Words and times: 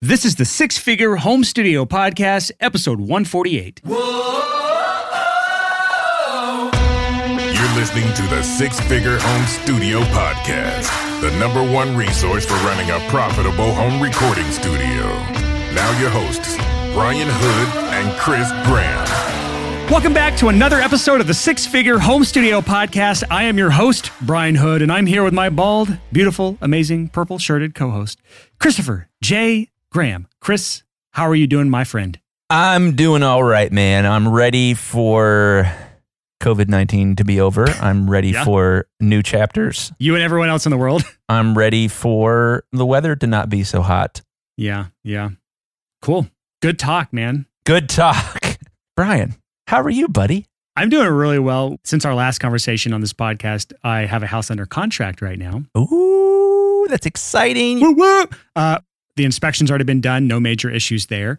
This 0.00 0.24
is 0.24 0.36
the 0.36 0.44
Six 0.44 0.78
Figure 0.78 1.16
Home 1.16 1.42
Studio 1.42 1.84
Podcast, 1.84 2.52
episode 2.60 3.00
148. 3.00 3.80
You're 3.84 3.96
listening 7.74 8.14
to 8.14 8.22
the 8.28 8.40
Six 8.44 8.78
Figure 8.82 9.18
Home 9.18 9.46
Studio 9.46 9.98
Podcast, 10.02 10.88
the 11.20 11.36
number 11.40 11.64
one 11.72 11.96
resource 11.96 12.46
for 12.46 12.54
running 12.64 12.88
a 12.92 13.00
profitable 13.10 13.74
home 13.74 14.00
recording 14.00 14.48
studio. 14.52 15.02
Now, 15.74 15.98
your 15.98 16.10
hosts, 16.10 16.54
Brian 16.94 17.26
Hood 17.28 17.68
and 17.94 18.16
Chris 18.20 18.48
Graham. 18.68 19.90
Welcome 19.90 20.14
back 20.14 20.36
to 20.36 20.46
another 20.46 20.76
episode 20.76 21.20
of 21.20 21.26
the 21.26 21.34
Six 21.34 21.66
Figure 21.66 21.98
Home 21.98 22.22
Studio 22.22 22.60
Podcast. 22.60 23.24
I 23.32 23.42
am 23.42 23.58
your 23.58 23.70
host, 23.70 24.12
Brian 24.22 24.54
Hood, 24.54 24.80
and 24.80 24.92
I'm 24.92 25.06
here 25.06 25.24
with 25.24 25.34
my 25.34 25.48
bald, 25.50 25.98
beautiful, 26.12 26.56
amazing, 26.60 27.08
purple 27.08 27.38
shirted 27.38 27.74
co 27.74 27.90
host, 27.90 28.20
Christopher 28.60 29.08
J. 29.20 29.70
Graham. 29.90 30.28
Chris, 30.40 30.82
how 31.12 31.28
are 31.28 31.34
you 31.34 31.46
doing, 31.46 31.70
my 31.70 31.84
friend? 31.84 32.18
I'm 32.50 32.94
doing 32.96 33.22
all 33.22 33.42
right, 33.42 33.70
man. 33.72 34.06
I'm 34.06 34.28
ready 34.28 34.74
for 34.74 35.70
COVID 36.42 36.68
19 36.68 37.16
to 37.16 37.24
be 37.24 37.40
over. 37.40 37.66
I'm 37.80 38.08
ready 38.10 38.30
Yeah. 38.30 38.44
for 38.44 38.86
new 39.00 39.22
chapters. 39.22 39.92
You 39.98 40.14
and 40.14 40.22
everyone 40.22 40.48
else 40.48 40.66
in 40.66 40.70
the 40.70 40.76
world. 40.78 41.02
I'm 41.28 41.56
ready 41.56 41.88
for 41.88 42.64
the 42.72 42.86
weather 42.86 43.16
to 43.16 43.26
not 43.26 43.48
be 43.48 43.64
so 43.64 43.82
hot. 43.82 44.22
yeah, 44.56 44.86
yeah. 45.04 45.30
Cool. 46.00 46.28
Good 46.62 46.78
talk, 46.78 47.12
man. 47.12 47.46
Good 47.64 47.88
talk. 47.88 48.40
Brian, 48.96 49.34
how 49.66 49.80
are 49.82 49.90
you, 49.90 50.08
buddy? 50.08 50.46
I'm 50.76 50.88
doing 50.90 51.08
really 51.08 51.40
well. 51.40 51.76
Since 51.84 52.04
our 52.04 52.14
last 52.14 52.38
conversation 52.38 52.92
on 52.92 53.00
this 53.00 53.12
podcast, 53.12 53.72
I 53.82 54.02
have 54.06 54.22
a 54.22 54.26
house 54.28 54.48
under 54.50 54.64
contract 54.64 55.20
right 55.20 55.38
now. 55.38 55.64
Ooh, 55.76 56.86
that's 56.88 57.04
exciting. 57.04 57.80
Woo 57.80 57.94
woo. 57.94 58.24
Uh, 58.54 58.78
the 59.18 59.26
inspection's 59.26 59.70
already 59.70 59.84
been 59.84 60.00
done, 60.00 60.26
no 60.26 60.40
major 60.40 60.70
issues 60.70 61.06
there. 61.06 61.38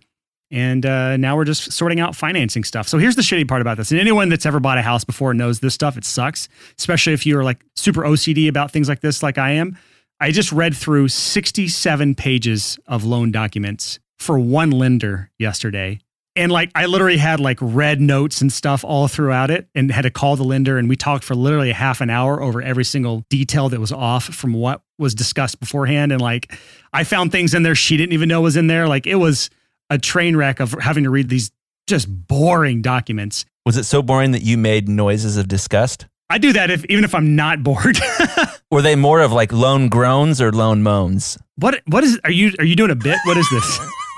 And 0.51 0.85
uh, 0.85 1.17
now 1.17 1.35
we're 1.35 1.45
just 1.45 1.71
sorting 1.71 1.99
out 1.99 2.15
financing 2.15 2.63
stuff. 2.63 2.87
So 2.87 2.97
here's 2.97 3.15
the 3.15 3.21
shitty 3.21 3.47
part 3.47 3.61
about 3.61 3.77
this. 3.77 3.91
And 3.91 3.99
anyone 3.99 4.29
that's 4.29 4.45
ever 4.45 4.59
bought 4.59 4.77
a 4.77 4.81
house 4.81 5.03
before 5.03 5.33
knows 5.33 5.59
this 5.59 5.73
stuff. 5.73 5.97
It 5.97 6.05
sucks, 6.05 6.49
especially 6.77 7.13
if 7.13 7.25
you're 7.25 7.43
like 7.43 7.63
super 7.75 8.01
OCD 8.01 8.47
about 8.47 8.71
things 8.71 8.89
like 8.89 9.01
this, 9.01 9.23
like 9.23 9.37
I 9.37 9.51
am. 9.51 9.77
I 10.19 10.31
just 10.31 10.51
read 10.51 10.75
through 10.75 11.07
67 11.07 12.15
pages 12.15 12.79
of 12.87 13.05
loan 13.05 13.31
documents 13.31 13.99
for 14.17 14.37
one 14.37 14.71
lender 14.71 15.31
yesterday. 15.37 15.99
And 16.39 16.53
like 16.53 16.71
I 16.73 16.85
literally 16.85 17.17
had 17.17 17.41
like 17.41 17.57
red 17.61 17.99
notes 17.99 18.39
and 18.39 18.51
stuff 18.51 18.85
all 18.85 19.09
throughout 19.09 19.51
it 19.51 19.67
and 19.75 19.91
had 19.91 20.03
to 20.03 20.09
call 20.09 20.37
the 20.37 20.45
lender 20.45 20.77
and 20.77 20.87
we 20.87 20.95
talked 20.95 21.25
for 21.25 21.35
literally 21.35 21.69
a 21.69 21.73
half 21.73 21.99
an 21.99 22.09
hour 22.09 22.41
over 22.41 22.61
every 22.61 22.85
single 22.85 23.25
detail 23.29 23.67
that 23.69 23.79
was 23.79 23.91
off 23.91 24.23
from 24.23 24.53
what 24.53 24.81
was 24.97 25.13
discussed 25.13 25.59
beforehand 25.59 26.13
and 26.13 26.21
like 26.21 26.57
I 26.93 27.03
found 27.03 27.33
things 27.33 27.53
in 27.53 27.63
there 27.63 27.75
she 27.75 27.97
didn't 27.97 28.13
even 28.13 28.29
know 28.29 28.39
was 28.39 28.55
in 28.55 28.67
there 28.67 28.87
like 28.87 29.05
it 29.05 29.15
was 29.15 29.49
a 29.89 29.97
train 29.97 30.37
wreck 30.37 30.61
of 30.61 30.71
having 30.79 31.03
to 31.03 31.09
read 31.09 31.27
these 31.27 31.51
just 31.87 32.07
boring 32.27 32.81
documents. 32.81 33.45
Was 33.65 33.75
it 33.75 33.83
so 33.83 34.01
boring 34.01 34.31
that 34.31 34.41
you 34.41 34.57
made 34.57 34.87
noises 34.87 35.35
of 35.35 35.49
disgust? 35.49 36.05
I 36.29 36.37
do 36.37 36.53
that 36.53 36.69
if 36.69 36.85
even 36.85 37.03
if 37.03 37.13
I'm 37.13 37.35
not 37.35 37.63
bored. 37.63 37.99
Were 38.71 38.81
they 38.81 38.95
more 38.95 39.19
of 39.19 39.33
like 39.33 39.51
loan 39.51 39.89
groans 39.89 40.39
or 40.39 40.53
loan 40.53 40.83
moans? 40.83 41.37
what 41.59 41.81
what 41.87 42.03
is 42.03 42.19
are 42.23 42.31
you 42.31 42.53
are 42.59 42.65
you 42.65 42.75
doing 42.75 42.91
a 42.91 42.95
bit? 42.95 43.17
What 43.25 43.37
is 43.37 43.47
this? 43.49 43.79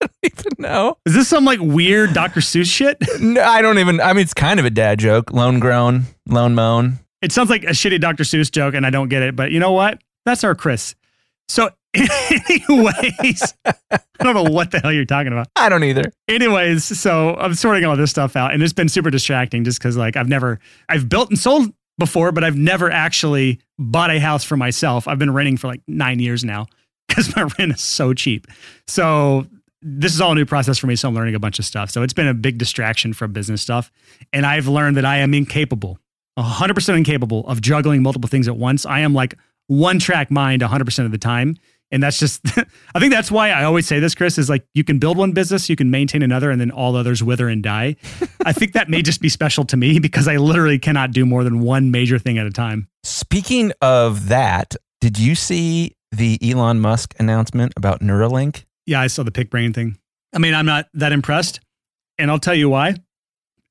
even 0.22 0.52
know. 0.58 0.96
Is 1.06 1.14
this 1.14 1.28
some 1.28 1.44
like 1.44 1.60
weird 1.60 2.12
Dr. 2.12 2.40
Seuss 2.40 2.66
shit? 2.66 2.98
No, 3.20 3.42
I 3.42 3.60
don't 3.60 3.78
even. 3.78 4.00
I 4.00 4.12
mean, 4.12 4.22
it's 4.22 4.34
kind 4.34 4.58
of 4.58 4.66
a 4.66 4.70
dad 4.70 4.98
joke. 4.98 5.32
Loan 5.32 5.60
groan, 5.60 6.04
loan 6.26 6.54
moan. 6.54 6.98
It 7.22 7.32
sounds 7.32 7.50
like 7.50 7.64
a 7.64 7.70
shitty 7.70 8.00
Dr. 8.00 8.24
Seuss 8.24 8.50
joke, 8.50 8.74
and 8.74 8.86
I 8.86 8.90
don't 8.90 9.08
get 9.08 9.22
it. 9.22 9.36
But 9.36 9.50
you 9.50 9.60
know 9.60 9.72
what? 9.72 10.00
That's 10.24 10.42
our 10.42 10.54
Chris. 10.54 10.94
So, 11.48 11.68
anyways, 11.94 13.54
I 13.66 13.74
don't 14.20 14.34
know 14.34 14.50
what 14.50 14.70
the 14.70 14.80
hell 14.80 14.92
you're 14.92 15.04
talking 15.04 15.32
about. 15.32 15.48
I 15.54 15.68
don't 15.68 15.84
either. 15.84 16.12
Anyways, 16.28 16.98
so 16.98 17.36
I'm 17.36 17.54
sorting 17.54 17.84
all 17.84 17.96
this 17.96 18.10
stuff 18.10 18.36
out, 18.36 18.54
and 18.54 18.62
it's 18.62 18.72
been 18.72 18.88
super 18.88 19.10
distracting 19.10 19.64
just 19.64 19.78
because, 19.78 19.96
like, 19.96 20.16
I've 20.16 20.28
never, 20.28 20.60
I've 20.88 21.08
built 21.08 21.28
and 21.28 21.38
sold 21.38 21.72
before, 21.98 22.32
but 22.32 22.42
I've 22.42 22.56
never 22.56 22.90
actually 22.90 23.60
bought 23.78 24.10
a 24.10 24.18
house 24.18 24.42
for 24.42 24.56
myself. 24.56 25.06
I've 25.06 25.18
been 25.18 25.32
renting 25.32 25.56
for 25.56 25.68
like 25.68 25.82
nine 25.86 26.18
years 26.18 26.42
now 26.44 26.66
because 27.08 27.34
my 27.36 27.42
rent 27.58 27.74
is 27.74 27.80
so 27.80 28.14
cheap. 28.14 28.46
So 28.88 29.46
this 29.82 30.14
is 30.14 30.20
all 30.20 30.32
a 30.32 30.34
new 30.34 30.46
process 30.46 30.78
for 30.78 30.86
me. 30.86 30.96
So 30.96 31.08
I'm 31.08 31.14
learning 31.14 31.34
a 31.34 31.38
bunch 31.38 31.58
of 31.58 31.64
stuff. 31.64 31.90
So 31.90 32.02
it's 32.02 32.12
been 32.12 32.28
a 32.28 32.34
big 32.34 32.58
distraction 32.58 33.12
from 33.12 33.32
business 33.32 33.62
stuff, 33.62 33.90
and 34.32 34.46
I've 34.46 34.68
learned 34.68 34.96
that 34.96 35.04
I 35.04 35.18
am 35.18 35.34
incapable, 35.34 35.98
100% 36.38 36.96
incapable 36.96 37.46
of 37.46 37.60
juggling 37.60 38.02
multiple 38.02 38.28
things 38.28 38.48
at 38.48 38.56
once. 38.56 38.84
I 38.86 39.00
am 39.00 39.14
like 39.14 39.36
one 39.66 39.98
track 39.98 40.30
mind 40.30 40.62
100% 40.62 41.04
of 41.04 41.12
the 41.12 41.18
time. 41.18 41.56
And 41.92 42.02
that's 42.02 42.18
just, 42.18 42.40
I 42.94 43.00
think 43.00 43.12
that's 43.12 43.30
why 43.30 43.50
I 43.50 43.64
always 43.64 43.86
say 43.86 43.98
this, 44.00 44.14
Chris, 44.14 44.38
is 44.38 44.48
like 44.48 44.64
you 44.74 44.84
can 44.84 44.98
build 44.98 45.16
one 45.16 45.32
business, 45.32 45.68
you 45.68 45.76
can 45.76 45.90
maintain 45.90 46.22
another, 46.22 46.50
and 46.50 46.60
then 46.60 46.70
all 46.70 46.96
others 46.96 47.22
wither 47.22 47.48
and 47.48 47.62
die. 47.62 47.96
I 48.44 48.52
think 48.52 48.72
that 48.72 48.88
may 48.88 49.02
just 49.02 49.20
be 49.20 49.28
special 49.28 49.64
to 49.66 49.76
me 49.76 49.98
because 49.98 50.28
I 50.28 50.36
literally 50.36 50.78
cannot 50.78 51.12
do 51.12 51.26
more 51.26 51.44
than 51.44 51.60
one 51.60 51.90
major 51.90 52.18
thing 52.18 52.38
at 52.38 52.46
a 52.46 52.50
time. 52.50 52.88
Speaking 53.02 53.72
of 53.80 54.28
that, 54.28 54.76
did 55.00 55.18
you 55.18 55.34
see 55.34 55.96
the 56.12 56.38
Elon 56.42 56.80
Musk 56.80 57.14
announcement 57.18 57.72
about 57.76 58.00
Neuralink? 58.00 58.64
Yeah, 58.86 59.00
I 59.00 59.06
saw 59.06 59.22
the 59.22 59.30
pick 59.30 59.50
brain 59.50 59.72
thing. 59.72 59.98
I 60.34 60.38
mean, 60.38 60.54
I'm 60.54 60.66
not 60.66 60.86
that 60.94 61.12
impressed. 61.12 61.60
And 62.18 62.30
I'll 62.30 62.38
tell 62.38 62.54
you 62.54 62.68
why. 62.68 62.96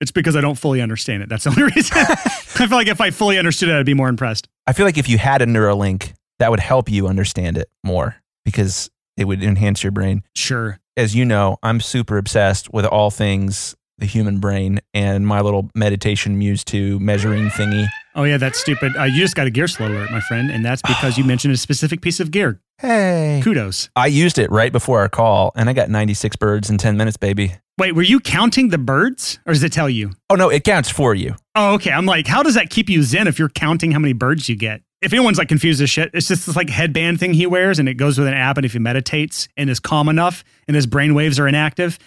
It's 0.01 0.11
because 0.11 0.35
I 0.35 0.41
don't 0.41 0.55
fully 0.55 0.81
understand 0.81 1.23
it. 1.23 1.29
That's 1.29 1.43
the 1.43 1.49
only 1.49 1.63
reason. 1.75 1.97
I 1.97 2.67
feel 2.67 2.69
like 2.71 2.87
if 2.87 3.01
I 3.01 3.11
fully 3.11 3.37
understood 3.37 3.69
it, 3.69 3.75
I'd 3.77 3.85
be 3.85 3.93
more 3.93 4.09
impressed. 4.09 4.47
I 4.65 4.73
feel 4.73 4.85
like 4.85 4.97
if 4.97 5.09
you 5.09 5.17
had 5.17 5.41
a 5.41 5.45
Neuralink, 5.45 6.13
that 6.39 6.49
would 6.51 6.59
help 6.59 6.89
you 6.89 7.07
understand 7.07 7.57
it 7.57 7.69
more 7.83 8.15
because 8.45 8.89
it 9.17 9.25
would 9.25 9.43
enhance 9.43 9.83
your 9.83 9.91
brain. 9.91 10.23
Sure. 10.35 10.79
As 10.95 11.15
you 11.15 11.25
know, 11.25 11.57
I'm 11.61 11.81
super 11.81 12.17
obsessed 12.17 12.73
with 12.73 12.85
all 12.85 13.11
things 13.11 13.75
the 13.97 14.05
human 14.05 14.39
brain 14.39 14.79
and 14.93 15.27
my 15.27 15.41
little 15.41 15.69
meditation 15.75 16.37
muse 16.39 16.63
2 16.63 16.99
measuring 16.99 17.49
thingy. 17.49 17.85
Oh, 18.19 18.25
yeah, 18.25 18.35
that's 18.35 18.59
stupid. 18.59 18.97
Uh, 18.97 19.05
you 19.05 19.21
just 19.21 19.33
got 19.33 19.47
a 19.47 19.49
gear 19.49 19.69
slow 19.69 19.87
alert, 19.87 20.11
my 20.11 20.19
friend. 20.19 20.51
And 20.51 20.65
that's 20.65 20.81
because 20.81 21.17
you 21.17 21.23
mentioned 21.23 21.53
a 21.53 21.57
specific 21.57 22.01
piece 22.01 22.19
of 22.19 22.31
gear. 22.31 22.59
Hey. 22.77 23.39
Kudos. 23.41 23.89
I 23.95 24.07
used 24.07 24.37
it 24.37 24.51
right 24.51 24.73
before 24.73 24.99
our 24.99 25.07
call 25.07 25.53
and 25.55 25.69
I 25.69 25.73
got 25.73 25.89
96 25.89 26.35
birds 26.35 26.69
in 26.69 26.77
10 26.77 26.97
minutes, 26.97 27.15
baby. 27.15 27.55
Wait, 27.77 27.95
were 27.95 28.01
you 28.01 28.19
counting 28.19 28.71
the 28.71 28.77
birds 28.77 29.39
or 29.45 29.53
does 29.53 29.63
it 29.63 29.71
tell 29.71 29.89
you? 29.89 30.11
Oh, 30.29 30.35
no, 30.35 30.49
it 30.49 30.65
counts 30.65 30.89
for 30.89 31.15
you. 31.15 31.33
Oh, 31.55 31.75
okay. 31.75 31.91
I'm 31.91 32.05
like, 32.05 32.27
how 32.27 32.43
does 32.43 32.55
that 32.55 32.69
keep 32.69 32.89
you 32.89 33.03
zen 33.03 33.25
if 33.25 33.39
you're 33.39 33.47
counting 33.47 33.91
how 33.91 33.99
many 33.99 34.11
birds 34.11 34.49
you 34.49 34.57
get? 34.57 34.81
If 35.01 35.13
anyone's 35.13 35.37
like 35.37 35.47
confused 35.47 35.81
as 35.81 35.89
shit, 35.89 36.11
it's 36.13 36.27
just 36.27 36.45
this 36.45 36.57
like 36.57 36.69
headband 36.69 37.21
thing 37.21 37.33
he 37.33 37.47
wears 37.47 37.79
and 37.79 37.87
it 37.87 37.93
goes 37.93 38.17
with 38.17 38.27
an 38.27 38.33
app. 38.33 38.57
And 38.57 38.65
if 38.65 38.73
he 38.73 38.79
meditates 38.79 39.47
and 39.55 39.69
is 39.69 39.79
calm 39.79 40.09
enough 40.09 40.43
and 40.67 40.75
his 40.75 40.87
brain 40.87 41.15
waves 41.15 41.39
are 41.39 41.47
inactive, 41.47 41.97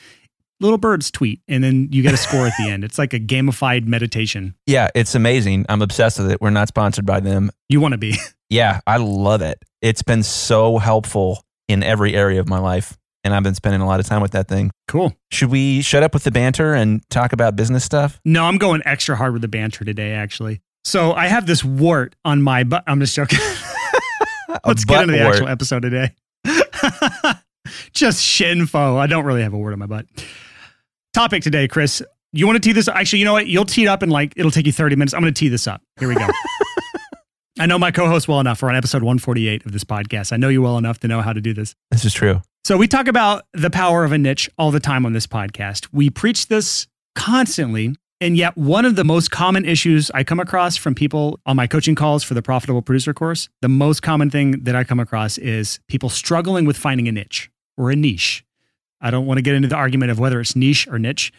little 0.62 0.78
birds 0.78 1.10
tweet 1.10 1.40
and 1.48 1.62
then 1.62 1.88
you 1.90 2.02
get 2.02 2.14
a 2.14 2.16
score 2.16 2.46
at 2.46 2.52
the 2.58 2.70
end. 2.70 2.84
It's 2.84 2.98
like 2.98 3.12
a 3.12 3.20
gamified 3.20 3.86
meditation. 3.86 4.54
Yeah, 4.66 4.88
it's 4.94 5.14
amazing. 5.14 5.66
I'm 5.68 5.82
obsessed 5.82 6.18
with 6.18 6.30
it. 6.30 6.40
We're 6.40 6.50
not 6.50 6.68
sponsored 6.68 7.04
by 7.04 7.20
them. 7.20 7.50
You 7.68 7.80
want 7.80 7.92
to 7.92 7.98
be. 7.98 8.16
Yeah, 8.48 8.80
I 8.86 8.98
love 8.98 9.40
it. 9.40 9.62
It's 9.80 10.02
been 10.02 10.22
so 10.22 10.76
helpful 10.76 11.42
in 11.68 11.82
every 11.82 12.14
area 12.14 12.38
of 12.38 12.48
my 12.50 12.58
life. 12.58 12.98
And 13.24 13.32
I've 13.32 13.42
been 13.42 13.54
spending 13.54 13.80
a 13.80 13.86
lot 13.86 13.98
of 13.98 14.04
time 14.04 14.20
with 14.20 14.32
that 14.32 14.46
thing. 14.46 14.72
Cool. 14.88 15.14
Should 15.30 15.50
we 15.50 15.80
shut 15.80 16.02
up 16.02 16.12
with 16.12 16.24
the 16.24 16.30
banter 16.30 16.74
and 16.74 17.00
talk 17.08 17.32
about 17.32 17.56
business 17.56 17.82
stuff? 17.82 18.20
No, 18.26 18.44
I'm 18.44 18.58
going 18.58 18.82
extra 18.84 19.16
hard 19.16 19.32
with 19.32 19.40
the 19.40 19.48
banter 19.48 19.86
today, 19.86 20.12
actually. 20.12 20.60
So 20.84 21.14
I 21.14 21.28
have 21.28 21.46
this 21.46 21.64
wart 21.64 22.14
on 22.26 22.42
my 22.42 22.64
butt. 22.64 22.84
I'm 22.86 23.00
just 23.00 23.14
joking. 23.14 23.38
Let's 24.66 24.84
get 24.84 25.02
into 25.02 25.16
the 25.16 25.22
wart. 25.22 25.36
actual 25.36 25.48
episode 25.48 25.80
today. 25.82 26.14
Just 27.92 28.20
shinfo. 28.20 28.96
I 28.96 29.06
don't 29.06 29.24
really 29.24 29.42
have 29.42 29.52
a 29.52 29.58
word 29.58 29.72
on 29.72 29.78
my 29.78 29.86
butt. 29.86 30.06
Topic 31.12 31.42
today, 31.42 31.68
Chris. 31.68 32.02
You 32.32 32.46
want 32.46 32.56
to 32.56 32.66
tee 32.66 32.72
this? 32.72 32.88
Actually, 32.88 33.18
you 33.18 33.26
know 33.26 33.34
what? 33.34 33.46
You'll 33.46 33.66
tee 33.66 33.82
it 33.82 33.86
up 33.86 34.02
in 34.02 34.08
like 34.08 34.32
it'll 34.34 34.50
take 34.50 34.64
you 34.64 34.72
30 34.72 34.96
minutes. 34.96 35.12
I'm 35.12 35.20
going 35.20 35.32
to 35.32 35.38
tee 35.38 35.48
this 35.48 35.66
up. 35.66 35.82
Here 35.98 36.08
we 36.08 36.14
go. 36.14 36.26
I 37.60 37.66
know 37.66 37.78
my 37.78 37.90
co-host 37.90 38.28
well 38.28 38.40
enough. 38.40 38.62
We're 38.62 38.70
on 38.70 38.76
episode 38.76 39.02
148 39.02 39.66
of 39.66 39.72
this 39.72 39.84
podcast. 39.84 40.32
I 40.32 40.38
know 40.38 40.48
you 40.48 40.62
well 40.62 40.78
enough 40.78 41.00
to 41.00 41.08
know 41.08 41.20
how 41.20 41.34
to 41.34 41.40
do 41.42 41.52
this. 41.52 41.74
This 41.90 42.06
is 42.06 42.14
true. 42.14 42.40
So 42.64 42.78
we 42.78 42.88
talk 42.88 43.08
about 43.08 43.44
the 43.52 43.68
power 43.68 44.04
of 44.04 44.12
a 44.12 44.18
niche 44.18 44.48
all 44.56 44.70
the 44.70 44.80
time 44.80 45.04
on 45.04 45.12
this 45.12 45.26
podcast. 45.26 45.86
We 45.92 46.08
preach 46.08 46.48
this 46.48 46.86
constantly. 47.14 47.94
And 48.22 48.36
yet, 48.36 48.56
one 48.56 48.86
of 48.86 48.96
the 48.96 49.04
most 49.04 49.30
common 49.30 49.66
issues 49.66 50.10
I 50.12 50.24
come 50.24 50.40
across 50.40 50.76
from 50.76 50.94
people 50.94 51.40
on 51.44 51.56
my 51.56 51.66
coaching 51.66 51.94
calls 51.94 52.22
for 52.24 52.32
the 52.32 52.42
Profitable 52.42 52.80
Producer 52.80 53.12
course, 53.12 53.50
the 53.60 53.68
most 53.68 54.00
common 54.00 54.30
thing 54.30 54.62
that 54.62 54.74
I 54.76 54.84
come 54.84 55.00
across 55.00 55.36
is 55.36 55.80
people 55.88 56.08
struggling 56.08 56.64
with 56.64 56.78
finding 56.78 57.06
a 57.06 57.12
niche 57.12 57.50
or 57.76 57.90
a 57.90 57.96
niche. 57.96 58.44
I 59.02 59.10
don't 59.10 59.26
want 59.26 59.38
to 59.38 59.42
get 59.42 59.54
into 59.54 59.68
the 59.68 59.76
argument 59.76 60.10
of 60.10 60.18
whether 60.18 60.40
it's 60.40 60.56
niche 60.56 60.88
or 60.88 60.98
niche. 60.98 61.32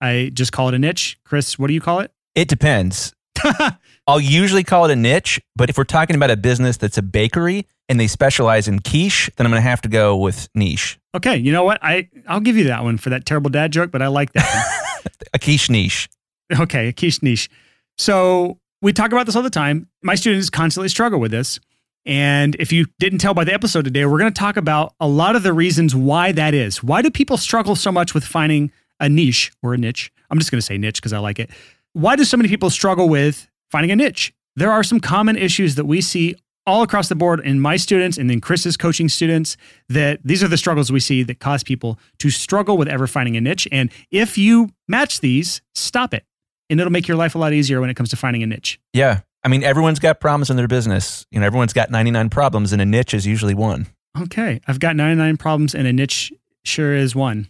I 0.00 0.30
just 0.32 0.52
call 0.52 0.68
it 0.68 0.74
a 0.74 0.78
niche. 0.78 1.18
Chris, 1.24 1.58
what 1.58 1.68
do 1.68 1.74
you 1.74 1.80
call 1.80 2.00
it? 2.00 2.10
It 2.34 2.48
depends. 2.48 3.14
I'll 4.06 4.20
usually 4.20 4.64
call 4.64 4.86
it 4.86 4.90
a 4.90 4.96
niche, 4.96 5.40
but 5.54 5.70
if 5.70 5.78
we're 5.78 5.84
talking 5.84 6.16
about 6.16 6.30
a 6.30 6.36
business 6.36 6.76
that's 6.78 6.98
a 6.98 7.02
bakery 7.02 7.66
and 7.88 8.00
they 8.00 8.06
specialize 8.06 8.66
in 8.66 8.80
quiche, 8.80 9.30
then 9.36 9.46
I'm 9.46 9.52
going 9.52 9.62
to 9.62 9.68
have 9.68 9.82
to 9.82 9.88
go 9.88 10.16
with 10.16 10.48
niche. 10.54 10.98
okay, 11.14 11.36
you 11.36 11.52
know 11.52 11.64
what? 11.64 11.78
I, 11.82 12.08
I'll 12.26 12.40
give 12.40 12.56
you 12.56 12.64
that 12.64 12.82
one 12.82 12.96
for 12.98 13.10
that 13.10 13.26
terrible 13.26 13.50
dad 13.50 13.72
joke, 13.72 13.90
but 13.90 14.02
I 14.02 14.08
like 14.08 14.32
that. 14.32 15.04
A 15.34 15.38
quiche 15.38 15.70
niche. 15.70 16.08
Okay, 16.52 16.88
a 16.88 16.92
quiche 16.92 17.22
niche. 17.22 17.48
So 17.96 18.58
we 18.82 18.92
talk 18.92 19.12
about 19.12 19.26
this 19.26 19.36
all 19.36 19.42
the 19.42 19.50
time. 19.50 19.88
My 20.02 20.14
students 20.16 20.50
constantly 20.50 20.88
struggle 20.88 21.20
with 21.20 21.30
this. 21.30 21.60
And 22.06 22.56
if 22.58 22.72
you 22.72 22.86
didn't 22.98 23.18
tell 23.18 23.34
by 23.34 23.44
the 23.44 23.52
episode 23.52 23.84
today, 23.84 24.06
we're 24.06 24.18
going 24.18 24.32
to 24.32 24.38
talk 24.38 24.56
about 24.56 24.94
a 25.00 25.08
lot 25.08 25.36
of 25.36 25.42
the 25.42 25.52
reasons 25.52 25.94
why 25.94 26.32
that 26.32 26.54
is. 26.54 26.82
Why 26.82 27.02
do 27.02 27.10
people 27.10 27.36
struggle 27.36 27.76
so 27.76 27.92
much 27.92 28.14
with 28.14 28.24
finding 28.24 28.72
a 28.98 29.08
niche 29.08 29.52
or 29.62 29.74
a 29.74 29.78
niche? 29.78 30.10
I'm 30.30 30.38
just 30.38 30.50
going 30.50 30.60
to 30.60 30.66
say 30.66 30.78
niche 30.78 30.96
because 30.96 31.12
I 31.12 31.18
like 31.18 31.38
it. 31.38 31.50
Why 31.92 32.16
do 32.16 32.24
so 32.24 32.36
many 32.36 32.48
people 32.48 32.70
struggle 32.70 33.08
with 33.08 33.48
finding 33.70 33.90
a 33.90 33.96
niche? 33.96 34.32
There 34.56 34.70
are 34.70 34.82
some 34.82 35.00
common 35.00 35.36
issues 35.36 35.74
that 35.74 35.84
we 35.84 36.00
see 36.00 36.36
all 36.66 36.82
across 36.82 37.08
the 37.08 37.14
board 37.14 37.40
in 37.40 37.60
my 37.60 37.76
students 37.76 38.18
and 38.18 38.28
then 38.28 38.40
Chris's 38.40 38.76
coaching 38.76 39.08
students 39.08 39.56
that 39.88 40.20
these 40.24 40.42
are 40.42 40.48
the 40.48 40.56
struggles 40.56 40.92
we 40.92 41.00
see 41.00 41.22
that 41.22 41.40
cause 41.40 41.62
people 41.62 41.98
to 42.18 42.30
struggle 42.30 42.76
with 42.76 42.88
ever 42.88 43.06
finding 43.06 43.36
a 43.36 43.40
niche. 43.40 43.66
And 43.72 43.90
if 44.10 44.38
you 44.38 44.70
match 44.86 45.20
these, 45.20 45.62
stop 45.74 46.14
it. 46.14 46.24
And 46.68 46.78
it'll 46.78 46.92
make 46.92 47.08
your 47.08 47.16
life 47.16 47.34
a 47.34 47.38
lot 47.38 47.52
easier 47.52 47.80
when 47.80 47.90
it 47.90 47.94
comes 47.94 48.10
to 48.10 48.16
finding 48.16 48.42
a 48.42 48.46
niche. 48.46 48.78
Yeah. 48.92 49.20
I 49.42 49.48
mean, 49.48 49.62
everyone's 49.62 49.98
got 49.98 50.20
problems 50.20 50.50
in 50.50 50.56
their 50.56 50.68
business. 50.68 51.26
You 51.30 51.40
know, 51.40 51.46
everyone's 51.46 51.72
got 51.72 51.90
99 51.90 52.28
problems, 52.30 52.72
and 52.72 52.82
a 52.82 52.86
niche 52.86 53.14
is 53.14 53.26
usually 53.26 53.54
one. 53.54 53.86
Okay. 54.20 54.60
I've 54.66 54.80
got 54.80 54.96
99 54.96 55.36
problems, 55.36 55.74
and 55.74 55.86
a 55.86 55.92
niche 55.92 56.32
sure 56.64 56.94
is 56.94 57.14
one. 57.14 57.48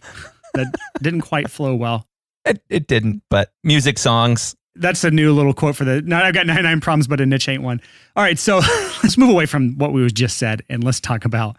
That 0.53 0.73
didn't 1.01 1.21
quite 1.21 1.49
flow 1.49 1.75
well. 1.75 2.07
It, 2.45 2.63
it 2.69 2.87
didn't, 2.87 3.23
but 3.29 3.51
music 3.63 3.99
songs. 3.99 4.55
That's 4.75 5.03
a 5.03 5.11
new 5.11 5.33
little 5.33 5.53
quote 5.53 5.75
for 5.75 5.83
the. 5.83 6.01
Now 6.01 6.23
I've 6.23 6.33
got 6.33 6.47
99 6.47 6.79
problems, 6.79 7.07
but 7.07 7.19
a 7.19 7.25
niche 7.25 7.49
ain't 7.49 7.61
one. 7.61 7.81
All 8.15 8.23
right. 8.23 8.39
So 8.39 8.57
let's 9.03 9.17
move 9.17 9.29
away 9.29 9.45
from 9.45 9.77
what 9.77 9.91
we 9.91 10.07
just 10.07 10.37
said 10.37 10.63
and 10.69 10.83
let's 10.83 11.01
talk 11.01 11.25
about 11.25 11.57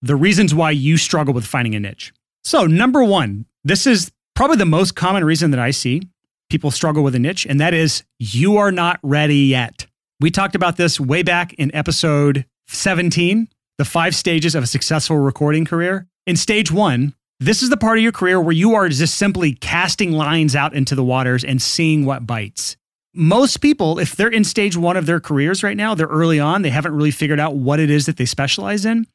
the 0.00 0.16
reasons 0.16 0.54
why 0.54 0.70
you 0.70 0.96
struggle 0.96 1.34
with 1.34 1.46
finding 1.46 1.74
a 1.74 1.80
niche. 1.80 2.12
So, 2.42 2.66
number 2.66 3.02
one, 3.02 3.46
this 3.64 3.86
is 3.86 4.12
probably 4.34 4.56
the 4.56 4.66
most 4.66 4.94
common 4.94 5.24
reason 5.24 5.50
that 5.52 5.60
I 5.60 5.70
see 5.70 6.02
people 6.50 6.70
struggle 6.70 7.02
with 7.02 7.14
a 7.14 7.18
niche, 7.18 7.46
and 7.46 7.60
that 7.60 7.74
is 7.74 8.04
you 8.18 8.56
are 8.56 8.72
not 8.72 9.00
ready 9.02 9.38
yet. 9.38 9.86
We 10.20 10.30
talked 10.30 10.54
about 10.54 10.76
this 10.76 11.00
way 11.00 11.22
back 11.22 11.52
in 11.54 11.74
episode 11.74 12.46
17, 12.68 13.48
the 13.78 13.84
five 13.84 14.14
stages 14.14 14.54
of 14.54 14.64
a 14.64 14.66
successful 14.66 15.18
recording 15.18 15.64
career. 15.64 16.06
In 16.26 16.36
stage 16.36 16.70
one, 16.70 17.14
this 17.40 17.62
is 17.62 17.68
the 17.68 17.76
part 17.76 17.98
of 17.98 18.02
your 18.02 18.12
career 18.12 18.40
where 18.40 18.52
you 18.52 18.74
are 18.74 18.88
just 18.88 19.16
simply 19.16 19.54
casting 19.54 20.12
lines 20.12 20.54
out 20.54 20.74
into 20.74 20.94
the 20.94 21.04
waters 21.04 21.44
and 21.44 21.60
seeing 21.60 22.04
what 22.06 22.26
bites. 22.26 22.76
Most 23.12 23.60
people, 23.60 23.98
if 23.98 24.16
they're 24.16 24.28
in 24.28 24.44
stage 24.44 24.76
one 24.76 24.96
of 24.96 25.06
their 25.06 25.20
careers 25.20 25.62
right 25.62 25.76
now, 25.76 25.94
they're 25.94 26.06
early 26.06 26.40
on, 26.40 26.62
they 26.62 26.70
haven't 26.70 26.94
really 26.94 27.10
figured 27.10 27.38
out 27.38 27.56
what 27.56 27.80
it 27.80 27.90
is 27.90 28.06
that 28.06 28.16
they 28.16 28.24
specialize 28.24 28.84
in, 28.84 29.06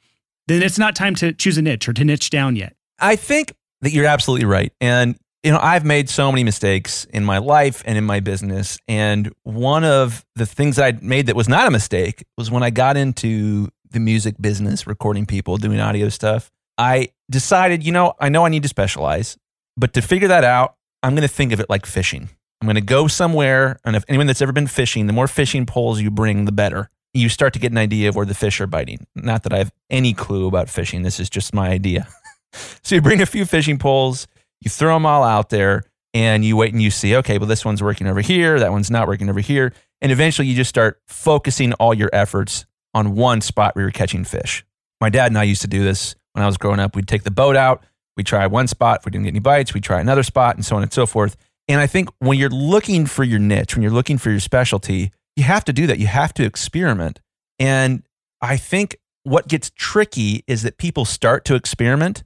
then 0.48 0.64
it's 0.64 0.80
not 0.80 0.96
time 0.96 1.16
to 1.16 1.34
choose 1.34 1.58
a 1.58 1.62
niche 1.62 1.88
or 1.90 1.94
to 1.94 2.04
niche 2.04 2.30
down 2.30 2.56
yet. 2.56 2.76
I 3.00 3.16
think 3.16 3.54
that 3.82 3.92
you're 3.92 4.06
absolutely 4.06 4.46
right. 4.46 4.72
And 4.80 5.18
you 5.44 5.52
know, 5.52 5.60
I've 5.62 5.86
made 5.86 6.10
so 6.10 6.32
many 6.32 6.44
mistakes 6.44 7.06
in 7.06 7.24
my 7.24 7.38
life 7.38 7.82
and 7.86 7.98
in 7.98 8.04
my 8.04 8.20
business. 8.20 8.78
And 8.88 9.32
one 9.44 9.84
of 9.84 10.26
the 10.36 10.46
things 10.46 10.78
I 10.78 10.94
made 11.02 11.28
that 11.28 11.36
was 11.36 11.48
not 11.48 11.68
a 11.68 11.72
mistake 11.72 12.26
was 12.38 12.52
when 12.52 12.64
I 12.64 12.72
got 12.72 12.98
into 12.98 13.70
the 13.92 14.00
music 14.00 14.36
business, 14.40 14.86
recording 14.86 15.26
people, 15.26 15.58
doing 15.58 15.80
audio 15.80 16.10
stuff. 16.10 16.52
I 16.78 17.10
decided, 17.30 17.86
you 17.86 17.92
know, 17.92 18.14
I 18.20 18.30
know 18.30 18.46
I 18.46 18.50
need 18.50 18.64
to 18.64 18.70
specialize, 18.70 19.38
but 19.78 19.94
to 19.94 20.02
figure 20.02 20.28
that 20.28 20.44
out, 20.44 20.76
I'm 21.04 21.14
going 21.16 21.28
to 21.28 21.34
think 21.34 21.54
of 21.54 21.60
it 21.60 21.70
like 21.70 21.86
fishing. 21.86 22.30
I'm 22.62 22.66
going 22.66 22.76
to 22.76 22.82
go 22.82 23.08
somewhere. 23.08 23.80
And 23.86 23.96
if 23.96 24.04
anyone 24.10 24.28
that's 24.28 24.42
ever 24.42 24.52
been 24.52 24.68
fishing, 24.68 25.08
the 25.08 25.14
more 25.14 25.28
fishing 25.28 25.66
poles 25.66 26.02
you 26.02 26.12
bring, 26.12 26.46
the 26.46 26.52
better. 26.52 26.90
You 27.14 27.30
start 27.30 27.54
to 27.54 27.60
get 27.60 27.72
an 27.72 27.78
idea 27.78 28.10
of 28.10 28.16
where 28.16 28.26
the 28.26 28.36
fish 28.36 28.60
are 28.62 28.68
biting. 28.68 29.08
Not 29.16 29.44
that 29.44 29.54
I 29.54 29.58
have 29.60 29.72
any 29.90 30.14
clue 30.14 30.48
about 30.48 30.70
fishing. 30.70 31.02
This 31.02 31.20
is 31.20 31.30
just 31.30 31.54
my 31.54 31.70
idea. 31.70 32.08
so 32.84 32.96
you 32.96 33.02
bring 33.02 33.22
a 33.22 33.26
few 33.26 33.46
fishing 33.46 33.80
poles 33.80 34.28
you 34.62 34.70
throw 34.70 34.96
them 34.96 35.06
all 35.06 35.24
out 35.24 35.50
there 35.50 35.84
and 36.14 36.44
you 36.44 36.58
wait 36.58 36.74
and 36.74 36.82
you 36.82 36.92
see, 36.92 37.16
okay, 37.18 37.38
well, 37.38 37.48
this 37.48 37.64
one's 37.64 37.84
working 37.84 38.08
over 38.08 38.22
here, 38.22 38.60
that 38.60 38.72
one's 38.72 38.92
not 38.92 39.08
working 39.08 39.30
over 39.30 39.40
here. 39.40 39.74
And 40.02 40.12
eventually 40.12 40.48
you 40.48 40.56
just 40.56 40.70
start 40.70 41.02
focusing 41.08 41.74
all 41.74 41.94
your 41.94 42.10
efforts 42.14 42.66
on 42.94 43.16
one 43.16 43.42
spot 43.42 43.76
where 43.76 43.84
you're 43.84 43.92
catching 43.92 44.24
fish. 44.24 44.66
My 45.02 45.10
dad 45.10 45.28
and 45.28 45.38
I 45.38 45.44
used 45.44 45.62
to 45.62 45.68
do 45.68 45.84
this 45.84 46.16
when 46.34 46.44
I 46.44 46.48
was 46.48 46.58
growing 46.58 46.80
up. 46.80 46.96
We'd 46.96 47.08
take 47.08 47.24
the 47.24 47.32
boat 47.32 47.56
out, 47.56 47.84
we'd 48.18 48.26
try 48.26 48.48
one 48.48 48.68
spot. 48.68 49.00
If 49.00 49.06
we 49.06 49.12
didn't 49.12 49.26
get 49.26 49.32
any 49.32 49.40
bites, 49.40 49.74
we'd 49.74 49.84
try 49.84 50.00
another 50.00 50.24
spot 50.24 50.56
and 50.56 50.66
so 50.66 50.76
on 50.76 50.84
and 50.84 50.92
so 50.92 51.06
forth. 51.06 51.38
And 51.68 51.80
I 51.80 51.88
think 51.88 52.10
when 52.20 52.38
you're 52.38 52.50
looking 52.50 53.06
for 53.06 53.24
your 53.24 53.40
niche, 53.40 53.76
when 53.76 53.84
you're 53.84 53.92
looking 53.92 54.18
for 54.18 54.32
your 54.32 54.40
specialty, 54.40 55.12
you 55.36 55.44
have 55.44 55.64
to 55.66 55.74
do 55.74 55.86
that. 55.88 56.00
You 56.00 56.08
have 56.08 56.34
to 56.34 56.44
experiment. 56.44 57.20
And 57.60 58.04
I 58.42 58.58
think 58.58 58.98
what 59.24 59.48
gets 59.48 59.70
tricky 59.76 60.44
is 60.48 60.64
that 60.64 60.78
people 60.78 61.06
start 61.06 61.46
to 61.46 61.56
experiment 61.56 62.24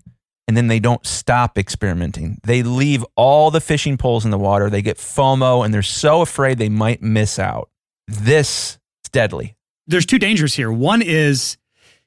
and 0.48 0.58
then 0.58 0.68
they 0.68 0.80
don't 0.80 1.06
stop 1.06 1.58
experimenting. 1.58 2.40
They 2.44 2.64
leave 2.64 3.06
all 3.16 3.52
the 3.52 3.62
fishing 3.62 3.98
poles 3.98 4.26
in 4.26 4.32
the 4.32 4.38
water. 4.38 4.70
They 4.70 4.82
get 4.82 4.98
FOMO 4.98 5.64
and 5.64 5.74
they're 5.74 5.82
so 5.82 6.22
afraid 6.22 6.58
they 6.58 6.70
might 6.70 7.02
miss 7.02 7.40
out. 7.40 7.70
This 8.08 8.78
is 9.06 9.10
deadly. 9.12 9.56
There's 9.88 10.06
two 10.06 10.20
dangers 10.20 10.54
here. 10.54 10.72
One 10.72 11.02
is 11.02 11.58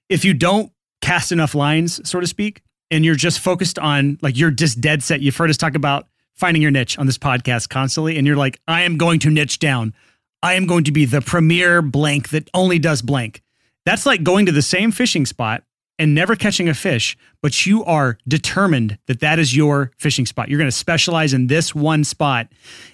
if 0.08 0.24
you 0.24 0.34
don't 0.34 0.70
cast 1.00 1.32
enough 1.32 1.54
lines, 1.54 2.06
so 2.08 2.20
to 2.20 2.26
speak, 2.26 2.62
and 2.90 3.04
you're 3.04 3.16
just 3.16 3.40
focused 3.40 3.78
on 3.78 4.18
like 4.22 4.36
you're 4.36 4.50
just 4.50 4.80
dead 4.80 5.02
set. 5.02 5.20
You've 5.20 5.36
heard 5.36 5.50
us 5.50 5.56
talk 5.56 5.74
about 5.74 6.06
finding 6.34 6.62
your 6.62 6.70
niche 6.70 6.98
on 6.98 7.06
this 7.06 7.18
podcast 7.18 7.68
constantly, 7.68 8.16
and 8.18 8.26
you're 8.26 8.36
like, 8.36 8.60
I 8.68 8.82
am 8.82 8.96
going 8.96 9.18
to 9.20 9.30
niche 9.30 9.58
down. 9.58 9.94
I 10.42 10.54
am 10.54 10.66
going 10.66 10.84
to 10.84 10.92
be 10.92 11.04
the 11.04 11.20
premier 11.20 11.82
blank 11.82 12.28
that 12.28 12.48
only 12.54 12.78
does 12.78 13.02
blank. 13.02 13.42
That's 13.84 14.06
like 14.06 14.22
going 14.22 14.46
to 14.46 14.52
the 14.52 14.62
same 14.62 14.92
fishing 14.92 15.26
spot 15.26 15.64
and 15.98 16.14
never 16.14 16.36
catching 16.36 16.68
a 16.68 16.74
fish, 16.74 17.16
but 17.40 17.66
you 17.66 17.84
are 17.84 18.18
determined 18.28 18.98
that 19.06 19.20
that 19.20 19.38
is 19.38 19.56
your 19.56 19.92
fishing 19.98 20.26
spot. 20.26 20.48
You're 20.48 20.58
going 20.58 20.70
to 20.70 20.76
specialize 20.76 21.32
in 21.32 21.46
this 21.46 21.74
one 21.74 22.04
spot 22.04 22.48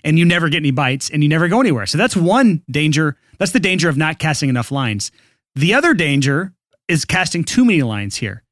and 0.04 0.18
you 0.18 0.24
never 0.24 0.48
get 0.48 0.58
any 0.58 0.70
bites 0.70 1.10
and 1.10 1.22
you 1.22 1.28
never 1.28 1.48
go 1.48 1.60
anywhere. 1.60 1.86
So 1.86 1.98
that's 1.98 2.16
one 2.16 2.62
danger. 2.70 3.16
That's 3.38 3.52
the 3.52 3.60
danger 3.60 3.88
of 3.88 3.96
not 3.96 4.18
casting 4.18 4.48
enough 4.48 4.70
lines. 4.70 5.10
The 5.54 5.74
other 5.74 5.94
danger 5.94 6.52
is 6.88 7.04
casting 7.04 7.44
too 7.44 7.64
many 7.64 7.82
lines 7.82 8.16
here. 8.16 8.42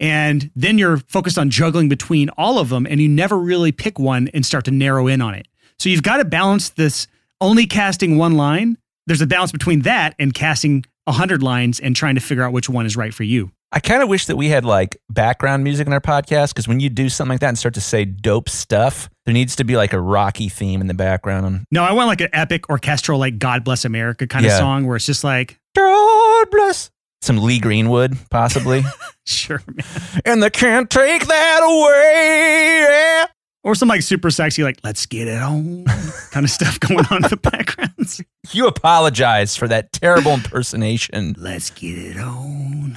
And 0.00 0.50
then 0.54 0.78
you're 0.78 0.98
focused 0.98 1.38
on 1.38 1.50
juggling 1.50 1.88
between 1.88 2.30
all 2.30 2.58
of 2.58 2.68
them 2.68 2.86
and 2.86 3.00
you 3.00 3.08
never 3.08 3.36
really 3.36 3.72
pick 3.72 3.98
one 3.98 4.28
and 4.32 4.46
start 4.46 4.64
to 4.66 4.70
narrow 4.70 5.06
in 5.06 5.20
on 5.20 5.34
it. 5.34 5.48
So 5.78 5.88
you've 5.88 6.02
got 6.02 6.18
to 6.18 6.24
balance 6.24 6.70
this 6.70 7.08
only 7.40 7.66
casting 7.66 8.16
one 8.16 8.36
line. 8.36 8.78
There's 9.06 9.20
a 9.20 9.26
balance 9.26 9.52
between 9.52 9.82
that 9.82 10.14
and 10.18 10.32
casting 10.32 10.84
100 11.04 11.42
lines 11.42 11.80
and 11.80 11.96
trying 11.96 12.14
to 12.14 12.20
figure 12.20 12.44
out 12.44 12.52
which 12.52 12.68
one 12.68 12.86
is 12.86 12.96
right 12.96 13.12
for 13.12 13.24
you. 13.24 13.50
I 13.70 13.80
kind 13.80 14.02
of 14.02 14.08
wish 14.08 14.26
that 14.26 14.36
we 14.36 14.48
had 14.48 14.64
like 14.64 14.96
background 15.10 15.62
music 15.62 15.86
in 15.86 15.92
our 15.92 16.00
podcast 16.00 16.50
because 16.50 16.66
when 16.66 16.80
you 16.80 16.88
do 16.88 17.10
something 17.10 17.34
like 17.34 17.40
that 17.40 17.48
and 17.48 17.58
start 17.58 17.74
to 17.74 17.82
say 17.82 18.06
dope 18.06 18.48
stuff, 18.48 19.10
there 19.26 19.34
needs 19.34 19.56
to 19.56 19.64
be 19.64 19.76
like 19.76 19.92
a 19.92 20.00
rocky 20.00 20.48
theme 20.48 20.80
in 20.80 20.86
the 20.86 20.94
background. 20.94 21.64
No, 21.70 21.84
I 21.84 21.92
want 21.92 22.08
like 22.08 22.22
an 22.22 22.30
epic 22.32 22.70
orchestral, 22.70 23.18
like 23.18 23.38
God 23.38 23.64
Bless 23.64 23.84
America 23.84 24.26
kind 24.26 24.46
yeah. 24.46 24.52
of 24.52 24.58
song 24.58 24.86
where 24.86 24.96
it's 24.96 25.04
just 25.04 25.22
like, 25.22 25.60
God 25.74 26.50
bless. 26.50 26.90
Some 27.20 27.38
Lee 27.38 27.58
Greenwood, 27.58 28.16
possibly. 28.30 28.84
sure, 29.26 29.60
man. 29.66 30.22
And 30.24 30.42
they 30.42 30.50
can't 30.50 30.88
take 30.88 31.26
that 31.26 31.60
away. 31.62 32.80
Yeah. 32.88 33.26
Or 33.64 33.74
some 33.74 33.88
like 33.88 34.00
super 34.00 34.30
sexy, 34.30 34.62
like, 34.62 34.78
let's 34.82 35.04
get 35.04 35.28
it 35.28 35.42
on 35.42 35.84
kind 36.30 36.44
of 36.44 36.50
stuff 36.50 36.80
going 36.80 37.04
on 37.10 37.24
in 37.24 37.30
the 37.30 37.36
backgrounds. 37.36 38.22
You 38.52 38.66
apologize 38.66 39.56
for 39.56 39.68
that 39.68 39.92
terrible 39.92 40.32
impersonation. 40.32 41.34
Let's 41.36 41.68
get 41.68 41.98
it 41.98 42.16
on 42.16 42.96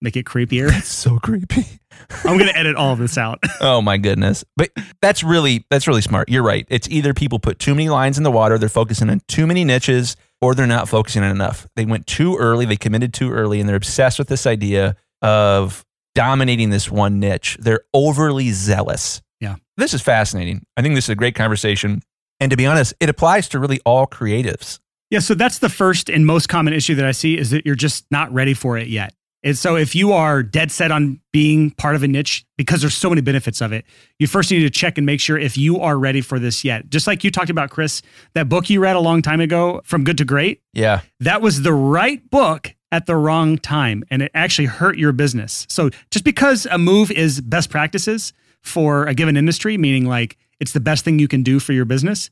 make 0.00 0.16
it 0.16 0.24
creepier. 0.24 0.68
That's 0.68 0.88
so 0.88 1.18
creepy. 1.18 1.66
I'm 2.24 2.38
gonna 2.38 2.52
edit 2.52 2.76
all 2.76 2.92
of 2.92 2.98
this 2.98 3.18
out. 3.18 3.40
oh 3.60 3.82
my 3.82 3.96
goodness! 3.96 4.44
But 4.56 4.70
that's 5.02 5.22
really 5.22 5.64
that's 5.70 5.88
really 5.88 6.02
smart. 6.02 6.28
You're 6.28 6.42
right. 6.42 6.66
It's 6.68 6.88
either 6.88 7.14
people 7.14 7.38
put 7.38 7.58
too 7.58 7.74
many 7.74 7.88
lines 7.88 8.18
in 8.18 8.24
the 8.24 8.30
water, 8.30 8.58
they're 8.58 8.68
focusing 8.68 9.10
on 9.10 9.20
too 9.28 9.46
many 9.46 9.64
niches, 9.64 10.16
or 10.40 10.54
they're 10.54 10.66
not 10.66 10.88
focusing 10.88 11.22
on 11.22 11.30
enough. 11.30 11.66
They 11.76 11.84
went 11.84 12.06
too 12.06 12.36
early, 12.36 12.64
they 12.66 12.76
committed 12.76 13.12
too 13.12 13.32
early, 13.32 13.60
and 13.60 13.68
they're 13.68 13.76
obsessed 13.76 14.18
with 14.18 14.28
this 14.28 14.46
idea 14.46 14.96
of 15.22 15.84
dominating 16.14 16.70
this 16.70 16.90
one 16.90 17.20
niche. 17.20 17.56
They're 17.60 17.82
overly 17.92 18.50
zealous. 18.50 19.22
Yeah. 19.40 19.56
This 19.76 19.94
is 19.94 20.02
fascinating. 20.02 20.64
I 20.76 20.82
think 20.82 20.94
this 20.94 21.04
is 21.04 21.10
a 21.10 21.14
great 21.14 21.34
conversation. 21.34 22.02
And 22.40 22.50
to 22.50 22.56
be 22.56 22.66
honest, 22.66 22.94
it 23.00 23.08
applies 23.08 23.48
to 23.50 23.58
really 23.58 23.80
all 23.84 24.06
creatives. 24.06 24.80
Yeah, 25.10 25.20
so 25.20 25.34
that's 25.34 25.58
the 25.58 25.68
first 25.68 26.10
and 26.10 26.26
most 26.26 26.48
common 26.48 26.74
issue 26.74 26.94
that 26.96 27.06
I 27.06 27.12
see 27.12 27.38
is 27.38 27.50
that 27.50 27.64
you're 27.64 27.74
just 27.74 28.04
not 28.10 28.32
ready 28.32 28.52
for 28.52 28.76
it 28.76 28.88
yet. 28.88 29.14
And 29.44 29.56
so 29.56 29.76
if 29.76 29.94
you 29.94 30.12
are 30.12 30.42
dead 30.42 30.72
set 30.72 30.90
on 30.90 31.20
being 31.32 31.70
part 31.72 31.94
of 31.94 32.02
a 32.02 32.08
niche, 32.08 32.44
because 32.56 32.80
there's 32.80 32.94
so 32.94 33.08
many 33.08 33.20
benefits 33.20 33.60
of 33.60 33.72
it, 33.72 33.84
you 34.18 34.26
first 34.26 34.50
need 34.50 34.60
to 34.60 34.70
check 34.70 34.98
and 34.98 35.06
make 35.06 35.20
sure 35.20 35.38
if 35.38 35.56
you 35.56 35.80
are 35.80 35.98
ready 35.98 36.20
for 36.20 36.38
this 36.38 36.64
yet. 36.64 36.90
Just 36.90 37.06
like 37.06 37.22
you 37.22 37.30
talked 37.30 37.50
about, 37.50 37.70
Chris, 37.70 38.02
that 38.34 38.48
book 38.48 38.68
you 38.68 38.80
read 38.80 38.96
a 38.96 39.00
long 39.00 39.22
time 39.22 39.40
ago, 39.40 39.80
From 39.84 40.02
Good 40.02 40.18
to 40.18 40.24
Great. 40.24 40.62
Yeah. 40.72 41.02
That 41.20 41.40
was 41.40 41.62
the 41.62 41.72
right 41.72 42.28
book 42.30 42.74
at 42.90 43.06
the 43.06 43.16
wrong 43.16 43.58
time 43.58 44.02
and 44.10 44.22
it 44.22 44.30
actually 44.34 44.66
hurt 44.66 44.98
your 44.98 45.12
business. 45.12 45.66
So 45.68 45.90
just 46.10 46.24
because 46.24 46.66
a 46.66 46.78
move 46.78 47.10
is 47.10 47.40
best 47.40 47.70
practices 47.70 48.32
for 48.62 49.06
a 49.06 49.14
given 49.14 49.36
industry, 49.36 49.76
meaning 49.76 50.06
like 50.06 50.36
it's 50.58 50.72
the 50.72 50.80
best 50.80 51.04
thing 51.04 51.18
you 51.18 51.28
can 51.28 51.42
do 51.42 51.60
for 51.60 51.72
your 51.72 51.84
business, 51.84 52.30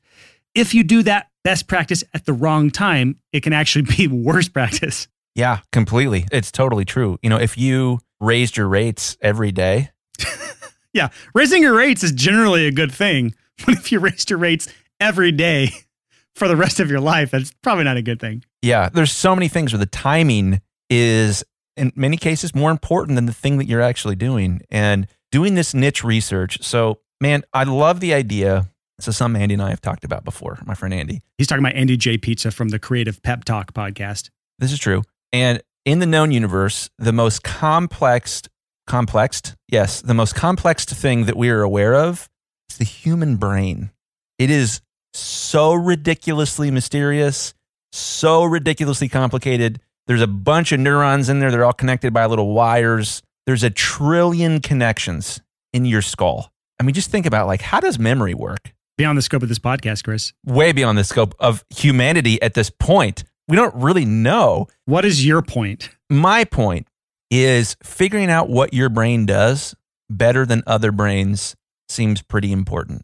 if 0.54 0.74
you 0.74 0.82
do 0.82 1.02
that 1.02 1.28
best 1.44 1.68
practice 1.68 2.02
at 2.14 2.24
the 2.24 2.32
wrong 2.32 2.70
time, 2.70 3.20
it 3.32 3.42
can 3.42 3.52
actually 3.52 3.82
be 3.96 4.08
worse 4.08 4.48
practice. 4.48 5.08
Yeah, 5.36 5.60
completely. 5.70 6.26
It's 6.32 6.50
totally 6.50 6.84
true. 6.84 7.18
You 7.22 7.30
know, 7.30 7.38
if 7.38 7.58
you 7.58 8.00
raised 8.20 8.56
your 8.56 8.68
rates 8.68 9.16
every 9.20 9.52
day. 9.52 9.90
yeah, 10.92 11.08
raising 11.34 11.62
your 11.62 11.74
rates 11.76 12.02
is 12.02 12.12
generally 12.12 12.66
a 12.66 12.72
good 12.72 12.92
thing. 12.92 13.34
But 13.64 13.76
if 13.76 13.90
you 13.90 14.00
raised 14.00 14.28
your 14.28 14.38
rates 14.38 14.68
every 15.00 15.32
day 15.32 15.70
for 16.34 16.46
the 16.46 16.56
rest 16.56 16.78
of 16.78 16.90
your 16.90 17.00
life, 17.00 17.30
that's 17.30 17.52
probably 17.62 17.84
not 17.84 17.96
a 17.96 18.02
good 18.02 18.20
thing. 18.20 18.44
Yeah, 18.60 18.90
there's 18.90 19.12
so 19.12 19.34
many 19.34 19.48
things 19.48 19.72
where 19.72 19.78
the 19.78 19.86
timing 19.86 20.60
is 20.90 21.42
in 21.74 21.90
many 21.96 22.18
cases 22.18 22.54
more 22.54 22.70
important 22.70 23.16
than 23.16 23.24
the 23.24 23.32
thing 23.32 23.56
that 23.56 23.66
you're 23.66 23.80
actually 23.80 24.16
doing. 24.16 24.60
And 24.68 25.08
doing 25.32 25.54
this 25.54 25.74
niche 25.74 26.04
research. 26.04 26.62
So, 26.62 27.00
man, 27.20 27.44
I 27.52 27.64
love 27.64 28.00
the 28.00 28.14
idea. 28.14 28.68
So, 29.00 29.12
some 29.12 29.36
Andy 29.36 29.54
and 29.54 29.62
I 29.62 29.70
have 29.70 29.80
talked 29.80 30.04
about 30.04 30.24
before, 30.24 30.58
my 30.64 30.74
friend 30.74 30.94
Andy. 30.94 31.22
He's 31.38 31.46
talking 31.46 31.64
about 31.64 31.76
Andy 31.76 31.96
J. 31.96 32.16
Pizza 32.18 32.50
from 32.50 32.68
the 32.70 32.78
Creative 32.78 33.22
Pep 33.22 33.44
Talk 33.44 33.72
podcast. 33.74 34.30
This 34.58 34.72
is 34.72 34.78
true. 34.78 35.02
And 35.32 35.62
in 35.84 35.98
the 35.98 36.06
known 36.06 36.32
universe, 36.32 36.90
the 36.98 37.12
most 37.12 37.42
complex, 37.42 38.42
complex, 38.86 39.54
yes, 39.68 40.00
the 40.02 40.14
most 40.14 40.34
complex 40.34 40.84
thing 40.84 41.26
that 41.26 41.36
we 41.36 41.50
are 41.50 41.62
aware 41.62 41.94
of 41.94 42.28
is 42.70 42.78
the 42.78 42.84
human 42.84 43.36
brain. 43.36 43.90
It 44.38 44.50
is 44.50 44.80
so 45.14 45.74
ridiculously 45.74 46.70
mysterious, 46.70 47.54
so 47.92 48.44
ridiculously 48.44 49.08
complicated. 49.08 49.80
There's 50.06 50.20
a 50.20 50.26
bunch 50.26 50.72
of 50.72 50.80
neurons 50.80 51.28
in 51.28 51.40
there. 51.40 51.50
They're 51.50 51.64
all 51.64 51.72
connected 51.72 52.12
by 52.12 52.26
little 52.26 52.52
wires. 52.52 53.22
There's 53.46 53.62
a 53.62 53.70
trillion 53.70 54.60
connections 54.60 55.40
in 55.72 55.84
your 55.84 56.02
skull. 56.02 56.52
I 56.78 56.82
mean, 56.82 56.94
just 56.94 57.10
think 57.10 57.26
about 57.26 57.46
like, 57.46 57.62
how 57.62 57.80
does 57.80 57.98
memory 57.98 58.34
work? 58.34 58.72
Beyond 58.98 59.18
the 59.18 59.22
scope 59.22 59.42
of 59.42 59.48
this 59.48 59.58
podcast, 59.58 60.04
Chris. 60.04 60.32
Way 60.44 60.72
beyond 60.72 60.96
the 60.96 61.04
scope 61.04 61.34
of 61.38 61.64
humanity 61.70 62.40
at 62.40 62.54
this 62.54 62.70
point. 62.70 63.24
We 63.48 63.56
don't 63.56 63.74
really 63.74 64.04
know. 64.04 64.66
What 64.86 65.04
is 65.04 65.24
your 65.24 65.40
point? 65.40 65.90
My 66.10 66.44
point 66.44 66.88
is 67.30 67.76
figuring 67.82 68.30
out 68.30 68.48
what 68.48 68.74
your 68.74 68.88
brain 68.88 69.24
does 69.24 69.74
better 70.10 70.44
than 70.44 70.62
other 70.66 70.90
brains 70.90 71.54
seems 71.88 72.22
pretty 72.22 72.50
important. 72.50 73.02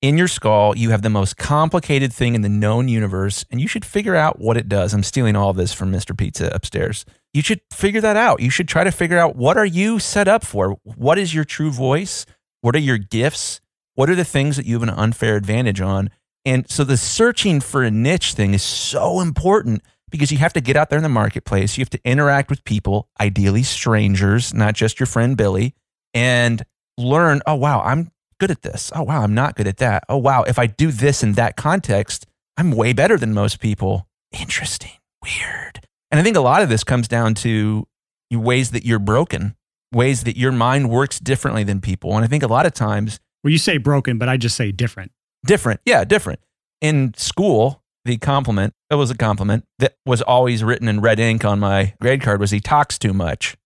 In 0.00 0.18
your 0.18 0.28
skull, 0.28 0.76
you 0.76 0.90
have 0.90 1.02
the 1.02 1.10
most 1.10 1.36
complicated 1.36 2.12
thing 2.12 2.34
in 2.34 2.40
the 2.40 2.48
known 2.48 2.88
universe, 2.88 3.44
and 3.50 3.60
you 3.60 3.68
should 3.68 3.84
figure 3.84 4.16
out 4.16 4.40
what 4.40 4.56
it 4.56 4.68
does. 4.68 4.92
I'm 4.94 5.04
stealing 5.04 5.36
all 5.36 5.50
of 5.50 5.56
this 5.56 5.72
from 5.72 5.92
Mr. 5.92 6.16
Pizza 6.16 6.50
upstairs. 6.52 7.04
You 7.32 7.42
should 7.42 7.60
figure 7.70 8.00
that 8.00 8.16
out. 8.16 8.40
You 8.40 8.50
should 8.50 8.68
try 8.68 8.84
to 8.84 8.90
figure 8.90 9.18
out 9.18 9.36
what 9.36 9.56
are 9.56 9.66
you 9.66 9.98
set 9.98 10.26
up 10.26 10.44
for? 10.44 10.76
What 10.82 11.18
is 11.18 11.34
your 11.34 11.44
true 11.44 11.70
voice? 11.70 12.26
What 12.62 12.74
are 12.74 12.80
your 12.80 12.98
gifts? 12.98 13.60
What 13.94 14.10
are 14.10 14.14
the 14.14 14.24
things 14.24 14.56
that 14.56 14.66
you 14.66 14.74
have 14.74 14.82
an 14.82 14.90
unfair 14.90 15.36
advantage 15.36 15.80
on? 15.80 16.10
And 16.44 16.68
so 16.68 16.84
the 16.84 16.96
searching 16.96 17.60
for 17.60 17.82
a 17.82 17.90
niche 17.90 18.34
thing 18.34 18.54
is 18.54 18.62
so 18.62 19.20
important 19.20 19.82
because 20.10 20.30
you 20.30 20.38
have 20.38 20.52
to 20.52 20.60
get 20.60 20.76
out 20.76 20.90
there 20.90 20.98
in 20.98 21.02
the 21.02 21.08
marketplace. 21.08 21.78
You 21.78 21.82
have 21.82 21.90
to 21.90 22.00
interact 22.04 22.50
with 22.50 22.64
people, 22.64 23.08
ideally 23.20 23.62
strangers, 23.62 24.52
not 24.52 24.74
just 24.74 25.00
your 25.00 25.06
friend 25.06 25.36
Billy, 25.36 25.74
and 26.12 26.64
learn, 26.98 27.40
oh, 27.46 27.54
wow, 27.54 27.80
I'm 27.80 28.10
good 28.38 28.50
at 28.50 28.62
this. 28.62 28.92
Oh, 28.94 29.04
wow, 29.04 29.22
I'm 29.22 29.34
not 29.34 29.54
good 29.56 29.66
at 29.66 29.78
that. 29.78 30.04
Oh, 30.08 30.18
wow, 30.18 30.42
if 30.42 30.58
I 30.58 30.66
do 30.66 30.90
this 30.90 31.22
in 31.22 31.32
that 31.34 31.56
context, 31.56 32.26
I'm 32.56 32.72
way 32.72 32.92
better 32.92 33.16
than 33.16 33.32
most 33.32 33.60
people. 33.60 34.06
Interesting, 34.38 34.90
weird. 35.22 35.86
And 36.10 36.20
I 36.20 36.22
think 36.22 36.36
a 36.36 36.40
lot 36.40 36.62
of 36.62 36.68
this 36.68 36.84
comes 36.84 37.08
down 37.08 37.34
to 37.36 37.86
ways 38.30 38.72
that 38.72 38.84
you're 38.84 38.98
broken, 38.98 39.54
ways 39.92 40.24
that 40.24 40.36
your 40.36 40.52
mind 40.52 40.90
works 40.90 41.18
differently 41.18 41.64
than 41.64 41.80
people. 41.80 42.16
And 42.16 42.24
I 42.24 42.28
think 42.28 42.42
a 42.42 42.48
lot 42.48 42.66
of 42.66 42.74
times, 42.74 43.20
well, 43.42 43.50
you 43.50 43.58
say 43.58 43.78
broken, 43.78 44.18
but 44.18 44.28
I 44.28 44.36
just 44.36 44.56
say 44.56 44.72
different. 44.72 45.12
Different. 45.44 45.80
Yeah, 45.84 46.04
different. 46.04 46.40
In 46.80 47.14
school, 47.16 47.82
the 48.04 48.18
compliment, 48.18 48.74
it 48.90 48.96
was 48.96 49.10
a 49.10 49.16
compliment 49.16 49.64
that 49.78 49.96
was 50.04 50.22
always 50.22 50.64
written 50.64 50.88
in 50.88 51.00
red 51.00 51.18
ink 51.18 51.44
on 51.44 51.60
my 51.60 51.94
grade 52.00 52.22
card 52.22 52.40
was 52.40 52.50
he 52.50 52.60
talks 52.60 52.98
too 52.98 53.12
much. 53.12 53.56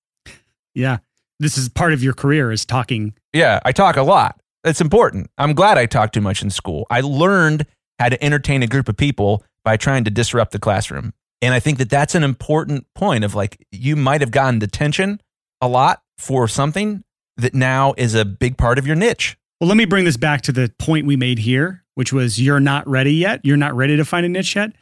Yeah. 0.75 0.99
This 1.39 1.59
is 1.59 1.69
part 1.69 1.93
of 1.93 2.03
your 2.03 2.15
career 2.15 2.51
is 2.51 2.65
talking. 2.65 3.15
Yeah, 3.33 3.61
I 3.65 3.73
talk 3.73 3.97
a 3.97 4.03
lot. 4.03 4.41
It's 4.65 4.81
important. 4.81 5.31
I'm 5.39 5.55
glad 5.55 5.79
I 5.79 5.87
talked 5.87 6.15
too 6.15 6.21
much 6.21 6.43
in 6.43 6.51
school. 6.51 6.87
I 6.91 7.01
learned 7.01 7.67
how 7.99 8.09
to 8.09 8.23
entertain 8.23 8.63
a 8.63 8.67
group 8.67 8.89
of 8.89 8.97
people 8.97 9.45
by 9.65 9.77
trying 9.77 10.05
to 10.05 10.11
disrupt 10.11 10.53
the 10.53 10.59
classroom. 10.59 11.13
And 11.43 11.55
I 11.55 11.61
think 11.61 11.79
that 11.79 11.91
that's 11.91 12.15
an 12.15 12.25
important 12.25 12.87
point 12.95 13.25
of 13.25 13.35
like, 13.35 13.65
you 13.71 13.97
might 13.97 14.23
have 14.23 14.31
gotten 14.31 14.59
detention 14.59 15.21
a 15.61 15.69
lot 15.69 16.03
for 16.19 16.49
something 16.49 17.05
that 17.37 17.55
now 17.55 17.95
is 17.97 18.15
a 18.15 18.25
big 18.25 18.57
part 18.57 18.79
of 18.79 18.87
your 18.87 18.97
niche. 18.97 19.37
Well, 19.59 19.69
let 19.69 19.79
me 19.79 19.87
bring 19.87 20.05
this 20.05 20.19
back 20.19 20.43
to 20.43 20.53
the 20.53 20.71
point 20.79 21.07
we 21.07 21.17
made 21.17 21.39
here, 21.39 21.83
which 21.95 22.13
was 22.13 22.39
you're 22.39 22.61
not 22.61 22.87
ready 22.87 23.15
yet. 23.15 23.41
You're 23.43 23.57
not 23.57 23.75
ready 23.75 23.97
to 23.97 24.05
find 24.05 24.27
a 24.27 24.29
niche 24.29 24.55
yet. 24.55 24.73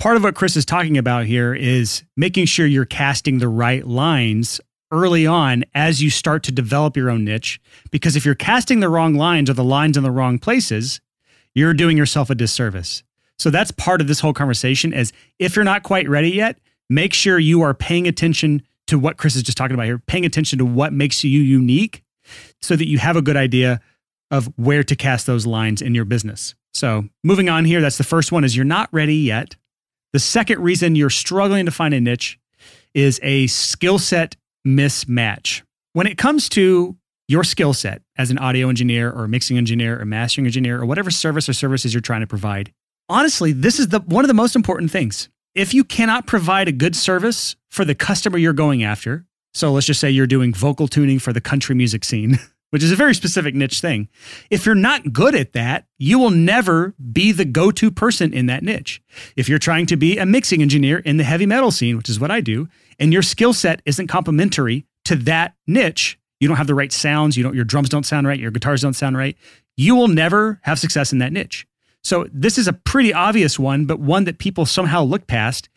Part 0.00 0.16
of 0.16 0.24
what 0.24 0.34
Chris 0.34 0.56
is 0.56 0.64
talking 0.64 0.98
about 0.98 1.26
here 1.26 1.54
is 1.54 2.02
making 2.16 2.46
sure 2.46 2.66
you're 2.66 2.84
casting 2.84 3.38
the 3.38 3.48
right 3.48 3.86
lines 3.86 4.60
early 4.90 5.24
on 5.24 5.64
as 5.72 6.02
you 6.02 6.10
start 6.10 6.42
to 6.44 6.52
develop 6.52 6.96
your 6.96 7.10
own 7.10 7.24
niche. 7.24 7.60
Because 7.92 8.16
if 8.16 8.24
you're 8.24 8.34
casting 8.34 8.80
the 8.80 8.88
wrong 8.88 9.14
lines 9.14 9.48
or 9.48 9.52
the 9.52 9.62
lines 9.62 9.96
in 9.96 10.02
the 10.02 10.10
wrong 10.10 10.40
places, 10.40 11.00
you're 11.54 11.74
doing 11.74 11.96
yourself 11.96 12.28
a 12.28 12.34
disservice. 12.34 13.04
So 13.38 13.50
that's 13.50 13.70
part 13.70 14.00
of 14.00 14.08
this 14.08 14.18
whole 14.18 14.32
conversation 14.32 14.92
is 14.92 15.12
if 15.38 15.54
you're 15.54 15.64
not 15.64 15.84
quite 15.84 16.08
ready 16.08 16.30
yet, 16.30 16.58
make 16.90 17.14
sure 17.14 17.38
you 17.38 17.62
are 17.62 17.74
paying 17.74 18.08
attention 18.08 18.62
to 18.88 18.98
what 18.98 19.16
Chris 19.16 19.36
is 19.36 19.44
just 19.44 19.56
talking 19.56 19.74
about 19.74 19.86
here, 19.86 19.98
paying 19.98 20.24
attention 20.24 20.58
to 20.58 20.64
what 20.64 20.92
makes 20.92 21.22
you 21.22 21.40
unique 21.40 22.02
so 22.60 22.74
that 22.74 22.88
you 22.88 22.98
have 22.98 23.14
a 23.14 23.22
good 23.22 23.36
idea 23.36 23.80
of 24.30 24.52
where 24.56 24.84
to 24.84 24.96
cast 24.96 25.26
those 25.26 25.46
lines 25.46 25.82
in 25.82 25.94
your 25.94 26.04
business. 26.04 26.54
So, 26.74 27.08
moving 27.24 27.48
on 27.48 27.64
here, 27.64 27.80
that's 27.80 27.98
the 27.98 28.04
first 28.04 28.30
one 28.30 28.44
is 28.44 28.54
you're 28.54 28.64
not 28.64 28.88
ready 28.92 29.16
yet. 29.16 29.56
The 30.12 30.18
second 30.18 30.60
reason 30.60 30.94
you're 30.94 31.10
struggling 31.10 31.66
to 31.66 31.72
find 31.72 31.94
a 31.94 32.00
niche 32.00 32.38
is 32.94 33.20
a 33.22 33.46
skill 33.46 33.98
set 33.98 34.36
mismatch. 34.66 35.62
When 35.92 36.06
it 36.06 36.18
comes 36.18 36.48
to 36.50 36.96
your 37.26 37.44
skill 37.44 37.74
set 37.74 38.02
as 38.16 38.30
an 38.30 38.38
audio 38.38 38.68
engineer 38.68 39.10
or 39.10 39.28
mixing 39.28 39.58
engineer 39.58 40.00
or 40.00 40.04
mastering 40.04 40.46
engineer 40.46 40.80
or 40.80 40.86
whatever 40.86 41.10
service 41.10 41.48
or 41.48 41.52
services 41.52 41.92
you're 41.92 42.00
trying 42.00 42.20
to 42.20 42.26
provide, 42.26 42.72
honestly, 43.08 43.52
this 43.52 43.78
is 43.78 43.88
the 43.88 44.00
one 44.00 44.24
of 44.24 44.28
the 44.28 44.34
most 44.34 44.56
important 44.56 44.90
things. 44.90 45.28
If 45.54 45.74
you 45.74 45.84
cannot 45.84 46.26
provide 46.26 46.68
a 46.68 46.72
good 46.72 46.94
service 46.94 47.56
for 47.70 47.84
the 47.84 47.94
customer 47.94 48.38
you're 48.38 48.52
going 48.52 48.82
after, 48.82 49.24
so 49.54 49.72
let's 49.72 49.86
just 49.86 50.00
say 50.00 50.10
you're 50.10 50.26
doing 50.26 50.54
vocal 50.54 50.88
tuning 50.88 51.18
for 51.18 51.32
the 51.32 51.40
country 51.40 51.74
music 51.74 52.04
scene, 52.04 52.38
which 52.70 52.82
is 52.82 52.92
a 52.92 52.96
very 52.96 53.14
specific 53.14 53.54
niche 53.54 53.80
thing. 53.80 54.08
If 54.50 54.66
you're 54.66 54.74
not 54.74 55.12
good 55.12 55.34
at 55.34 55.52
that, 55.52 55.86
you 55.98 56.18
will 56.18 56.30
never 56.30 56.94
be 57.12 57.32
the 57.32 57.44
go 57.44 57.70
to 57.70 57.90
person 57.90 58.32
in 58.32 58.46
that 58.46 58.62
niche. 58.62 59.02
If 59.36 59.48
you're 59.48 59.58
trying 59.58 59.86
to 59.86 59.96
be 59.96 60.18
a 60.18 60.26
mixing 60.26 60.62
engineer 60.62 60.98
in 60.98 61.16
the 61.16 61.24
heavy 61.24 61.46
metal 61.46 61.70
scene, 61.70 61.96
which 61.96 62.08
is 62.08 62.20
what 62.20 62.30
I 62.30 62.40
do, 62.40 62.68
and 62.98 63.12
your 63.12 63.22
skill 63.22 63.52
set 63.52 63.82
isn't 63.84 64.08
complementary 64.08 64.86
to 65.04 65.16
that 65.16 65.54
niche, 65.66 66.18
you 66.40 66.48
don't 66.48 66.56
have 66.56 66.66
the 66.66 66.74
right 66.74 66.92
sounds, 66.92 67.36
you 67.36 67.42
don't, 67.42 67.54
your 67.54 67.64
drums 67.64 67.88
don't 67.88 68.06
sound 68.06 68.26
right, 68.26 68.38
your 68.38 68.50
guitars 68.50 68.82
don't 68.82 68.94
sound 68.94 69.16
right, 69.16 69.36
you 69.76 69.94
will 69.94 70.08
never 70.08 70.60
have 70.62 70.78
success 70.78 71.12
in 71.12 71.18
that 71.18 71.32
niche. 71.32 71.66
So 72.02 72.26
this 72.32 72.58
is 72.58 72.68
a 72.68 72.72
pretty 72.72 73.12
obvious 73.12 73.58
one, 73.58 73.86
but 73.86 73.98
one 73.98 74.24
that 74.24 74.38
people 74.38 74.66
somehow 74.66 75.02
look 75.02 75.26
past 75.26 75.68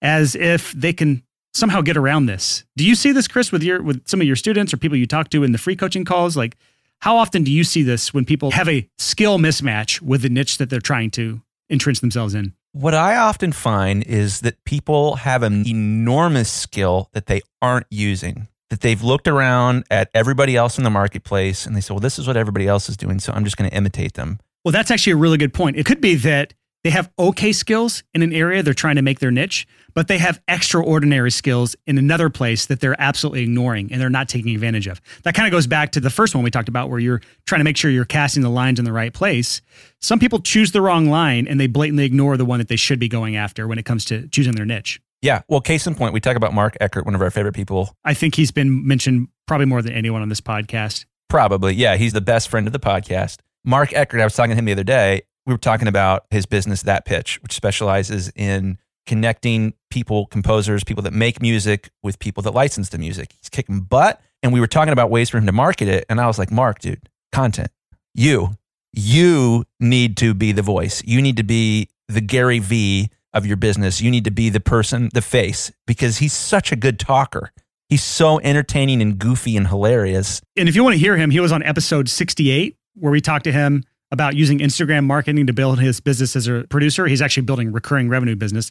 as 0.00 0.34
if 0.34 0.72
they 0.72 0.92
can 0.92 1.22
somehow 1.58 1.80
get 1.80 1.96
around 1.96 2.26
this. 2.26 2.64
Do 2.76 2.84
you 2.84 2.94
see 2.94 3.12
this, 3.12 3.28
Chris, 3.28 3.52
with 3.52 3.62
your 3.62 3.82
with 3.82 4.06
some 4.08 4.20
of 4.20 4.26
your 4.26 4.36
students 4.36 4.72
or 4.72 4.76
people 4.76 4.96
you 4.96 5.06
talk 5.06 5.30
to 5.30 5.42
in 5.44 5.52
the 5.52 5.58
free 5.58 5.76
coaching 5.76 6.04
calls? 6.04 6.36
Like, 6.36 6.56
how 7.00 7.16
often 7.16 7.44
do 7.44 7.50
you 7.50 7.64
see 7.64 7.82
this 7.82 8.12
when 8.12 8.24
people 8.24 8.52
have 8.52 8.68
a 8.68 8.88
skill 8.98 9.38
mismatch 9.38 10.00
with 10.00 10.22
the 10.22 10.28
niche 10.28 10.58
that 10.58 10.70
they're 10.70 10.80
trying 10.80 11.10
to 11.12 11.40
entrench 11.70 12.00
themselves 12.00 12.34
in? 12.34 12.54
What 12.72 12.94
I 12.94 13.16
often 13.16 13.52
find 13.52 14.04
is 14.04 14.40
that 14.40 14.62
people 14.64 15.16
have 15.16 15.42
an 15.42 15.66
enormous 15.66 16.50
skill 16.50 17.08
that 17.12 17.26
they 17.26 17.40
aren't 17.62 17.86
using. 17.90 18.48
That 18.70 18.82
they've 18.82 19.02
looked 19.02 19.26
around 19.26 19.84
at 19.90 20.10
everybody 20.12 20.54
else 20.54 20.76
in 20.76 20.84
the 20.84 20.90
marketplace 20.90 21.64
and 21.64 21.74
they 21.74 21.80
say, 21.80 21.94
well, 21.94 22.00
this 22.00 22.18
is 22.18 22.26
what 22.26 22.36
everybody 22.36 22.68
else 22.68 22.90
is 22.90 22.96
doing. 22.98 23.18
So 23.18 23.32
I'm 23.32 23.44
just 23.44 23.56
going 23.56 23.70
to 23.70 23.74
imitate 23.74 24.14
them. 24.14 24.40
Well, 24.64 24.72
that's 24.72 24.90
actually 24.90 25.14
a 25.14 25.16
really 25.16 25.38
good 25.38 25.54
point. 25.54 25.76
It 25.76 25.86
could 25.86 26.02
be 26.02 26.16
that 26.16 26.52
they 26.84 26.90
have 26.90 27.10
okay 27.18 27.52
skills 27.52 28.02
in 28.14 28.22
an 28.22 28.32
area 28.32 28.62
they're 28.62 28.74
trying 28.74 28.96
to 28.96 29.02
make 29.02 29.18
their 29.18 29.30
niche, 29.30 29.66
but 29.94 30.06
they 30.06 30.18
have 30.18 30.40
extraordinary 30.46 31.30
skills 31.30 31.74
in 31.86 31.98
another 31.98 32.30
place 32.30 32.66
that 32.66 32.80
they're 32.80 33.00
absolutely 33.00 33.42
ignoring 33.42 33.90
and 33.90 34.00
they're 34.00 34.08
not 34.08 34.28
taking 34.28 34.54
advantage 34.54 34.86
of. 34.86 35.00
That 35.24 35.34
kind 35.34 35.46
of 35.46 35.52
goes 35.52 35.66
back 35.66 35.92
to 35.92 36.00
the 36.00 36.10
first 36.10 36.34
one 36.34 36.44
we 36.44 36.50
talked 36.50 36.68
about 36.68 36.88
where 36.88 37.00
you're 37.00 37.20
trying 37.46 37.60
to 37.60 37.64
make 37.64 37.76
sure 37.76 37.90
you're 37.90 38.04
casting 38.04 38.42
the 38.42 38.50
lines 38.50 38.78
in 38.78 38.84
the 38.84 38.92
right 38.92 39.12
place. 39.12 39.60
Some 40.00 40.18
people 40.18 40.38
choose 40.40 40.72
the 40.72 40.80
wrong 40.80 41.06
line 41.06 41.48
and 41.48 41.58
they 41.58 41.66
blatantly 41.66 42.04
ignore 42.04 42.36
the 42.36 42.44
one 42.44 42.58
that 42.58 42.68
they 42.68 42.76
should 42.76 43.00
be 43.00 43.08
going 43.08 43.34
after 43.36 43.66
when 43.66 43.78
it 43.78 43.84
comes 43.84 44.04
to 44.06 44.28
choosing 44.28 44.54
their 44.54 44.66
niche. 44.66 45.00
Yeah. 45.20 45.42
Well, 45.48 45.60
case 45.60 45.84
in 45.86 45.96
point, 45.96 46.14
we 46.14 46.20
talk 46.20 46.36
about 46.36 46.54
Mark 46.54 46.76
Eckert, 46.80 47.04
one 47.04 47.16
of 47.16 47.22
our 47.22 47.30
favorite 47.30 47.54
people. 47.54 47.92
I 48.04 48.14
think 48.14 48.36
he's 48.36 48.52
been 48.52 48.86
mentioned 48.86 49.28
probably 49.48 49.66
more 49.66 49.82
than 49.82 49.94
anyone 49.94 50.22
on 50.22 50.28
this 50.28 50.40
podcast. 50.40 51.06
Probably. 51.28 51.74
Yeah. 51.74 51.96
He's 51.96 52.12
the 52.12 52.20
best 52.20 52.48
friend 52.48 52.68
of 52.68 52.72
the 52.72 52.78
podcast. 52.78 53.38
Mark 53.64 53.92
Eckert, 53.92 54.20
I 54.20 54.24
was 54.24 54.34
talking 54.34 54.50
to 54.50 54.56
him 54.56 54.64
the 54.64 54.72
other 54.72 54.84
day. 54.84 55.22
We 55.48 55.54
were 55.54 55.58
talking 55.58 55.88
about 55.88 56.26
his 56.30 56.44
business, 56.44 56.82
That 56.82 57.06
Pitch, 57.06 57.42
which 57.42 57.54
specializes 57.54 58.30
in 58.36 58.76
connecting 59.06 59.72
people, 59.90 60.26
composers, 60.26 60.84
people 60.84 61.02
that 61.04 61.14
make 61.14 61.40
music 61.40 61.88
with 62.02 62.18
people 62.18 62.42
that 62.42 62.50
license 62.50 62.90
the 62.90 62.98
music. 62.98 63.32
He's 63.40 63.48
kicking 63.48 63.80
butt. 63.80 64.20
And 64.42 64.52
we 64.52 64.60
were 64.60 64.66
talking 64.66 64.92
about 64.92 65.08
ways 65.08 65.30
for 65.30 65.38
him 65.38 65.46
to 65.46 65.52
market 65.52 65.88
it. 65.88 66.04
And 66.10 66.20
I 66.20 66.26
was 66.26 66.38
like, 66.38 66.50
Mark, 66.50 66.80
dude, 66.80 67.08
content. 67.32 67.70
You, 68.14 68.56
you 68.92 69.64
need 69.80 70.18
to 70.18 70.34
be 70.34 70.52
the 70.52 70.60
voice. 70.60 71.02
You 71.02 71.22
need 71.22 71.38
to 71.38 71.42
be 71.42 71.88
the 72.08 72.20
Gary 72.20 72.58
V 72.58 73.08
of 73.32 73.46
your 73.46 73.56
business. 73.56 74.02
You 74.02 74.10
need 74.10 74.24
to 74.24 74.30
be 74.30 74.50
the 74.50 74.60
person, 74.60 75.08
the 75.14 75.22
face, 75.22 75.72
because 75.86 76.18
he's 76.18 76.34
such 76.34 76.72
a 76.72 76.76
good 76.76 76.98
talker. 76.98 77.52
He's 77.88 78.04
so 78.04 78.38
entertaining 78.40 79.00
and 79.00 79.18
goofy 79.18 79.56
and 79.56 79.68
hilarious. 79.68 80.42
And 80.58 80.68
if 80.68 80.76
you 80.76 80.84
want 80.84 80.92
to 80.92 81.00
hear 81.00 81.16
him, 81.16 81.30
he 81.30 81.40
was 81.40 81.52
on 81.52 81.62
episode 81.62 82.10
68 82.10 82.76
where 82.96 83.12
we 83.12 83.22
talked 83.22 83.44
to 83.44 83.52
him 83.52 83.84
about 84.10 84.36
using 84.36 84.58
Instagram 84.58 85.04
marketing 85.04 85.46
to 85.46 85.52
build 85.52 85.80
his 85.80 86.00
business 86.00 86.34
as 86.34 86.48
a 86.48 86.64
producer. 86.68 87.06
He's 87.06 87.22
actually 87.22 87.44
building 87.44 87.72
recurring 87.72 88.08
revenue 88.08 88.36
business. 88.36 88.70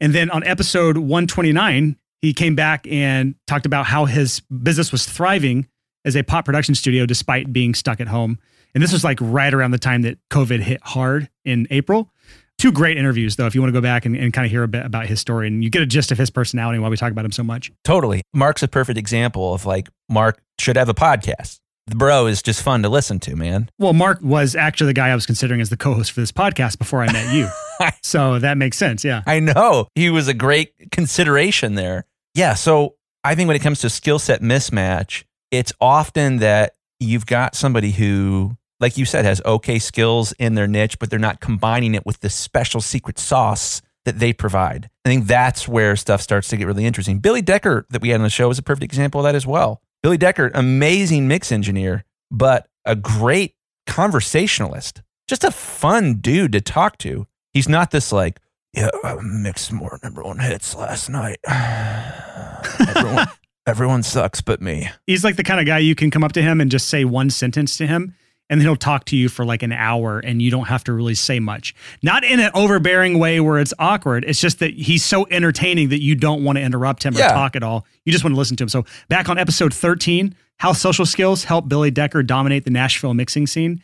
And 0.00 0.14
then 0.14 0.30
on 0.30 0.44
episode 0.44 0.96
129, 0.96 1.96
he 2.22 2.32
came 2.32 2.54
back 2.54 2.86
and 2.88 3.34
talked 3.46 3.66
about 3.66 3.86
how 3.86 4.06
his 4.06 4.40
business 4.40 4.90
was 4.90 5.06
thriving 5.06 5.68
as 6.04 6.16
a 6.16 6.22
pop 6.22 6.44
production 6.44 6.74
studio 6.74 7.06
despite 7.06 7.52
being 7.52 7.74
stuck 7.74 8.00
at 8.00 8.08
home. 8.08 8.38
And 8.74 8.82
this 8.82 8.92
was 8.92 9.04
like 9.04 9.18
right 9.20 9.52
around 9.52 9.72
the 9.72 9.78
time 9.78 10.02
that 10.02 10.18
COVID 10.30 10.60
hit 10.60 10.80
hard 10.82 11.28
in 11.44 11.66
April. 11.70 12.10
Two 12.58 12.72
great 12.72 12.98
interviews, 12.98 13.36
though, 13.36 13.46
if 13.46 13.54
you 13.54 13.60
want 13.60 13.68
to 13.68 13.72
go 13.72 13.80
back 13.80 14.04
and, 14.04 14.16
and 14.16 14.32
kind 14.32 14.44
of 14.44 14.50
hear 14.50 14.64
a 14.64 14.68
bit 14.68 14.84
about 14.84 15.06
his 15.06 15.20
story 15.20 15.46
and 15.46 15.62
you 15.62 15.70
get 15.70 15.80
a 15.80 15.86
gist 15.86 16.10
of 16.10 16.18
his 16.18 16.28
personality 16.28 16.78
why 16.80 16.88
we 16.88 16.96
talk 16.96 17.12
about 17.12 17.24
him 17.24 17.30
so 17.30 17.44
much. 17.44 17.70
Totally. 17.84 18.22
Mark's 18.34 18.64
a 18.64 18.68
perfect 18.68 18.98
example 18.98 19.54
of 19.54 19.64
like, 19.64 19.88
Mark 20.08 20.42
should 20.58 20.76
have 20.76 20.88
a 20.88 20.94
podcast. 20.94 21.60
The 21.88 21.96
bro 21.96 22.26
is 22.26 22.42
just 22.42 22.62
fun 22.62 22.82
to 22.82 22.88
listen 22.88 23.18
to, 23.20 23.34
man. 23.34 23.70
Well, 23.78 23.94
Mark 23.94 24.20
was 24.20 24.54
actually 24.54 24.88
the 24.88 24.94
guy 24.94 25.08
I 25.08 25.14
was 25.14 25.24
considering 25.24 25.60
as 25.60 25.70
the 25.70 25.76
co 25.76 25.94
host 25.94 26.12
for 26.12 26.20
this 26.20 26.32
podcast 26.32 26.78
before 26.78 27.02
I 27.02 27.10
met 27.10 27.34
you. 27.34 27.48
so 28.02 28.38
that 28.38 28.58
makes 28.58 28.76
sense. 28.76 29.04
Yeah. 29.04 29.22
I 29.26 29.40
know. 29.40 29.88
He 29.94 30.10
was 30.10 30.28
a 30.28 30.34
great 30.34 30.90
consideration 30.90 31.76
there. 31.76 32.04
Yeah. 32.34 32.54
So 32.54 32.96
I 33.24 33.34
think 33.34 33.46
when 33.46 33.56
it 33.56 33.62
comes 33.62 33.80
to 33.80 33.90
skill 33.90 34.18
set 34.18 34.42
mismatch, 34.42 35.24
it's 35.50 35.72
often 35.80 36.38
that 36.38 36.74
you've 37.00 37.24
got 37.24 37.54
somebody 37.54 37.92
who 37.92 38.56
like 38.80 38.96
you 38.96 39.04
said, 39.04 39.24
has 39.24 39.42
okay 39.44 39.78
skills 39.78 40.32
in 40.32 40.54
their 40.54 40.68
niche, 40.68 40.98
but 40.98 41.10
they're 41.10 41.18
not 41.18 41.40
combining 41.40 41.94
it 41.94 42.06
with 42.06 42.20
the 42.20 42.30
special 42.30 42.80
secret 42.80 43.18
sauce 43.18 43.82
that 44.04 44.18
they 44.18 44.32
provide. 44.32 44.88
I 45.04 45.08
think 45.08 45.26
that's 45.26 45.66
where 45.66 45.96
stuff 45.96 46.22
starts 46.22 46.48
to 46.48 46.56
get 46.56 46.66
really 46.66 46.86
interesting. 46.86 47.18
Billy 47.18 47.42
Decker, 47.42 47.86
that 47.90 48.00
we 48.00 48.10
had 48.10 48.20
on 48.20 48.24
the 48.24 48.30
show, 48.30 48.48
is 48.50 48.58
a 48.58 48.62
perfect 48.62 48.84
example 48.84 49.20
of 49.20 49.24
that 49.24 49.34
as 49.34 49.46
well. 49.46 49.82
Billy 50.02 50.16
Decker, 50.16 50.50
amazing 50.54 51.26
mix 51.26 51.50
engineer, 51.50 52.04
but 52.30 52.68
a 52.84 52.94
great 52.94 53.54
conversationalist, 53.86 55.02
just 55.26 55.44
a 55.44 55.50
fun 55.50 56.14
dude 56.14 56.52
to 56.52 56.60
talk 56.60 56.98
to. 56.98 57.26
He's 57.52 57.68
not 57.68 57.90
this 57.90 58.12
like, 58.12 58.40
yeah, 58.74 58.90
I 59.02 59.16
mixed 59.22 59.72
more 59.72 59.98
number 60.02 60.22
one 60.22 60.38
hits 60.38 60.74
last 60.76 61.08
night. 61.08 61.38
everyone, 61.48 63.26
everyone 63.66 64.02
sucks 64.02 64.40
but 64.40 64.62
me. 64.62 64.88
He's 65.06 65.24
like 65.24 65.36
the 65.36 65.42
kind 65.42 65.58
of 65.58 65.66
guy 65.66 65.78
you 65.78 65.94
can 65.94 66.10
come 66.10 66.22
up 66.22 66.32
to 66.32 66.42
him 66.42 66.60
and 66.60 66.70
just 66.70 66.88
say 66.88 67.04
one 67.04 67.30
sentence 67.30 67.76
to 67.78 67.86
him 67.86 68.14
and 68.50 68.60
then 68.60 68.66
he'll 68.66 68.76
talk 68.76 69.04
to 69.06 69.16
you 69.16 69.28
for 69.28 69.44
like 69.44 69.62
an 69.62 69.72
hour 69.72 70.18
and 70.20 70.40
you 70.40 70.50
don't 70.50 70.68
have 70.68 70.82
to 70.84 70.92
really 70.92 71.14
say 71.14 71.38
much. 71.40 71.74
Not 72.02 72.24
in 72.24 72.40
an 72.40 72.50
overbearing 72.54 73.18
way 73.18 73.40
where 73.40 73.58
it's 73.58 73.74
awkward. 73.78 74.24
It's 74.26 74.40
just 74.40 74.58
that 74.60 74.74
he's 74.74 75.04
so 75.04 75.26
entertaining 75.30 75.90
that 75.90 76.00
you 76.02 76.14
don't 76.14 76.42
want 76.44 76.56
to 76.56 76.62
interrupt 76.62 77.02
him 77.02 77.14
Yeah. 77.14 77.26
or 77.26 77.28
talk 77.30 77.56
at 77.56 77.62
all. 77.62 77.86
You 78.04 78.12
just 78.12 78.24
want 78.24 78.34
to 78.34 78.38
listen 78.38 78.56
to 78.56 78.64
him. 78.64 78.68
So, 78.68 78.84
back 79.08 79.28
on 79.28 79.38
episode 79.38 79.74
13, 79.74 80.34
how 80.58 80.72
social 80.72 81.04
skills 81.06 81.44
help 81.44 81.68
Billy 81.68 81.90
Decker 81.90 82.22
dominate 82.22 82.64
the 82.64 82.70
Nashville 82.70 83.14
mixing 83.14 83.46
scene. 83.46 83.82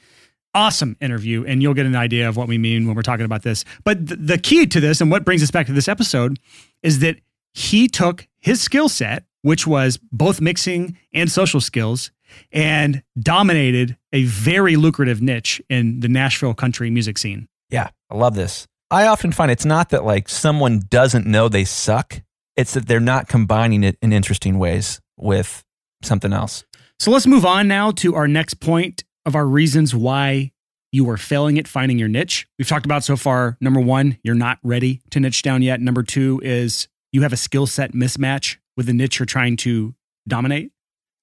Awesome 0.54 0.97
interview, 1.00 1.44
and 1.44 1.61
you'll 1.62 1.75
get 1.75 1.85
an 1.85 1.97
idea 1.97 2.28
of 2.28 2.37
what 2.37 2.47
we 2.47 2.59
mean 2.59 2.87
when 2.87 2.94
we're 2.94 3.02
talking 3.02 3.25
about 3.25 3.42
this. 3.42 3.64
But 3.83 4.06
th- 4.06 4.21
the 4.23 4.38
key 4.38 4.66
to 4.66 4.80
this, 4.80 5.00
and 5.00 5.11
what 5.11 5.25
brings 5.25 5.42
us 5.42 5.50
back 5.50 5.66
to 5.66 5.73
this 5.73 5.88
episode, 5.88 6.38
is 6.83 7.00
that 7.00 7.16
he 7.54 7.88
took 7.88 8.28
his 8.38 8.61
skill 8.61 8.88
set, 8.88 9.25
which 9.42 9.66
was 9.66 9.99
both 10.12 10.40
mixing 10.40 10.97
and 11.12 11.30
social 11.30 11.61
skills, 11.61 12.12
and 12.53 13.03
dominated 13.19 13.97
a 14.12 14.25
very 14.25 14.76
lucrative 14.76 15.21
niche 15.21 15.61
in 15.69 16.00
the 16.00 16.09
Nashville 16.09 16.55
country 16.55 16.91
music 16.91 17.19
scene. 17.19 17.49
Yeah, 17.71 17.91
I 18.11 18.17
love 18.17 18.35
this. 18.35 18.67
I 18.91 19.07
often 19.07 19.33
find 19.33 19.50
it's 19.50 19.64
not 19.64 19.91
that 19.91 20.05
like 20.05 20.29
someone 20.29 20.83
doesn't 20.88 21.26
know 21.26 21.49
they 21.49 21.64
suck, 21.64 22.23
it's 22.57 22.75
that 22.75 22.87
they're 22.87 23.00
not 23.00 23.29
combining 23.29 23.83
it 23.83 23.99
in 24.00 24.12
interesting 24.12 24.59
ways 24.59 25.00
with 25.17 25.64
something 26.03 26.33
else. 26.33 26.64
So 26.99 27.11
let's 27.11 27.26
move 27.26 27.45
on 27.45 27.67
now 27.67 27.91
to 27.93 28.14
our 28.14 28.29
next 28.29 28.61
point 28.61 29.05
of 29.26 29.35
our 29.35 29.47
reasons 29.47 29.95
why 29.95 30.53
you 30.93 31.11
are 31.11 31.17
failing 31.17 31.59
at 31.59 31.67
finding 31.67 31.99
your 31.99 32.09
niche. 32.09 32.47
We've 32.57 32.69
talked 32.69 32.87
about 32.87 33.03
so 33.03 33.17
far 33.17 33.57
number 33.61 33.81
one, 33.81 34.19
you're 34.23 34.37
not 34.37 34.59
ready 34.62 35.03
to 35.11 35.19
niche 35.19 35.43
down 35.43 35.61
yet. 35.62 35.81
Number 35.81 36.05
two 36.05 36.41
is 36.45 36.87
you 37.12 37.23
have 37.23 37.33
a 37.33 37.37
skill 37.37 37.67
set 37.67 37.93
mismatch 37.93 38.59
with 38.76 38.87
the 38.87 38.93
niche 38.93 39.19
you're 39.19 39.26
trying 39.26 39.57
to 39.59 39.95
dominate. 40.29 40.71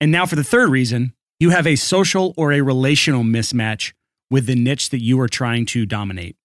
And 0.01 0.11
now 0.11 0.25
for 0.25 0.35
the 0.35 0.43
third 0.43 0.69
reason, 0.69 1.13
you 1.39 1.51
have 1.51 1.67
a 1.67 1.75
social 1.75 2.33
or 2.35 2.51
a 2.51 2.61
relational 2.61 3.23
mismatch 3.23 3.93
with 4.31 4.47
the 4.47 4.55
niche 4.55 4.89
that 4.89 5.01
you 5.01 5.19
are 5.21 5.27
trying 5.29 5.65
to 5.67 5.85
dominate. 5.85 6.35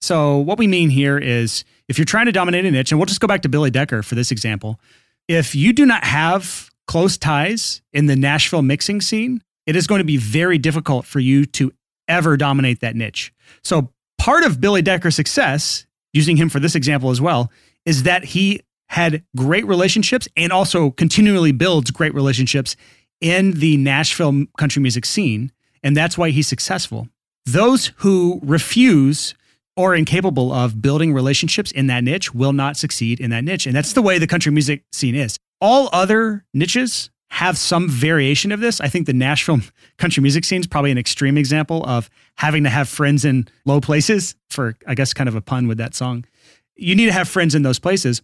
So, 0.00 0.38
what 0.38 0.58
we 0.58 0.66
mean 0.66 0.90
here 0.90 1.18
is 1.18 1.64
if 1.88 1.98
you're 1.98 2.04
trying 2.04 2.26
to 2.26 2.32
dominate 2.32 2.64
a 2.64 2.70
niche, 2.70 2.92
and 2.92 2.98
we'll 2.98 3.06
just 3.06 3.20
go 3.20 3.26
back 3.26 3.42
to 3.42 3.48
Billy 3.48 3.70
Decker 3.70 4.02
for 4.02 4.14
this 4.14 4.30
example, 4.30 4.80
if 5.28 5.54
you 5.54 5.72
do 5.72 5.86
not 5.86 6.04
have 6.04 6.70
close 6.86 7.16
ties 7.16 7.82
in 7.92 8.06
the 8.06 8.16
Nashville 8.16 8.62
mixing 8.62 9.00
scene, 9.00 9.42
it 9.66 9.76
is 9.76 9.86
going 9.86 10.00
to 10.00 10.04
be 10.04 10.16
very 10.16 10.58
difficult 10.58 11.06
for 11.06 11.20
you 11.20 11.46
to 11.46 11.72
ever 12.08 12.36
dominate 12.36 12.80
that 12.80 12.96
niche. 12.96 13.32
So, 13.62 13.92
part 14.18 14.44
of 14.44 14.60
Billy 14.60 14.82
Decker's 14.82 15.16
success, 15.16 15.86
using 16.12 16.36
him 16.36 16.48
for 16.48 16.60
this 16.60 16.74
example 16.74 17.10
as 17.10 17.20
well, 17.20 17.50
is 17.86 18.04
that 18.04 18.24
he 18.24 18.60
had 18.88 19.24
great 19.36 19.66
relationships 19.66 20.28
and 20.36 20.52
also 20.52 20.90
continually 20.90 21.52
builds 21.52 21.90
great 21.90 22.14
relationships 22.14 22.76
in 23.20 23.52
the 23.52 23.76
Nashville 23.76 24.44
country 24.58 24.82
music 24.82 25.04
scene. 25.04 25.50
And 25.82 25.96
that's 25.96 26.16
why 26.16 26.30
he's 26.30 26.48
successful. 26.48 27.08
Those 27.46 27.92
who 27.96 28.40
refuse 28.42 29.34
or 29.76 29.94
incapable 29.94 30.52
of 30.52 30.80
building 30.80 31.12
relationships 31.12 31.72
in 31.72 31.88
that 31.88 32.04
niche 32.04 32.34
will 32.34 32.52
not 32.52 32.76
succeed 32.76 33.20
in 33.20 33.30
that 33.30 33.44
niche. 33.44 33.66
And 33.66 33.74
that's 33.74 33.92
the 33.92 34.02
way 34.02 34.18
the 34.18 34.26
country 34.26 34.52
music 34.52 34.84
scene 34.92 35.14
is. 35.14 35.36
All 35.60 35.88
other 35.92 36.44
niches 36.54 37.10
have 37.30 37.58
some 37.58 37.88
variation 37.88 38.52
of 38.52 38.60
this. 38.60 38.80
I 38.80 38.88
think 38.88 39.06
the 39.06 39.12
Nashville 39.12 39.60
country 39.98 40.22
music 40.22 40.44
scene 40.44 40.60
is 40.60 40.66
probably 40.66 40.92
an 40.92 40.98
extreme 40.98 41.36
example 41.36 41.84
of 41.84 42.08
having 42.36 42.62
to 42.64 42.70
have 42.70 42.88
friends 42.88 43.24
in 43.24 43.48
low 43.64 43.80
places 43.80 44.36
for, 44.50 44.76
I 44.86 44.94
guess, 44.94 45.12
kind 45.12 45.28
of 45.28 45.34
a 45.34 45.40
pun 45.40 45.66
with 45.66 45.78
that 45.78 45.94
song. 45.94 46.24
You 46.76 46.94
need 46.94 47.06
to 47.06 47.12
have 47.12 47.28
friends 47.28 47.54
in 47.54 47.62
those 47.62 47.78
places. 47.78 48.22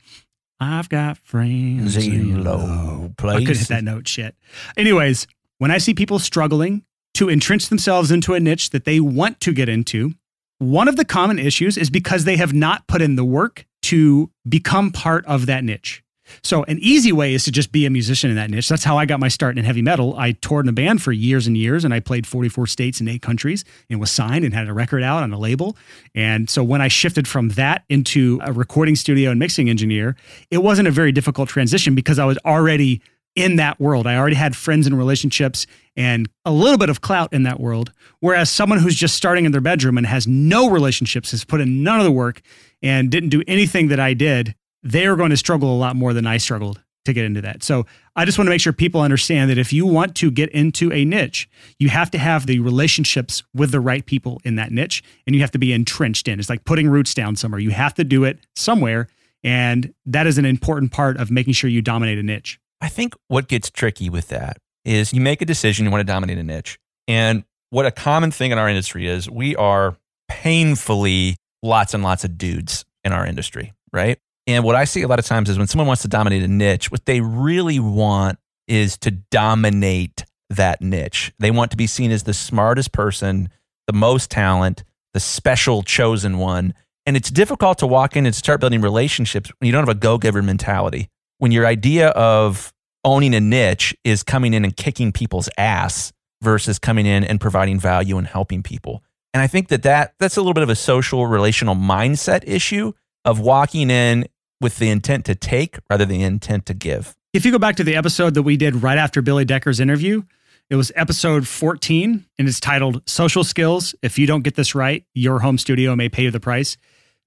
I've 0.61 0.88
got 0.90 1.16
friends 1.18 1.96
in 1.96 2.44
low 2.44 3.12
places. 3.16 3.37
I 3.37 3.44
couldn't 3.44 3.59
hit 3.59 3.68
that 3.68 3.85
note. 3.85 4.07
Shit. 4.07 4.35
Anyways, 4.77 5.27
when 5.59 5.70
I 5.70 5.79
see 5.79 5.94
people 5.94 6.18
struggling 6.18 6.85
to 7.14 7.31
entrench 7.31 7.68
themselves 7.68 8.11
into 8.11 8.35
a 8.35 8.40
niche 8.40 8.70
that 8.70 8.85
they 8.85 9.01
want 9.01 9.40
to 9.40 9.53
get 9.53 9.68
into, 9.68 10.12
one 10.59 10.87
of 10.87 10.96
the 10.96 11.05
common 11.07 11.38
issues 11.38 11.79
is 11.79 11.88
because 11.88 12.25
they 12.25 12.37
have 12.37 12.53
not 12.53 12.87
put 12.87 13.01
in 13.01 13.16
the 13.16 13.25
work 13.25 13.64
to 13.83 14.31
become 14.46 14.90
part 14.92 15.25
of 15.25 15.46
that 15.46 15.64
niche. 15.64 16.03
So, 16.43 16.64
an 16.64 16.79
easy 16.81 17.12
way 17.12 17.35
is 17.35 17.45
to 17.45 17.53
just 17.53 17.73
be 17.73 17.87
a 17.87 17.90
musician 17.90 18.31
in 18.31 18.37
that 18.37 18.51
niche. 18.51 18.69
That's 18.69 18.85
how 18.85 18.99
I 18.99 19.07
got 19.07 19.21
my 19.21 19.29
start 19.29 19.59
in 19.59 19.64
heavy 19.64 19.83
metal. 19.83 20.14
I 20.16 20.33
toured 20.33 20.66
in 20.66 20.69
a 20.71 20.73
band 20.73 21.03
for 21.03 21.12
years 21.12 21.47
and 21.47 21.57
years, 21.57 21.85
and 21.85 21.93
I 21.95 22.01
played 22.01 22.27
44 22.27 22.66
states 22.66 23.01
and 23.01 23.09
eight 23.09 23.23
countries 23.23 23.64
and 23.88 24.01
was 24.01 24.11
signed 24.11 24.45
and 24.45 24.55
had 24.55 24.69
a 24.69 24.73
record 24.73 25.03
out 25.03 25.23
on 25.23 25.33
a 25.33 25.38
label. 25.38 25.77
And 26.14 26.49
so, 26.49 26.62
when 26.62 26.81
I 26.81 26.88
shifted 26.88 27.27
from 27.29 27.51
that 27.51 27.85
into 27.88 28.40
a 28.43 28.53
recording 28.53 28.97
studio 28.97 29.31
and 29.31 29.38
mixing 29.38 29.69
engineer, 29.69 30.16
it 30.51 30.59
wasn't 30.59 30.88
a 30.88 30.93
very 30.93 31.12
difficult 31.12 31.49
transition 31.49 31.95
because 31.95 32.19
I 32.19 32.25
was 32.25 32.38
already 32.45 33.03
in 33.37 33.57
that 33.57 33.79
world. 33.81 34.07
I 34.07 34.16
already 34.16 34.37
had 34.37 34.57
friends 34.57 34.87
and 34.87 34.97
relationships 34.97 35.66
and 35.97 36.29
a 36.45 36.53
little 36.53 36.79
bit 36.79 36.88
of 36.88 37.01
clout 37.01 37.33
in 37.33 37.45
that 37.45 37.61
world. 37.61 37.93
Whereas 38.21 38.51
someone 38.51 38.79
who's 38.79 38.97
just 38.97 39.14
starting 39.14 39.45
in 39.45 39.53
their 39.53 39.61
bedroom 39.61 39.99
and 39.99 40.07
has 40.07 40.27
no 40.27 40.69
relationships, 40.71 41.31
has 41.31 41.45
put 41.45 41.61
in 41.61 41.83
none 41.83 41.99
of 41.99 42.05
the 42.05 42.11
work 42.11 42.43
and 42.83 43.11
didn't 43.11 43.29
do 43.29 43.43
anything 43.47 43.88
that 43.88 44.01
I 44.01 44.14
did, 44.14 44.55
they 44.83 45.07
are 45.07 45.16
going 45.16 45.31
to 45.31 45.37
struggle 45.37 45.75
a 45.75 45.79
lot 45.79 45.97
more 45.97 46.12
than 46.12 46.27
I 46.27 46.37
struggled 46.38 46.81
to 47.07 47.12
get 47.12 47.25
into 47.25 47.40
that. 47.40 47.62
So 47.62 47.87
I 48.14 48.25
just 48.25 48.38
want 48.38 48.47
to 48.47 48.51
make 48.51 48.61
sure 48.61 48.73
people 48.73 49.01
understand 49.01 49.51
that 49.51 49.59
if 49.59 49.73
you 49.73 49.87
want 49.87 50.14
to 50.16 50.31
get 50.31 50.51
into 50.51 50.93
a 50.93 51.05
niche, 51.05 51.49
you 51.79 51.88
have 51.88 52.11
to 52.11 52.19
have 52.19 52.47
the 52.47 52.61
relationships 52.61 53.43
with 53.55 53.71
the 53.71 53.81
right 53.81 54.05
people 54.05 54.40
in 54.45 54.57
that 54.57 54.71
niche 54.71 55.03
and 55.27 55.35
you 55.35 55.40
have 55.40 55.51
to 55.53 55.59
be 55.59 55.73
entrenched 55.73 56.29
in. 56.29 56.38
It's 56.38 56.51
like 56.51 56.64
putting 56.64 56.88
roots 56.88 57.14
down 57.14 57.37
somewhere. 57.37 57.61
You 57.61 57.71
have 57.71 57.95
to 57.95 58.05
do 58.05 58.25
it 58.25 58.38
somewhere. 58.55 59.09
And 59.43 59.95
that 60.05 60.27
is 60.27 60.37
an 60.37 60.45
important 60.45 60.93
part 60.93 61.16
of 61.16 61.31
making 61.31 61.55
sure 61.55 61.71
you 61.71 61.81
dominate 61.81 62.19
a 62.19 62.23
niche. 62.23 62.61
I 62.83 62.88
think 62.88 63.14
what 63.29 63.49
gets 63.49 63.71
tricky 63.71 64.11
with 64.11 64.29
that 64.29 64.59
is 64.85 65.12
you 65.12 65.21
make 65.21 65.40
a 65.40 65.47
decision, 65.47 65.85
you 65.87 65.90
want 65.90 66.01
to 66.01 66.12
dominate 66.12 66.38
a 66.38 66.43
niche. 66.43 66.79
And 67.09 67.45
what 67.71 67.87
a 67.87 67.90
common 67.90 68.31
thing 68.31 68.51
in 68.51 68.59
our 68.59 68.69
industry 68.69 69.07
is 69.07 69.31
we 69.31 69.57
are 69.57 69.97
painfully 70.29 71.37
lots 71.62 71.95
and 71.95 72.03
lots 72.03 72.25
of 72.25 72.37
dudes 72.37 72.85
in 73.05 73.12
our 73.12 73.25
industry, 73.25 73.73
right? 73.93 74.19
And 74.54 74.64
what 74.64 74.76
I 74.76 74.84
see 74.84 75.02
a 75.02 75.08
lot 75.08 75.18
of 75.18 75.24
times 75.24 75.48
is 75.48 75.58
when 75.58 75.66
someone 75.66 75.86
wants 75.86 76.02
to 76.02 76.08
dominate 76.08 76.42
a 76.42 76.48
niche, 76.48 76.90
what 76.90 77.06
they 77.06 77.20
really 77.20 77.78
want 77.78 78.38
is 78.66 78.96
to 78.98 79.10
dominate 79.10 80.24
that 80.50 80.80
niche. 80.80 81.32
They 81.38 81.50
want 81.50 81.70
to 81.70 81.76
be 81.76 81.86
seen 81.86 82.10
as 82.10 82.24
the 82.24 82.34
smartest 82.34 82.92
person, 82.92 83.48
the 83.86 83.92
most 83.92 84.30
talent, 84.30 84.84
the 85.14 85.20
special 85.20 85.82
chosen 85.82 86.38
one. 86.38 86.74
And 87.06 87.16
it's 87.16 87.30
difficult 87.30 87.78
to 87.78 87.86
walk 87.86 88.16
in 88.16 88.26
and 88.26 88.34
start 88.34 88.60
building 88.60 88.80
relationships 88.80 89.50
when 89.58 89.66
you 89.66 89.72
don't 89.72 89.82
have 89.82 89.96
a 89.96 89.98
go 89.98 90.18
giver 90.18 90.42
mentality. 90.42 91.08
When 91.38 91.52
your 91.52 91.66
idea 91.66 92.08
of 92.10 92.72
owning 93.04 93.34
a 93.34 93.40
niche 93.40 93.96
is 94.04 94.22
coming 94.22 94.54
in 94.54 94.64
and 94.64 94.76
kicking 94.76 95.12
people's 95.12 95.48
ass 95.56 96.12
versus 96.42 96.78
coming 96.78 97.06
in 97.06 97.24
and 97.24 97.40
providing 97.40 97.78
value 97.78 98.18
and 98.18 98.26
helping 98.26 98.62
people. 98.62 99.02
And 99.32 99.42
I 99.42 99.46
think 99.46 99.68
that, 99.68 99.82
that 99.84 100.14
that's 100.18 100.36
a 100.36 100.40
little 100.40 100.54
bit 100.54 100.62
of 100.62 100.70
a 100.70 100.76
social 100.76 101.26
relational 101.26 101.74
mindset 101.74 102.42
issue 102.46 102.92
of 103.24 103.40
walking 103.40 103.90
in 103.90 104.26
with 104.61 104.79
the 104.79 104.88
intent 104.90 105.25
to 105.27 105.35
take 105.35 105.79
rather 105.88 106.05
than 106.05 106.18
the 106.18 106.25
intent 106.25 106.66
to 106.66 106.75
give. 106.75 107.16
If 107.33 107.44
you 107.44 107.53
go 107.53 107.59
back 107.59 107.77
to 107.77 107.85
the 107.85 107.96
episode 107.96 108.35
that 108.35 108.42
we 108.42 108.57
did 108.57 108.83
right 108.83 108.99
after 108.99 109.23
Billy 109.23 109.44
Decker's 109.44 109.81
interview, 109.81 110.23
it 110.68 110.77
was 110.77 110.92
episode 110.94 111.49
14 111.49 112.25
and 112.38 112.49
it's 112.49 112.61
titled 112.61 113.03
Social 113.09 113.44
Skills. 113.44 113.94
If 114.03 114.18
you 114.18 114.27
don't 114.27 114.42
get 114.42 114.55
this 114.55 114.75
right, 114.75 115.05
your 115.14 115.40
home 115.40 115.59
studio 115.59 115.96
may 115.96 116.09
pay 116.09 116.25
you 116.25 116.31
the 116.31 116.40
price. 116.40 116.77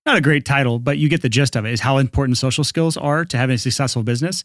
not 0.06 0.18
a 0.18 0.22
great 0.22 0.46
title, 0.46 0.80
but 0.80 0.98
you 0.98 1.10
get 1.10 1.22
the 1.22 1.30
gist 1.30 1.56
of 1.56 1.66
it 1.66 1.72
is 1.72 1.80
how 1.82 1.98
important 1.98 2.38
social 2.38 2.64
skills 2.64 2.98
are 2.98 3.26
to 3.26 3.38
having 3.38 3.56
a 3.56 3.58
successful 3.58 4.04
business. 4.04 4.44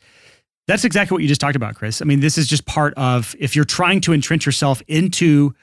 That's 0.69 0.85
exactly 0.85 1.15
what 1.15 1.23
you 1.23 1.29
just 1.29 1.41
talked 1.41 1.57
about, 1.57 1.75
Chris. 1.75 2.03
I 2.03 2.05
mean, 2.05 2.21
this 2.21 2.39
is 2.39 2.47
just 2.47 2.67
part 2.67 2.95
of 2.97 3.35
if 3.39 3.57
you're 3.57 3.65
trying 3.65 4.01
to 4.03 4.13
entrench 4.13 4.47
yourself 4.47 4.83
into 4.87 5.55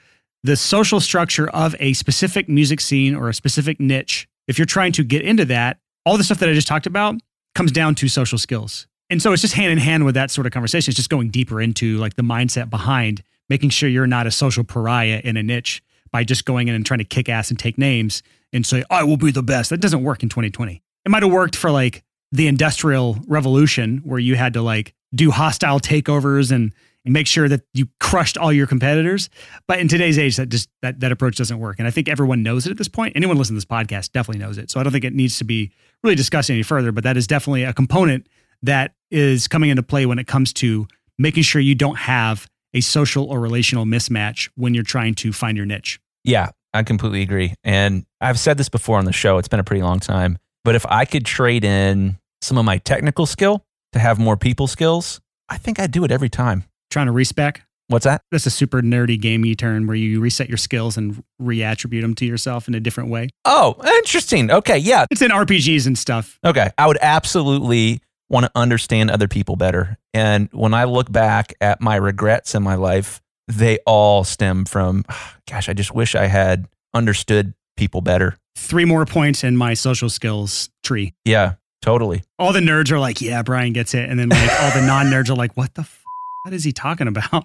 the 0.42 0.56
social 0.56 1.00
structure 1.00 1.48
of 1.48 1.74
a 1.78 1.92
specific 1.92 2.48
music 2.48 2.80
scene 2.80 3.14
or 3.14 3.28
a 3.28 3.34
specific 3.34 3.80
niche, 3.80 4.28
if 4.48 4.58
you're 4.58 4.66
trying 4.66 4.92
to 4.92 5.04
get 5.04 5.22
into 5.22 5.44
that, 5.46 5.78
all 6.06 6.16
the 6.16 6.24
stuff 6.24 6.38
that 6.38 6.48
I 6.48 6.52
just 6.54 6.68
talked 6.68 6.86
about 6.86 7.16
comes 7.54 7.72
down 7.72 7.94
to 7.96 8.08
social 8.08 8.38
skills. 8.38 8.86
And 9.10 9.20
so 9.20 9.32
it's 9.32 9.42
just 9.42 9.54
hand 9.54 9.72
in 9.72 9.78
hand 9.78 10.04
with 10.04 10.14
that 10.14 10.30
sort 10.30 10.46
of 10.46 10.52
conversation. 10.52 10.90
It's 10.90 10.96
just 10.96 11.10
going 11.10 11.30
deeper 11.30 11.60
into 11.60 11.98
like 11.98 12.14
the 12.14 12.22
mindset 12.22 12.70
behind 12.70 13.22
making 13.48 13.70
sure 13.70 13.88
you're 13.88 14.06
not 14.06 14.26
a 14.26 14.30
social 14.30 14.64
pariah 14.64 15.20
in 15.22 15.36
a 15.36 15.42
niche 15.42 15.82
by 16.10 16.24
just 16.24 16.44
going 16.44 16.68
in 16.68 16.74
and 16.74 16.86
trying 16.86 16.98
to 16.98 17.04
kick 17.04 17.28
ass 17.28 17.50
and 17.50 17.58
take 17.58 17.76
names 17.76 18.22
and 18.52 18.64
say, 18.64 18.84
I 18.90 19.04
will 19.04 19.16
be 19.16 19.30
the 19.30 19.42
best. 19.42 19.70
That 19.70 19.80
doesn't 19.80 20.02
work 20.02 20.22
in 20.22 20.28
2020. 20.28 20.82
It 21.04 21.08
might 21.08 21.22
have 21.22 21.32
worked 21.32 21.56
for 21.56 21.70
like 21.70 22.02
the 22.32 22.48
industrial 22.48 23.18
revolution 23.26 23.98
where 23.98 24.18
you 24.18 24.36
had 24.36 24.54
to 24.54 24.62
like 24.62 24.94
do 25.14 25.30
hostile 25.30 25.78
takeovers 25.78 26.50
and 26.50 26.72
make 27.04 27.26
sure 27.26 27.48
that 27.48 27.62
you 27.72 27.86
crushed 28.00 28.36
all 28.36 28.52
your 28.52 28.66
competitors. 28.66 29.30
But 29.68 29.78
in 29.78 29.88
today's 29.88 30.18
age, 30.18 30.36
that 30.36 30.48
just 30.48 30.68
that, 30.82 31.00
that 31.00 31.12
approach 31.12 31.36
doesn't 31.36 31.58
work. 31.58 31.76
And 31.78 31.86
I 31.86 31.90
think 31.90 32.08
everyone 32.08 32.42
knows 32.42 32.66
it 32.66 32.70
at 32.70 32.78
this 32.78 32.88
point. 32.88 33.14
Anyone 33.14 33.36
listening 33.36 33.60
to 33.60 33.66
this 33.66 33.76
podcast 33.76 34.12
definitely 34.12 34.44
knows 34.44 34.58
it. 34.58 34.70
So 34.70 34.80
I 34.80 34.82
don't 34.82 34.92
think 34.92 35.04
it 35.04 35.14
needs 35.14 35.38
to 35.38 35.44
be 35.44 35.70
really 36.06 36.16
discussed 36.16 36.50
any 36.50 36.62
further, 36.62 36.92
but 36.92 37.04
that 37.04 37.16
is 37.16 37.26
definitely 37.26 37.64
a 37.64 37.72
component 37.72 38.28
that 38.62 38.94
is 39.10 39.48
coming 39.48 39.70
into 39.70 39.82
play 39.82 40.06
when 40.06 40.18
it 40.18 40.26
comes 40.26 40.52
to 40.52 40.86
making 41.18 41.42
sure 41.42 41.60
you 41.60 41.74
don't 41.74 41.98
have 41.98 42.46
a 42.74 42.80
social 42.80 43.24
or 43.24 43.40
relational 43.40 43.84
mismatch 43.84 44.48
when 44.54 44.72
you're 44.72 44.84
trying 44.84 45.14
to 45.14 45.32
find 45.32 45.56
your 45.56 45.66
niche. 45.66 46.00
Yeah, 46.24 46.50
I 46.72 46.82
completely 46.82 47.22
agree. 47.22 47.54
And 47.64 48.06
I've 48.20 48.38
said 48.38 48.56
this 48.56 48.68
before 48.68 48.98
on 48.98 49.04
the 49.04 49.12
show, 49.12 49.38
it's 49.38 49.48
been 49.48 49.60
a 49.60 49.64
pretty 49.64 49.82
long 49.82 50.00
time. 50.00 50.38
But 50.64 50.74
if 50.74 50.86
I 50.86 51.04
could 51.04 51.24
trade 51.24 51.64
in 51.64 52.18
some 52.40 52.58
of 52.58 52.64
my 52.64 52.78
technical 52.78 53.26
skill 53.26 53.64
to 53.92 53.98
have 53.98 54.18
more 54.18 54.36
people 54.36 54.66
skills, 54.66 55.20
I 55.48 55.58
think 55.58 55.78
I'd 55.78 55.92
do 55.92 56.04
it 56.04 56.10
every 56.10 56.28
time. 56.28 56.64
Trying 56.90 57.06
to 57.06 57.12
respec? 57.12 57.65
What's 57.88 58.04
that? 58.04 58.22
That's 58.32 58.46
a 58.46 58.50
super 58.50 58.82
nerdy 58.82 59.20
gamey 59.20 59.54
turn 59.54 59.86
where 59.86 59.96
you 59.96 60.20
reset 60.20 60.48
your 60.48 60.58
skills 60.58 60.96
and 60.96 61.22
reattribute 61.40 62.00
them 62.02 62.14
to 62.16 62.24
yourself 62.26 62.66
in 62.66 62.74
a 62.74 62.80
different 62.80 63.10
way. 63.10 63.28
Oh, 63.44 63.76
interesting. 63.98 64.50
Okay. 64.50 64.78
Yeah. 64.78 65.06
It's 65.10 65.22
in 65.22 65.30
RPGs 65.30 65.86
and 65.86 65.96
stuff. 65.96 66.38
Okay. 66.44 66.70
I 66.78 66.86
would 66.88 66.98
absolutely 67.00 68.00
want 68.28 68.44
to 68.44 68.50
understand 68.56 69.10
other 69.10 69.28
people 69.28 69.54
better. 69.54 69.98
And 70.12 70.48
when 70.52 70.74
I 70.74 70.84
look 70.84 71.12
back 71.12 71.54
at 71.60 71.80
my 71.80 71.94
regrets 71.96 72.56
in 72.56 72.62
my 72.64 72.74
life, 72.74 73.22
they 73.46 73.78
all 73.86 74.24
stem 74.24 74.64
from, 74.64 75.04
gosh, 75.48 75.68
I 75.68 75.72
just 75.72 75.94
wish 75.94 76.14
I 76.16 76.26
had 76.26 76.66
understood 76.92 77.54
people 77.76 78.00
better. 78.00 78.36
Three 78.56 78.84
more 78.84 79.06
points 79.06 79.44
in 79.44 79.56
my 79.56 79.74
social 79.74 80.10
skills 80.10 80.70
tree. 80.82 81.12
Yeah, 81.24 81.54
totally. 81.82 82.24
All 82.38 82.52
the 82.52 82.60
nerds 82.60 82.90
are 82.90 82.98
like, 82.98 83.20
yeah, 83.20 83.42
Brian 83.42 83.72
gets 83.72 83.94
it. 83.94 84.08
And 84.08 84.18
then 84.18 84.30
like 84.30 84.60
all 84.60 84.72
the 84.72 84.84
non 84.84 85.06
nerds 85.06 85.28
are 85.30 85.34
like, 85.36 85.56
what 85.56 85.74
the 85.74 85.82
f- 85.82 86.02
what 86.42 86.54
is 86.54 86.64
he 86.64 86.72
talking 86.72 87.08
about? 87.08 87.44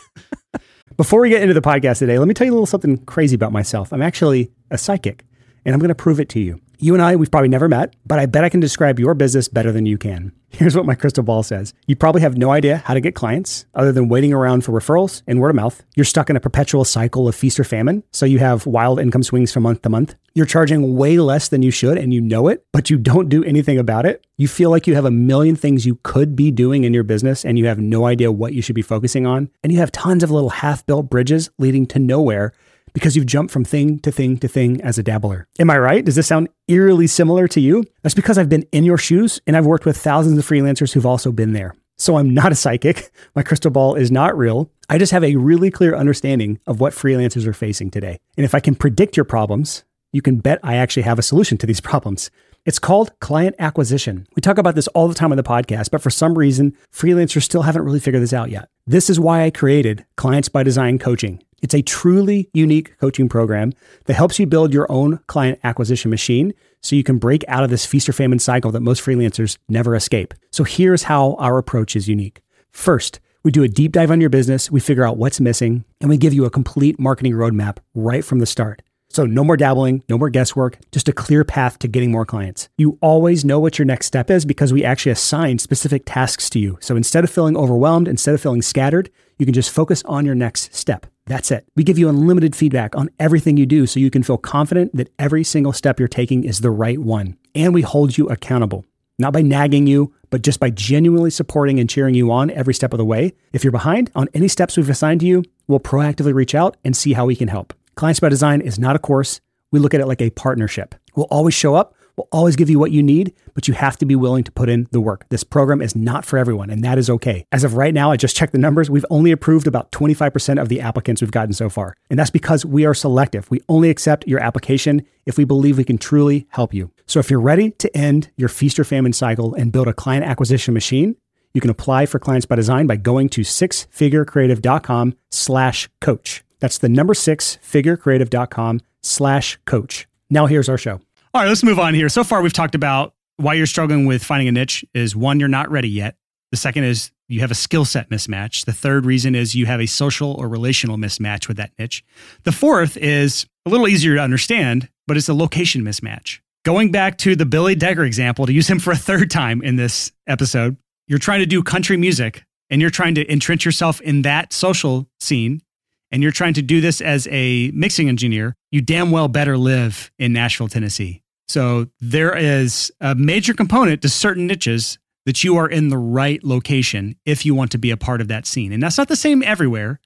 Before 0.96 1.20
we 1.20 1.30
get 1.30 1.42
into 1.42 1.54
the 1.54 1.62
podcast 1.62 1.98
today, 2.00 2.18
let 2.18 2.28
me 2.28 2.34
tell 2.34 2.46
you 2.46 2.52
a 2.52 2.54
little 2.54 2.66
something 2.66 2.98
crazy 3.06 3.34
about 3.34 3.52
myself. 3.52 3.92
I'm 3.92 4.02
actually 4.02 4.50
a 4.70 4.78
psychic, 4.78 5.24
and 5.64 5.74
I'm 5.74 5.80
going 5.80 5.88
to 5.88 5.94
prove 5.94 6.20
it 6.20 6.28
to 6.30 6.40
you. 6.40 6.60
You 6.82 6.94
and 6.94 7.02
I, 7.02 7.14
we've 7.14 7.30
probably 7.30 7.48
never 7.48 7.68
met, 7.68 7.94
but 8.04 8.18
I 8.18 8.26
bet 8.26 8.42
I 8.42 8.48
can 8.48 8.58
describe 8.58 8.98
your 8.98 9.14
business 9.14 9.46
better 9.46 9.70
than 9.70 9.86
you 9.86 9.96
can. 9.96 10.32
Here's 10.50 10.74
what 10.74 10.84
my 10.84 10.96
crystal 10.96 11.22
ball 11.22 11.44
says. 11.44 11.74
You 11.86 11.94
probably 11.94 12.22
have 12.22 12.36
no 12.36 12.50
idea 12.50 12.78
how 12.78 12.94
to 12.94 13.00
get 13.00 13.14
clients 13.14 13.66
other 13.76 13.92
than 13.92 14.08
waiting 14.08 14.32
around 14.32 14.64
for 14.64 14.72
referrals 14.72 15.22
and 15.28 15.38
word 15.38 15.50
of 15.50 15.54
mouth. 15.54 15.84
You're 15.94 16.02
stuck 16.02 16.28
in 16.28 16.34
a 16.34 16.40
perpetual 16.40 16.84
cycle 16.84 17.28
of 17.28 17.36
feast 17.36 17.60
or 17.60 17.64
famine, 17.64 18.02
so 18.10 18.26
you 18.26 18.40
have 18.40 18.66
wild 18.66 18.98
income 18.98 19.22
swings 19.22 19.52
from 19.52 19.62
month 19.62 19.82
to 19.82 19.90
month. 19.90 20.16
You're 20.34 20.44
charging 20.44 20.96
way 20.96 21.18
less 21.18 21.50
than 21.50 21.62
you 21.62 21.70
should 21.70 21.98
and 21.98 22.12
you 22.12 22.20
know 22.20 22.48
it, 22.48 22.66
but 22.72 22.90
you 22.90 22.98
don't 22.98 23.28
do 23.28 23.44
anything 23.44 23.78
about 23.78 24.04
it. 24.04 24.26
You 24.36 24.48
feel 24.48 24.70
like 24.70 24.88
you 24.88 24.96
have 24.96 25.04
a 25.04 25.10
million 25.12 25.54
things 25.54 25.86
you 25.86 26.00
could 26.02 26.34
be 26.34 26.50
doing 26.50 26.82
in 26.82 26.92
your 26.92 27.04
business 27.04 27.44
and 27.44 27.60
you 27.60 27.66
have 27.66 27.78
no 27.78 28.06
idea 28.06 28.32
what 28.32 28.54
you 28.54 28.62
should 28.62 28.74
be 28.74 28.82
focusing 28.82 29.24
on. 29.24 29.50
And 29.62 29.72
you 29.72 29.78
have 29.78 29.92
tons 29.92 30.24
of 30.24 30.32
little 30.32 30.50
half 30.50 30.84
built 30.84 31.08
bridges 31.08 31.48
leading 31.60 31.86
to 31.86 32.00
nowhere 32.00 32.52
because 32.92 33.16
you've 33.16 33.26
jumped 33.26 33.52
from 33.52 33.64
thing 33.64 33.98
to 34.00 34.12
thing 34.12 34.38
to 34.38 34.48
thing 34.48 34.80
as 34.82 34.98
a 34.98 35.02
dabbler. 35.02 35.46
Am 35.58 35.70
I 35.70 35.78
right? 35.78 36.04
Does 36.04 36.16
this 36.16 36.26
sound 36.26 36.48
eerily 36.68 37.06
similar 37.06 37.48
to 37.48 37.60
you? 37.60 37.84
That's 38.02 38.14
because 38.14 38.38
I've 38.38 38.48
been 38.48 38.66
in 38.72 38.84
your 38.84 38.98
shoes 38.98 39.40
and 39.46 39.56
I've 39.56 39.66
worked 39.66 39.86
with 39.86 39.96
thousands 39.96 40.38
of 40.38 40.46
freelancers 40.46 40.92
who've 40.92 41.06
also 41.06 41.32
been 41.32 41.52
there. 41.52 41.74
So 41.98 42.16
I'm 42.16 42.34
not 42.34 42.52
a 42.52 42.56
psychic. 42.56 43.12
My 43.34 43.42
crystal 43.42 43.70
ball 43.70 43.94
is 43.94 44.10
not 44.10 44.36
real. 44.36 44.70
I 44.88 44.98
just 44.98 45.12
have 45.12 45.24
a 45.24 45.36
really 45.36 45.70
clear 45.70 45.94
understanding 45.94 46.58
of 46.66 46.80
what 46.80 46.92
freelancers 46.92 47.46
are 47.46 47.52
facing 47.52 47.90
today. 47.90 48.18
And 48.36 48.44
if 48.44 48.54
I 48.54 48.60
can 48.60 48.74
predict 48.74 49.16
your 49.16 49.24
problems, 49.24 49.84
you 50.12 50.20
can 50.20 50.38
bet 50.38 50.60
I 50.62 50.76
actually 50.76 51.04
have 51.04 51.18
a 51.18 51.22
solution 51.22 51.58
to 51.58 51.66
these 51.66 51.80
problems. 51.90 52.30
It's 52.64 52.78
called 52.78 53.18
client 53.18 53.56
acquisition. 53.58 54.26
We 54.36 54.40
talk 54.40 54.56
about 54.56 54.76
this 54.76 54.86
all 54.88 55.08
the 55.08 55.14
time 55.14 55.32
on 55.32 55.36
the 55.36 55.42
podcast, 55.42 55.90
but 55.90 56.00
for 56.00 56.10
some 56.10 56.38
reason, 56.38 56.76
freelancers 56.92 57.42
still 57.42 57.62
haven't 57.62 57.82
really 57.82 57.98
figured 57.98 58.22
this 58.22 58.32
out 58.32 58.50
yet. 58.50 58.68
This 58.86 59.10
is 59.10 59.18
why 59.18 59.42
I 59.42 59.50
created 59.50 60.04
Clients 60.16 60.48
by 60.48 60.62
Design 60.62 60.98
Coaching. 60.98 61.42
It's 61.62 61.74
a 61.74 61.82
truly 61.82 62.50
unique 62.52 62.98
coaching 62.98 63.28
program 63.28 63.72
that 64.06 64.14
helps 64.14 64.38
you 64.38 64.46
build 64.46 64.74
your 64.74 64.90
own 64.90 65.20
client 65.28 65.60
acquisition 65.62 66.10
machine 66.10 66.52
so 66.82 66.96
you 66.96 67.04
can 67.04 67.18
break 67.18 67.44
out 67.46 67.62
of 67.62 67.70
this 67.70 67.86
feast 67.86 68.08
or 68.08 68.12
famine 68.12 68.40
cycle 68.40 68.72
that 68.72 68.80
most 68.80 69.02
freelancers 69.02 69.56
never 69.68 69.94
escape. 69.94 70.34
So 70.50 70.64
here's 70.64 71.04
how 71.04 71.34
our 71.34 71.58
approach 71.58 71.94
is 71.94 72.08
unique. 72.08 72.42
First, 72.72 73.20
we 73.44 73.52
do 73.52 73.62
a 73.62 73.68
deep 73.68 73.92
dive 73.92 74.10
on 74.10 74.20
your 74.20 74.30
business, 74.30 74.70
we 74.70 74.80
figure 74.80 75.04
out 75.04 75.16
what's 75.16 75.40
missing, 75.40 75.84
and 76.00 76.10
we 76.10 76.16
give 76.16 76.34
you 76.34 76.44
a 76.44 76.50
complete 76.50 76.98
marketing 76.98 77.32
roadmap 77.32 77.78
right 77.94 78.24
from 78.24 78.40
the 78.40 78.46
start. 78.46 78.82
So 79.08 79.26
no 79.26 79.44
more 79.44 79.56
dabbling, 79.56 80.02
no 80.08 80.16
more 80.16 80.30
guesswork, 80.30 80.78
just 80.90 81.08
a 81.08 81.12
clear 81.12 81.44
path 81.44 81.78
to 81.80 81.88
getting 81.88 82.10
more 82.10 82.24
clients. 82.24 82.70
You 82.78 82.98
always 83.02 83.44
know 83.44 83.60
what 83.60 83.78
your 83.78 83.84
next 83.84 84.06
step 84.06 84.30
is 84.30 84.44
because 84.44 84.72
we 84.72 84.84
actually 84.84 85.12
assign 85.12 85.58
specific 85.58 86.04
tasks 86.06 86.48
to 86.50 86.58
you. 86.58 86.78
So 86.80 86.96
instead 86.96 87.22
of 87.22 87.30
feeling 87.30 87.56
overwhelmed, 87.56 88.08
instead 88.08 88.34
of 88.34 88.40
feeling 88.40 88.62
scattered, 88.62 89.10
you 89.38 89.44
can 89.44 89.52
just 89.52 89.70
focus 89.70 90.02
on 90.06 90.24
your 90.24 90.34
next 90.34 90.74
step. 90.74 91.11
That's 91.32 91.50
it. 91.50 91.66
We 91.76 91.82
give 91.82 91.98
you 91.98 92.10
unlimited 92.10 92.54
feedback 92.54 92.94
on 92.94 93.08
everything 93.18 93.56
you 93.56 93.64
do 93.64 93.86
so 93.86 93.98
you 93.98 94.10
can 94.10 94.22
feel 94.22 94.36
confident 94.36 94.94
that 94.94 95.10
every 95.18 95.44
single 95.44 95.72
step 95.72 95.98
you're 95.98 96.06
taking 96.06 96.44
is 96.44 96.60
the 96.60 96.70
right 96.70 96.98
one. 96.98 97.38
And 97.54 97.72
we 97.72 97.80
hold 97.80 98.18
you 98.18 98.28
accountable, 98.28 98.84
not 99.18 99.32
by 99.32 99.40
nagging 99.40 99.86
you, 99.86 100.12
but 100.28 100.42
just 100.42 100.60
by 100.60 100.68
genuinely 100.68 101.30
supporting 101.30 101.80
and 101.80 101.88
cheering 101.88 102.14
you 102.14 102.30
on 102.30 102.50
every 102.50 102.74
step 102.74 102.92
of 102.92 102.98
the 102.98 103.06
way. 103.06 103.32
If 103.54 103.64
you're 103.64 103.70
behind 103.70 104.10
on 104.14 104.28
any 104.34 104.46
steps 104.46 104.76
we've 104.76 104.90
assigned 104.90 105.20
to 105.20 105.26
you, 105.26 105.42
we'll 105.68 105.80
proactively 105.80 106.34
reach 106.34 106.54
out 106.54 106.76
and 106.84 106.94
see 106.94 107.14
how 107.14 107.24
we 107.24 107.34
can 107.34 107.48
help. 107.48 107.72
Clients 107.94 108.20
by 108.20 108.28
Design 108.28 108.60
is 108.60 108.78
not 108.78 108.94
a 108.94 108.98
course. 108.98 109.40
We 109.70 109.80
look 109.80 109.94
at 109.94 110.02
it 110.02 110.06
like 110.08 110.20
a 110.20 110.28
partnership. 110.28 110.94
We'll 111.16 111.28
always 111.30 111.54
show 111.54 111.74
up. 111.74 111.94
We'll 112.16 112.28
always 112.30 112.56
give 112.56 112.68
you 112.68 112.78
what 112.78 112.90
you 112.90 113.02
need, 113.02 113.32
but 113.54 113.68
you 113.68 113.74
have 113.74 113.96
to 113.98 114.06
be 114.06 114.14
willing 114.16 114.44
to 114.44 114.52
put 114.52 114.68
in 114.68 114.86
the 114.90 115.00
work. 115.00 115.26
This 115.30 115.44
program 115.44 115.80
is 115.80 115.96
not 115.96 116.24
for 116.24 116.38
everyone, 116.38 116.70
and 116.70 116.84
that 116.84 116.98
is 116.98 117.08
okay. 117.08 117.46
As 117.52 117.64
of 117.64 117.74
right 117.74 117.94
now, 117.94 118.10
I 118.10 118.16
just 118.16 118.36
checked 118.36 118.52
the 118.52 118.58
numbers. 118.58 118.90
We've 118.90 119.06
only 119.10 119.30
approved 119.30 119.66
about 119.66 119.90
25% 119.92 120.60
of 120.60 120.68
the 120.68 120.80
applicants 120.80 121.22
we've 121.22 121.30
gotten 121.30 121.54
so 121.54 121.68
far. 121.68 121.94
And 122.10 122.18
that's 122.18 122.30
because 122.30 122.66
we 122.66 122.84
are 122.84 122.94
selective. 122.94 123.50
We 123.50 123.60
only 123.68 123.90
accept 123.90 124.26
your 124.26 124.40
application 124.40 125.06
if 125.24 125.38
we 125.38 125.44
believe 125.44 125.78
we 125.78 125.84
can 125.84 125.98
truly 125.98 126.46
help 126.50 126.74
you. 126.74 126.90
So 127.06 127.18
if 127.18 127.30
you're 127.30 127.40
ready 127.40 127.70
to 127.70 127.96
end 127.96 128.30
your 128.36 128.48
feast 128.48 128.78
or 128.78 128.84
famine 128.84 129.12
cycle 129.12 129.54
and 129.54 129.72
build 129.72 129.88
a 129.88 129.94
client 129.94 130.24
acquisition 130.24 130.74
machine, 130.74 131.16
you 131.54 131.60
can 131.60 131.70
apply 131.70 132.06
for 132.06 132.18
Clients 132.18 132.46
by 132.46 132.56
Design 132.56 132.86
by 132.86 132.96
going 132.96 133.28
to 133.30 133.42
sixfigurecreative.com 133.42 135.14
slash 135.30 135.88
coach. 136.00 136.44
That's 136.60 136.78
the 136.78 136.88
number 136.88 137.14
six 137.14 137.58
figurecreative.com 137.62 138.80
slash 139.02 139.58
coach. 139.66 140.06
Now 140.30 140.46
here's 140.46 140.68
our 140.68 140.78
show. 140.78 141.00
All 141.34 141.40
right, 141.40 141.48
let's 141.48 141.64
move 141.64 141.78
on 141.78 141.94
here. 141.94 142.10
So 142.10 142.24
far, 142.24 142.42
we've 142.42 142.52
talked 142.52 142.74
about 142.74 143.14
why 143.38 143.54
you're 143.54 143.64
struggling 143.64 144.04
with 144.04 144.22
finding 144.22 144.48
a 144.48 144.52
niche 144.52 144.84
is 144.92 145.16
one, 145.16 145.40
you're 145.40 145.48
not 145.48 145.70
ready 145.70 145.88
yet. 145.88 146.16
The 146.50 146.58
second 146.58 146.84
is 146.84 147.10
you 147.26 147.40
have 147.40 147.50
a 147.50 147.54
skill 147.54 147.86
set 147.86 148.10
mismatch. 148.10 148.66
The 148.66 148.74
third 148.74 149.06
reason 149.06 149.34
is 149.34 149.54
you 149.54 149.64
have 149.64 149.80
a 149.80 149.86
social 149.86 150.34
or 150.34 150.46
relational 150.46 150.98
mismatch 150.98 151.48
with 151.48 151.56
that 151.56 151.72
niche. 151.78 152.04
The 152.42 152.52
fourth 152.52 152.98
is 152.98 153.46
a 153.64 153.70
little 153.70 153.88
easier 153.88 154.14
to 154.14 154.20
understand, 154.20 154.90
but 155.06 155.16
it's 155.16 155.30
a 155.30 155.32
location 155.32 155.82
mismatch. 155.82 156.40
Going 156.66 156.92
back 156.92 157.16
to 157.18 157.34
the 157.34 157.46
Billy 157.46 157.74
Decker 157.74 158.04
example, 158.04 158.44
to 158.44 158.52
use 158.52 158.68
him 158.68 158.78
for 158.78 158.92
a 158.92 158.96
third 158.96 159.30
time 159.30 159.62
in 159.62 159.76
this 159.76 160.12
episode, 160.26 160.76
you're 161.08 161.18
trying 161.18 161.40
to 161.40 161.46
do 161.46 161.62
country 161.62 161.96
music 161.96 162.44
and 162.68 162.82
you're 162.82 162.90
trying 162.90 163.14
to 163.14 163.32
entrench 163.32 163.64
yourself 163.64 164.02
in 164.02 164.20
that 164.22 164.52
social 164.52 165.08
scene 165.18 165.62
and 166.10 166.22
you're 166.22 166.30
trying 166.30 166.52
to 166.54 166.62
do 166.62 166.82
this 166.82 167.00
as 167.00 167.26
a 167.30 167.70
mixing 167.70 168.10
engineer, 168.10 168.54
you 168.70 168.82
damn 168.82 169.10
well 169.10 169.28
better 169.28 169.56
live 169.56 170.12
in 170.18 170.34
Nashville, 170.34 170.68
Tennessee. 170.68 171.21
So 171.48 171.88
there 172.00 172.36
is 172.36 172.90
a 173.00 173.14
major 173.14 173.54
component 173.54 174.02
to 174.02 174.08
certain 174.08 174.46
niches 174.46 174.98
that 175.26 175.44
you 175.44 175.56
are 175.56 175.68
in 175.68 175.88
the 175.88 175.98
right 175.98 176.42
location 176.42 177.16
if 177.24 177.46
you 177.46 177.54
want 177.54 177.70
to 177.72 177.78
be 177.78 177.90
a 177.90 177.96
part 177.96 178.20
of 178.20 178.28
that 178.28 178.46
scene. 178.46 178.72
And 178.72 178.82
that's 178.82 178.98
not 178.98 179.08
the 179.08 179.16
same 179.16 179.42
everywhere, 179.42 180.00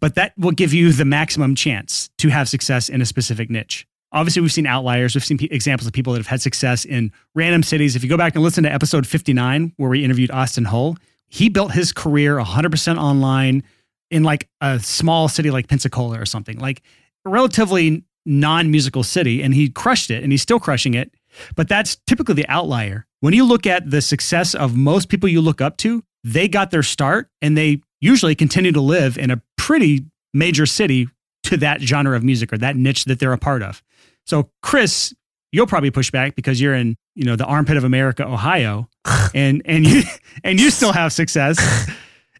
but 0.00 0.14
that 0.14 0.32
will 0.38 0.52
give 0.52 0.72
you 0.72 0.92
the 0.92 1.04
maximum 1.04 1.54
chance 1.54 2.08
to 2.18 2.28
have 2.28 2.48
success 2.48 2.88
in 2.88 3.02
a 3.02 3.06
specific 3.06 3.50
niche. 3.50 3.86
Obviously, 4.12 4.42
we've 4.42 4.52
seen 4.52 4.66
outliers. 4.66 5.14
We've 5.14 5.24
seen 5.24 5.38
p- 5.38 5.48
examples 5.50 5.88
of 5.88 5.92
people 5.92 6.12
that 6.12 6.20
have 6.20 6.28
had 6.28 6.40
success 6.40 6.84
in 6.84 7.10
random 7.34 7.64
cities. 7.64 7.96
If 7.96 8.04
you 8.04 8.08
go 8.08 8.16
back 8.16 8.36
and 8.36 8.44
listen 8.44 8.62
to 8.62 8.72
episode 8.72 9.06
59, 9.06 9.72
where 9.76 9.90
we 9.90 10.04
interviewed 10.04 10.30
Austin 10.30 10.66
Hull, 10.66 10.96
he 11.28 11.48
built 11.48 11.72
his 11.72 11.92
career 11.92 12.36
100% 12.36 12.96
online 12.96 13.64
in 14.12 14.22
like 14.22 14.48
a 14.60 14.78
small 14.78 15.26
city 15.28 15.50
like 15.50 15.66
Pensacola 15.66 16.20
or 16.20 16.26
something, 16.26 16.58
like 16.60 16.82
relatively 17.24 18.04
non 18.24 18.70
musical 18.70 19.02
city. 19.02 19.42
And 19.42 19.54
he 19.54 19.68
crushed 19.68 20.10
it 20.10 20.22
and 20.22 20.32
he's 20.32 20.42
still 20.42 20.60
crushing 20.60 20.94
it. 20.94 21.12
But 21.56 21.68
that's 21.68 21.96
typically 22.06 22.34
the 22.34 22.48
outlier. 22.48 23.06
When 23.20 23.34
you 23.34 23.44
look 23.44 23.66
at 23.66 23.90
the 23.90 24.00
success 24.00 24.54
of 24.54 24.76
most 24.76 25.08
people 25.08 25.28
you 25.28 25.40
look 25.40 25.60
up 25.60 25.76
to, 25.78 26.02
they 26.22 26.48
got 26.48 26.70
their 26.70 26.82
start 26.82 27.28
and 27.42 27.56
they 27.56 27.80
usually 28.00 28.34
continue 28.34 28.72
to 28.72 28.80
live 28.80 29.18
in 29.18 29.30
a 29.30 29.42
pretty 29.56 30.04
major 30.32 30.66
city 30.66 31.08
to 31.44 31.56
that 31.58 31.80
genre 31.80 32.16
of 32.16 32.22
music 32.22 32.52
or 32.52 32.58
that 32.58 32.76
niche 32.76 33.04
that 33.04 33.18
they're 33.18 33.32
a 33.32 33.38
part 33.38 33.62
of. 33.62 33.82
So, 34.26 34.50
Chris, 34.62 35.14
you'll 35.52 35.66
probably 35.66 35.90
push 35.90 36.10
back 36.10 36.34
because 36.34 36.60
you're 36.60 36.74
in, 36.74 36.96
you 37.14 37.24
know, 37.24 37.36
the 37.36 37.44
armpit 37.44 37.76
of 37.76 37.84
America, 37.84 38.26
Ohio, 38.26 38.88
and 39.34 39.62
and 39.64 39.86
you 39.86 40.02
and 40.42 40.58
you 40.58 40.70
still 40.70 40.92
have 40.92 41.12
success. 41.12 41.58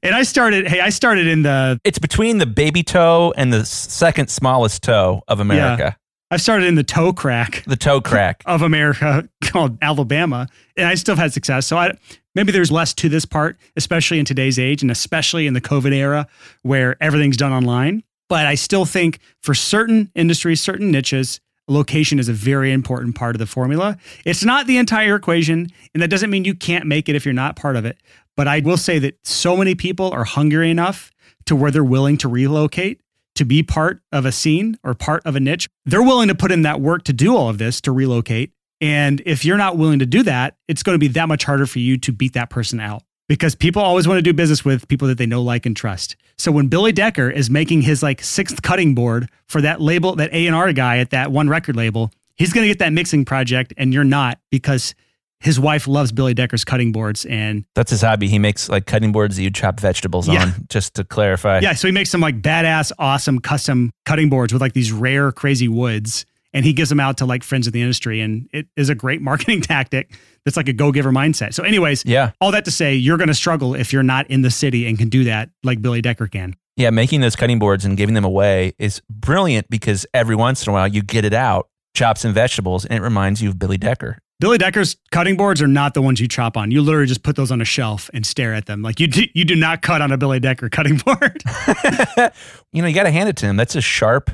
And 0.05 0.15
I 0.15 0.23
started, 0.23 0.69
hey, 0.69 0.81
I 0.81 0.91
started 0.91 1.27
in 1.27 1.43
the 1.43 1.81
It's 1.83 1.99
between 1.99 2.37
the 2.39 2.47
baby 2.47 2.83
toe 2.83 3.33
and 3.37 3.53
the 3.53 3.65
second 3.65 4.29
smallest 4.29 4.83
toe 4.83 5.23
of 5.29 5.41
America, 5.41 5.83
Yeah. 5.83 5.95
I 6.31 6.37
started 6.37 6.67
in 6.67 6.75
the 6.75 6.83
toe 6.85 7.13
crack 7.13 7.65
the 7.67 7.77
toe 7.77 8.01
crack. 8.01 8.43
of 8.47 8.61
America 8.63 9.29
called 9.45 9.79
Alabama, 9.81 10.49
and 10.77 10.87
I 10.87 10.95
still 10.95 11.17
had 11.17 11.33
success. 11.33 11.67
So 11.67 11.79
I 11.79 11.93
maybe 12.35 12.53
there's 12.53 12.71
less 12.71 12.93
to 12.95 13.09
this 13.09 13.25
part, 13.25 13.57
especially 13.77 14.19
in 14.19 14.25
today's 14.25 14.59
age, 14.59 14.83
and 14.83 14.91
especially 14.91 15.47
in 15.47 15.55
the 15.55 15.61
COVID 15.61 15.93
era 15.95 16.27
where 16.63 16.97
everything's 17.01 17.37
done 17.37 17.53
online. 17.53 18.03
But 18.29 18.47
I 18.47 18.57
still 18.57 18.85
think 18.85 19.21
for 19.43 19.55
certain 19.55 20.11
industries, 20.15 20.61
certain 20.61 20.91
niches, 20.91 21.41
location 21.69 22.19
is 22.19 22.29
a 22.29 22.33
very 22.33 22.73
important 22.73 23.15
part 23.15 23.35
of 23.35 23.39
the 23.39 23.47
formula. 23.47 23.97
It's 24.25 24.45
not 24.45 24.67
the 24.67 24.77
entire 24.77 25.15
equation, 25.17 25.71
and 25.95 26.03
that 26.03 26.09
doesn't 26.09 26.31
mean 26.31 26.45
you 26.45 26.55
can't 26.55 26.87
make 26.87 27.09
it 27.09 27.15
if 27.17 27.25
you're 27.25 27.35
not 27.35 27.57
part 27.57 27.77
of 27.77 27.85
it. 27.85 27.97
But 28.37 28.49
I 28.49 28.61
will 28.61 28.77
say 28.77 28.99
that 28.99 29.19
so 29.27 29.57
many 29.57 29.75
people 29.75 30.11
are 30.11 30.25
hungry 30.25 30.71
enough 30.71 31.13
to 31.47 31.55
where 31.55 31.71
they're 31.71 31.85
willing 31.85 32.17
to 32.19 32.29
relocate 32.29 33.01
to 33.35 33.45
be 33.45 33.63
part 33.63 34.01
of 34.13 34.25
a 34.25 34.33
scene 34.33 34.79
or 34.85 34.95
part 34.95 35.23
of 35.25 35.37
a 35.37 35.41
niche. 35.41 35.69
They're 35.85 36.03
willing 36.03 36.29
to 36.29 36.35
put 36.35 36.53
in 36.53 36.63
that 36.63 36.81
work 36.81 37.05
to 37.05 37.13
do 37.13 37.37
all 37.37 37.49
of 37.49 37.59
this 37.59 37.81
to 37.83 37.93
relocate. 37.93 38.53
And 38.81 39.23
if 39.27 39.45
you're 39.45 39.57
not 39.57 39.77
willing 39.77 39.99
to 40.01 40.07
do 40.07 40.23
that, 40.25 40.57
it's 40.69 40.83
going 40.83 40.95
to 40.95 40.99
be 40.99 41.09
that 41.09 41.29
much 41.29 41.45
harder 41.45 41.67
for 41.67 41.79
you 41.79 41.97
to 41.99 42.13
beat 42.13 42.35
that 42.35 42.51
person 42.51 42.81
out 42.81 43.03
because 43.29 43.55
people 43.55 43.83
always 43.83 44.07
want 44.07 44.19
to 44.19 44.23
do 44.23 44.33
business 44.33 44.65
with 44.65 44.87
people 44.89 45.09
that 45.09 45.19
they 45.19 45.27
know, 45.27 45.43
like, 45.43 45.67
and 45.67 45.77
trust. 45.77 46.17
So 46.37 46.53
when 46.53 46.69
Billy 46.69 46.93
Decker 46.93 47.31
is 47.31 47.49
making 47.49 47.83
his 47.83 48.03
like 48.03 48.23
sixth 48.23 48.63
cutting 48.63 48.95
board 48.95 49.31
for 49.47 49.61
that 49.61 49.81
label, 49.81 50.17
that 50.17 50.33
A&R 50.33 50.73
guy 50.73 50.99
at 50.99 51.11
that 51.11 51.33
one 51.33 51.49
record 51.49 51.77
label, 51.77 52.11
he's 52.37 52.53
going 52.53 52.65
to 52.65 52.69
get 52.69 52.81
that 52.81 52.93
mixing 52.93 53.25
project 53.25 53.73
and 53.77 53.95
you're 53.95 54.05
not 54.05 54.39
because 54.51 54.95
his 55.45 55.61
wife 55.61 55.87
loves 55.87 56.11
Billy 56.11 56.35
Decker's 56.35 56.65
cutting 56.65 56.91
boards 56.91 57.25
and 57.27 57.65
That's 57.75 57.91
his 57.91 58.01
hobby. 58.01 58.29
He 58.29 58.39
makes 58.39 58.69
like 58.69 58.87
cutting 58.87 59.13
boards 59.13 59.37
that 59.37 59.43
you 59.43 59.51
chop 59.51 59.79
vegetables 59.79 60.27
Yeah. 60.27 60.43
on, 60.43 60.67
just 60.69 60.95
to 60.95 61.05
clarify. 61.05 61.61
Yeah, 61.61 61.75
so 61.75 61.87
he 61.87 61.93
makes 61.93 62.11
some 62.11 62.21
like 62.21 62.41
badass, 62.41 62.91
awesome 62.99 63.39
custom 63.39 63.91
cutting 64.07 64.29
boards 64.31 64.53
with 64.53 64.63
like 64.63 64.73
these 64.73 64.91
rare, 64.91 65.31
crazy 65.33 65.69
woods, 65.69 66.25
and 66.53 66.65
he 66.65 66.73
gives 66.73 66.89
them 66.89 66.99
out 67.01 67.19
to 67.19 67.27
like 67.27 67.43
friends 67.45 67.67
of 67.67 67.73
the 67.73 67.81
industry, 67.83 68.21
and 68.21 68.49
it 68.53 68.67
is 68.77 68.89
a 68.89 68.95
great 68.95 69.21
marketing 69.31 69.61
tactic. 69.61 70.13
That's 70.45 70.57
like 70.57 70.69
a 70.69 70.73
go 70.73 70.93
giver 70.93 71.11
mindset. 71.11 71.53
So, 71.55 71.63
anyways, 71.63 72.05
Yeah. 72.07 72.31
all 72.41 72.51
that 72.53 72.65
to 72.67 72.71
say, 72.71 72.95
you're 72.95 73.17
going 73.17 73.29
to 73.29 73.35
struggle 73.35 73.75
if 73.75 73.93
you're 73.93 74.03
not 74.03 74.31
in 74.31 74.43
the 74.43 74.51
city 74.51 74.87
and 74.87 74.99
can 74.99 75.09
do 75.09 75.25
that 75.25 75.51
like 75.63 75.81
Billy 75.83 76.01
Decker 76.03 76.27
can. 76.27 76.55
Yeah, 76.77 76.91
making 76.91 77.21
those 77.21 77.37
cutting 77.37 77.59
boards 77.59 77.85
and 77.85 77.97
giving 77.97 78.15
them 78.15 78.25
away 78.25 78.73
is 78.79 79.01
brilliant 79.09 79.69
because 79.71 80.07
every 80.13 80.35
once 80.37 80.67
in 80.67 80.71
a 80.71 80.73
while 80.73 80.89
you 80.89 81.03
get 81.03 81.25
it 81.25 81.33
out, 81.35 81.69
chops 81.95 82.25
and 82.25 82.35
vegetables, 82.35 82.85
and 82.85 82.99
it 82.99 83.03
reminds 83.03 83.41
you 83.43 83.49
of 83.51 83.59
Billy 83.59 83.77
Decker. 83.79 84.19
Billy 84.41 84.59
Decker's 84.59 84.97
cutting 85.11 85.37
boards 85.37 85.63
are 85.63 85.69
not 85.69 85.95
the 85.95 86.03
ones 86.03 86.21
you 86.21 86.27
chop 86.29 86.57
on. 86.57 86.71
You 86.71 86.83
literally 86.83 87.07
just 87.07 87.23
put 87.23 87.37
those 87.37 87.51
on 87.53 87.61
a 87.61 87.65
shelf 87.65 88.11
and 88.13 88.27
stare 88.27 88.53
at 88.53 88.67
them. 88.67 88.83
Like 88.83 88.99
you 89.01 89.07
do, 89.07 89.23
you 89.33 89.45
do 89.45 89.55
not 89.55 89.81
cut 89.81 90.03
on 90.03 90.11
a 90.13 90.19
Billy 90.19 90.41
Decker 90.41 90.69
cutting 90.69 90.97
board. 91.05 91.43
you 92.73 92.83
know, 92.83 92.89
you 92.89 92.95
got 92.95 93.05
to 93.05 93.11
hand 93.11 93.29
it 93.29 93.37
to 93.37 93.47
him. 93.47 93.57
That's 93.57 93.77
a 93.77 93.81
sharp. 93.81 94.31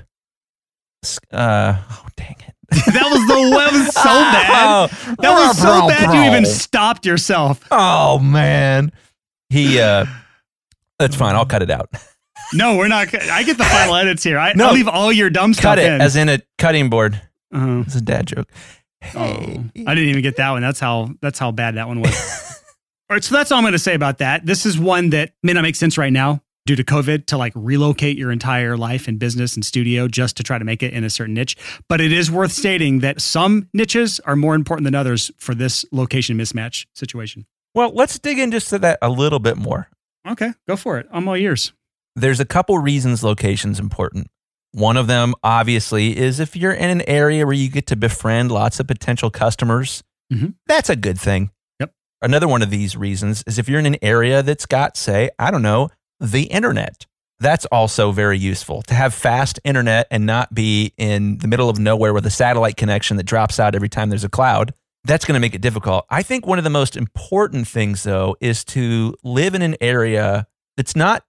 Uh, 1.33 1.77
oh, 1.91 2.07
dang 2.17 2.37
it. 2.47 2.55
that 2.71 3.11
was 3.11 3.27
the 3.27 3.51
that 3.57 3.73
was 3.73 3.87
so 3.95 4.03
bad. 4.05 4.91
That 5.19 5.33
was 5.49 5.59
so 5.59 5.89
bad 5.89 6.15
you 6.15 6.23
even 6.31 6.47
stopped 6.47 7.05
yourself. 7.05 7.61
Oh 7.71 8.19
man, 8.21 8.93
he. 9.49 9.81
uh 9.81 10.05
That's 10.99 11.17
fine. 11.17 11.35
I'll 11.35 11.47
cut 11.47 11.63
it 11.63 11.71
out. 11.71 11.91
No, 12.53 12.77
we're 12.77 12.87
not. 12.89 13.13
I 13.15 13.43
get 13.43 13.59
the 13.59 13.65
final 13.65 13.97
edits 13.97 14.23
here. 14.23 14.39
I, 14.39 14.53
No. 14.53 14.69
I'll 14.69 14.75
leave 14.75 14.89
all 14.89 15.13
your 15.13 15.31
dumb 15.31 15.53
stuff 15.53 15.63
Cut 15.65 15.79
it 15.81 15.91
in. 15.93 16.01
as 16.01 16.15
in 16.17 16.29
a 16.29 16.41
cutting 16.59 16.91
board. 16.91 17.21
Uh-huh. 17.53 17.83
It's 17.87 17.97
a 17.97 18.01
dad 18.01 18.27
joke. 18.29 18.49
Oh, 19.15 19.65
I 19.87 19.95
didn't 19.95 20.11
even 20.11 20.23
get 20.23 20.37
that 20.37 20.51
one. 20.51 20.63
That's 20.63 20.81
how 20.81 21.11
that's 21.21 21.39
how 21.39 21.53
bad 21.53 21.77
that 21.77 21.89
one 21.89 22.01
was. 22.01 22.63
all 23.11 23.17
right, 23.17 23.25
so 23.25 23.35
that's 23.35 23.51
all 23.51 23.59
I'm 23.59 23.65
going 23.65 23.73
to 23.73 23.79
say 23.79 23.95
about 23.95 24.19
that. 24.19 24.45
This 24.47 24.67
is 24.67 24.79
one 24.79 25.11
that 25.11 25.33
may 25.43 25.53
not 25.53 25.63
make 25.63 25.77
sense 25.77 25.97
right 25.99 26.13
now 26.13 26.43
due 26.67 26.77
to 26.77 26.85
COVID 26.85 27.27
to 27.27 27.39
like 27.39 27.53
relocate 27.57 28.17
your 28.17 28.31
entire 28.31 28.77
life 28.77 29.09
and 29.09 29.19
business 29.19 29.55
and 29.55 29.65
studio 29.65 30.07
just 30.07 30.37
to 30.37 30.43
try 30.43 30.59
to 30.59 30.65
make 30.65 30.83
it 30.83 30.93
in 30.93 31.05
a 31.05 31.11
certain 31.11 31.35
niche. 31.35 31.57
But 31.89 32.01
it 32.01 32.13
is 32.13 32.31
worth 32.31 32.53
stating 32.53 33.01
that 33.01 33.21
some 33.21 33.69
niches 33.73 34.21
are 34.21 34.37
more 34.37 34.55
important 34.55 34.85
than 34.85 34.95
others 34.95 35.31
for 35.39 35.55
this 35.55 35.85
location 35.91 36.37
mismatch 36.37 36.87
situation. 36.95 37.47
Well, 37.75 37.93
let's 37.95 38.19
dig 38.19 38.39
in 38.39 38.51
just 38.51 38.69
to 38.69 38.79
that 38.81 38.99
a 39.01 39.09
little 39.09 39.39
bit 39.39 39.57
more. 39.57 39.89
Okay, 40.29 40.53
go 40.69 40.77
for 40.77 40.99
it. 40.99 41.09
I'm 41.11 41.27
all 41.29 41.37
ears. 41.37 41.73
There's 42.15 42.41
a 42.41 42.45
couple 42.45 42.79
reasons 42.79 43.25
location's 43.25 43.81
important. 43.81 44.29
One 44.73 44.97
of 44.97 45.07
them, 45.09 45.35
obviously, 45.43 46.17
is 46.17 46.39
if 46.41 46.55
you're 46.57 46.73
in 46.73 46.91
an 46.91 47.03
area 47.09 47.45
where 47.45 47.55
you 47.55 47.69
get 47.69 47.87
to 47.89 47.97
befriend 47.97 48.53
lots 48.53 48.79
of 48.81 48.87
potential 48.87 49.31
customers, 49.31 50.03
Mhm. 50.33 50.55
that's 50.67 50.89
a 50.89 50.97
good 50.97 51.19
thing. 51.19 51.51
Yep. 51.81 51.93
Another 52.23 52.47
one 52.47 52.63
of 52.63 52.71
these 52.71 52.97
reasons 52.97 53.43
is 53.47 53.59
if 53.59 53.69
you're 53.69 53.81
in 53.81 53.87
an 53.87 53.97
area 54.03 54.43
that's 54.43 54.67
got, 54.67 54.97
say, 54.97 55.31
I 55.39 55.51
don't 55.51 55.63
know, 55.63 55.89
the 56.21 56.45
internet. 56.45 57.07
That's 57.41 57.65
also 57.67 58.13
very 58.13 58.39
useful 58.39 58.83
to 58.83 58.95
have 58.95 59.15
fast 59.15 59.59
internet 59.65 60.07
and 60.11 60.27
not 60.27 60.55
be 60.55 60.93
in 60.99 61.39
the 61.39 61.49
middle 61.49 61.71
of 61.71 61.79
nowhere 61.79 62.13
with 62.13 62.27
a 62.27 62.31
satellite 62.31 62.77
connection 62.77 63.17
that 63.17 63.25
drops 63.25 63.59
out 63.59 63.75
every 63.75 63.89
time 63.89 64.11
there's 64.11 64.25
a 64.25 64.29
cloud. 64.29 64.75
That's 65.05 65.25
going 65.25 65.35
to 65.35 65.41
make 65.41 65.55
it 65.55 65.63
difficult. 65.63 66.05
I 66.11 66.23
think 66.23 66.47
one 66.47 66.59
of 66.59 66.65
the 66.65 66.71
most 66.71 66.97
important 66.99 67.67
things, 67.67 68.03
though, 68.03 68.37
is 68.43 68.63
to 68.67 69.15
live 69.25 69.55
in 69.55 69.63
an 69.63 69.75
area 69.81 70.47
that's 70.77 70.95
not 70.95 71.25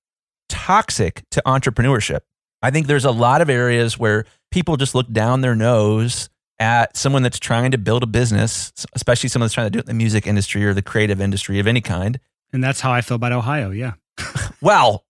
toxic 0.50 1.24
to 1.32 1.42
entrepreneurship. 1.46 2.20
I 2.62 2.71
think 2.71 2.88
there's 2.88 3.06
a 3.06 3.12
lot 3.12 3.41
of 3.41 3.50
areas 3.50 3.97
where 3.97 4.26
people 4.52 4.78
just 4.78 4.93
look 4.93 5.12
down 5.12 5.41
their 5.41 5.56
nose 5.56 6.30
at 6.60 6.95
someone 6.95 7.24
that's 7.24 7.39
trying 7.39 7.71
to 7.71 7.78
build 7.78 8.04
a 8.04 8.08
business, 8.08 8.71
especially 8.93 9.30
someone 9.30 9.45
that's 9.45 9.56
trying 9.56 9.65
to 9.65 9.71
do 9.71 9.80
it 9.80 9.86
in 9.86 9.88
the 9.88 9.93
music 9.95 10.28
industry 10.28 10.63
or 10.65 10.74
the 10.74 10.82
creative 10.82 11.19
industry 11.19 11.60
of 11.60 11.65
any 11.65 11.82
kind. 11.82 12.19
And 12.54 12.63
that's 12.63 12.82
how 12.82 12.91
I 12.91 13.02
feel 13.02 13.15
about 13.15 13.32
Ohio. 13.32 13.71
Yeah. 13.71 13.93
Well, 14.63 15.04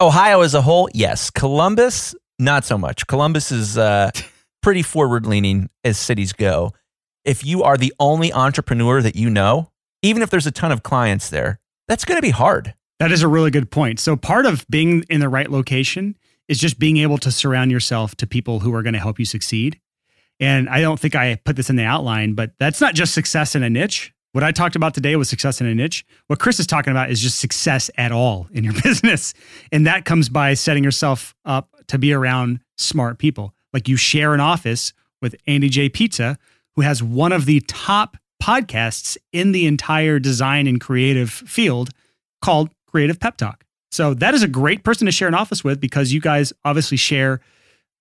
Ohio 0.00 0.40
as 0.40 0.54
a 0.54 0.62
whole, 0.62 0.88
yes. 0.94 1.28
Columbus, 1.28 2.14
not 2.38 2.64
so 2.64 2.78
much. 2.78 3.06
Columbus 3.06 3.52
is 3.52 3.76
uh, 3.76 4.10
pretty 4.62 4.80
forward 4.80 5.26
leaning 5.26 5.68
as 5.84 5.98
cities 5.98 6.32
go. 6.32 6.72
If 7.26 7.44
you 7.44 7.62
are 7.62 7.76
the 7.76 7.92
only 8.00 8.32
entrepreneur 8.32 9.02
that 9.02 9.16
you 9.16 9.28
know, 9.28 9.70
even 10.00 10.22
if 10.22 10.30
there's 10.30 10.46
a 10.46 10.50
ton 10.50 10.72
of 10.72 10.82
clients 10.82 11.28
there, 11.28 11.60
that's 11.88 12.06
going 12.06 12.16
to 12.16 12.22
be 12.22 12.30
hard. 12.30 12.72
That 13.00 13.12
is 13.12 13.22
a 13.22 13.28
really 13.28 13.50
good 13.50 13.70
point. 13.70 14.00
So 14.00 14.16
part 14.16 14.46
of 14.46 14.64
being 14.70 15.04
in 15.10 15.20
the 15.20 15.28
right 15.28 15.50
location 15.50 16.16
is 16.48 16.58
just 16.58 16.78
being 16.78 16.96
able 16.96 17.18
to 17.18 17.30
surround 17.30 17.70
yourself 17.70 18.14
to 18.16 18.26
people 18.26 18.60
who 18.60 18.74
are 18.74 18.82
going 18.82 18.94
to 18.94 18.98
help 18.98 19.18
you 19.18 19.24
succeed. 19.24 19.78
And 20.40 20.68
I 20.68 20.80
don't 20.80 20.98
think 20.98 21.14
I 21.14 21.36
put 21.36 21.56
this 21.56 21.70
in 21.70 21.76
the 21.76 21.84
outline, 21.84 22.34
but 22.34 22.52
that's 22.58 22.80
not 22.80 22.94
just 22.94 23.12
success 23.12 23.54
in 23.54 23.62
a 23.62 23.70
niche. 23.70 24.12
What 24.32 24.44
I 24.44 24.52
talked 24.52 24.76
about 24.76 24.94
today 24.94 25.16
was 25.16 25.28
success 25.28 25.60
in 25.60 25.66
a 25.66 25.74
niche. 25.74 26.04
What 26.26 26.38
Chris 26.38 26.60
is 26.60 26.66
talking 26.66 26.90
about 26.90 27.10
is 27.10 27.20
just 27.20 27.40
success 27.40 27.90
at 27.96 28.12
all 28.12 28.48
in 28.52 28.62
your 28.62 28.72
business. 28.82 29.34
And 29.72 29.86
that 29.86 30.04
comes 30.04 30.28
by 30.28 30.54
setting 30.54 30.84
yourself 30.84 31.34
up 31.44 31.74
to 31.88 31.98
be 31.98 32.12
around 32.12 32.60
smart 32.76 33.18
people. 33.18 33.54
Like 33.72 33.88
you 33.88 33.96
share 33.96 34.34
an 34.34 34.40
office 34.40 34.92
with 35.20 35.34
Andy 35.46 35.68
J. 35.68 35.88
Pizza, 35.88 36.38
who 36.76 36.82
has 36.82 37.02
one 37.02 37.32
of 37.32 37.46
the 37.46 37.60
top 37.60 38.16
podcasts 38.42 39.16
in 39.32 39.52
the 39.52 39.66
entire 39.66 40.18
design 40.18 40.66
and 40.66 40.80
creative 40.80 41.30
field 41.30 41.90
called 42.40 42.70
Creative 42.86 43.18
Pep 43.18 43.36
Talk. 43.36 43.64
So 43.90 44.14
that 44.14 44.34
is 44.34 44.42
a 44.42 44.48
great 44.48 44.84
person 44.84 45.06
to 45.06 45.12
share 45.12 45.28
an 45.28 45.34
office 45.34 45.64
with 45.64 45.80
because 45.80 46.12
you 46.12 46.20
guys 46.20 46.52
obviously 46.64 46.96
share 46.96 47.40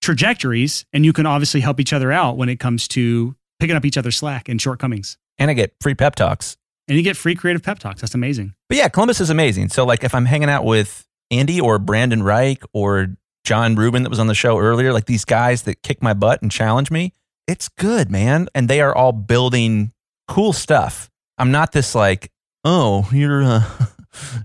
trajectories 0.01 0.85
and 0.93 1.05
you 1.05 1.13
can 1.13 1.25
obviously 1.25 1.61
help 1.61 1.79
each 1.79 1.93
other 1.93 2.11
out 2.11 2.37
when 2.37 2.49
it 2.49 2.59
comes 2.59 2.87
to 2.89 3.35
picking 3.59 3.75
up 3.75 3.85
each 3.85 3.97
other's 3.97 4.17
slack 4.17 4.49
and 4.49 4.61
shortcomings. 4.61 5.17
And 5.37 5.49
I 5.49 5.53
get 5.53 5.73
free 5.81 5.95
pep 5.95 6.15
talks. 6.15 6.57
And 6.87 6.97
you 6.97 7.03
get 7.03 7.17
free 7.17 7.35
creative 7.35 7.63
pep 7.63 7.79
talks. 7.79 8.01
That's 8.01 8.15
amazing. 8.15 8.53
But 8.69 8.77
yeah, 8.77 8.87
Columbus 8.87 9.19
is 9.19 9.29
amazing. 9.29 9.69
So 9.69 9.85
like 9.85 10.03
if 10.03 10.15
I'm 10.15 10.25
hanging 10.25 10.49
out 10.49 10.63
with 10.63 11.05
Andy 11.31 11.59
or 11.59 11.79
Brandon 11.79 12.23
Reich 12.23 12.63
or 12.73 13.07
John 13.43 13.75
Rubin 13.75 14.03
that 14.03 14.09
was 14.09 14.19
on 14.19 14.27
the 14.27 14.35
show 14.35 14.57
earlier, 14.57 14.93
like 14.93 15.05
these 15.05 15.25
guys 15.25 15.63
that 15.63 15.83
kick 15.83 16.01
my 16.01 16.13
butt 16.13 16.41
and 16.41 16.51
challenge 16.51 16.91
me, 16.91 17.13
it's 17.47 17.69
good, 17.69 18.09
man. 18.09 18.47
And 18.55 18.69
they 18.69 18.81
are 18.81 18.95
all 18.95 19.11
building 19.11 19.91
cool 20.27 20.53
stuff. 20.53 21.09
I'm 21.37 21.51
not 21.51 21.71
this 21.71 21.93
like, 21.95 22.31
oh, 22.63 23.09
you're 23.11 23.43
uh, 23.43 23.63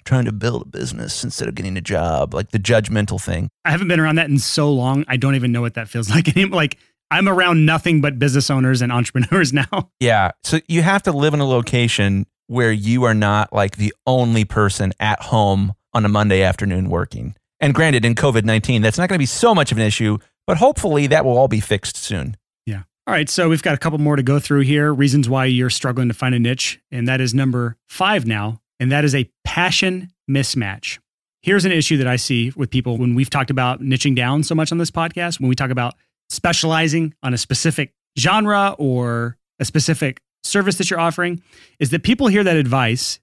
trying 0.04 0.24
to 0.24 0.32
build 0.32 0.62
a 0.62 0.66
business 0.66 1.24
instead 1.24 1.48
of 1.48 1.54
getting 1.54 1.76
a 1.76 1.80
job, 1.80 2.34
like 2.34 2.50
the 2.50 2.58
judgmental 2.58 3.20
thing. 3.20 3.48
I 3.64 3.70
haven't 3.70 3.88
been 3.88 4.00
around 4.00 4.16
that 4.16 4.28
in 4.28 4.38
so 4.38 4.72
long. 4.72 5.04
I 5.08 5.16
don't 5.16 5.34
even 5.34 5.52
know 5.52 5.60
what 5.60 5.74
that 5.74 5.88
feels 5.88 6.10
like 6.14 6.34
anymore. 6.36 6.56
Like 6.56 6.78
I'm 7.10 7.28
around 7.28 7.66
nothing 7.66 8.00
but 8.00 8.18
business 8.18 8.50
owners 8.50 8.80
and 8.80 8.90
entrepreneurs 8.90 9.52
now. 9.52 9.90
Yeah. 10.00 10.30
So 10.44 10.60
you 10.66 10.82
have 10.82 11.02
to 11.02 11.12
live 11.12 11.34
in 11.34 11.40
a 11.40 11.46
location 11.46 12.26
where 12.46 12.72
you 12.72 13.04
are 13.04 13.14
not 13.14 13.52
like 13.52 13.76
the 13.76 13.94
only 14.06 14.44
person 14.44 14.92
at 14.98 15.20
home 15.20 15.74
on 15.92 16.04
a 16.04 16.08
Monday 16.08 16.42
afternoon 16.42 16.88
working. 16.88 17.34
And 17.60 17.74
granted, 17.74 18.04
in 18.04 18.14
COVID 18.14 18.44
19, 18.44 18.80
that's 18.82 18.96
not 18.98 19.08
going 19.08 19.16
to 19.16 19.22
be 19.22 19.26
so 19.26 19.54
much 19.54 19.72
of 19.72 19.78
an 19.78 19.84
issue, 19.84 20.18
but 20.46 20.56
hopefully 20.56 21.06
that 21.08 21.24
will 21.24 21.36
all 21.36 21.48
be 21.48 21.60
fixed 21.60 21.96
soon. 21.96 22.36
Yeah. 22.66 22.84
All 23.06 23.12
right, 23.12 23.28
so 23.28 23.50
we've 23.50 23.62
got 23.62 23.74
a 23.74 23.78
couple 23.78 23.98
more 23.98 24.16
to 24.16 24.22
go 24.22 24.38
through 24.38 24.60
here. 24.60 24.92
Reasons 24.92 25.28
why 25.28 25.44
you're 25.44 25.70
struggling 25.70 26.08
to 26.08 26.14
find 26.14 26.34
a 26.34 26.38
niche. 26.38 26.80
And 26.90 27.06
that 27.08 27.20
is 27.20 27.34
number 27.34 27.76
five 27.88 28.26
now. 28.26 28.61
And 28.82 28.90
that 28.90 29.04
is 29.04 29.14
a 29.14 29.30
passion 29.44 30.10
mismatch. 30.28 30.98
Here's 31.40 31.64
an 31.64 31.70
issue 31.70 31.98
that 31.98 32.08
I 32.08 32.16
see 32.16 32.52
with 32.56 32.68
people 32.68 32.98
when 32.98 33.14
we've 33.14 33.30
talked 33.30 33.50
about 33.50 33.80
niching 33.80 34.16
down 34.16 34.42
so 34.42 34.56
much 34.56 34.72
on 34.72 34.78
this 34.78 34.90
podcast, 34.90 35.38
when 35.38 35.48
we 35.48 35.54
talk 35.54 35.70
about 35.70 35.94
specializing 36.30 37.14
on 37.22 37.32
a 37.32 37.38
specific 37.38 37.94
genre 38.18 38.74
or 38.80 39.36
a 39.60 39.64
specific 39.64 40.20
service 40.42 40.78
that 40.78 40.90
you're 40.90 40.98
offering, 40.98 41.40
is 41.78 41.90
that 41.90 42.02
people 42.02 42.26
hear 42.26 42.42
that 42.42 42.56
advice 42.56 43.20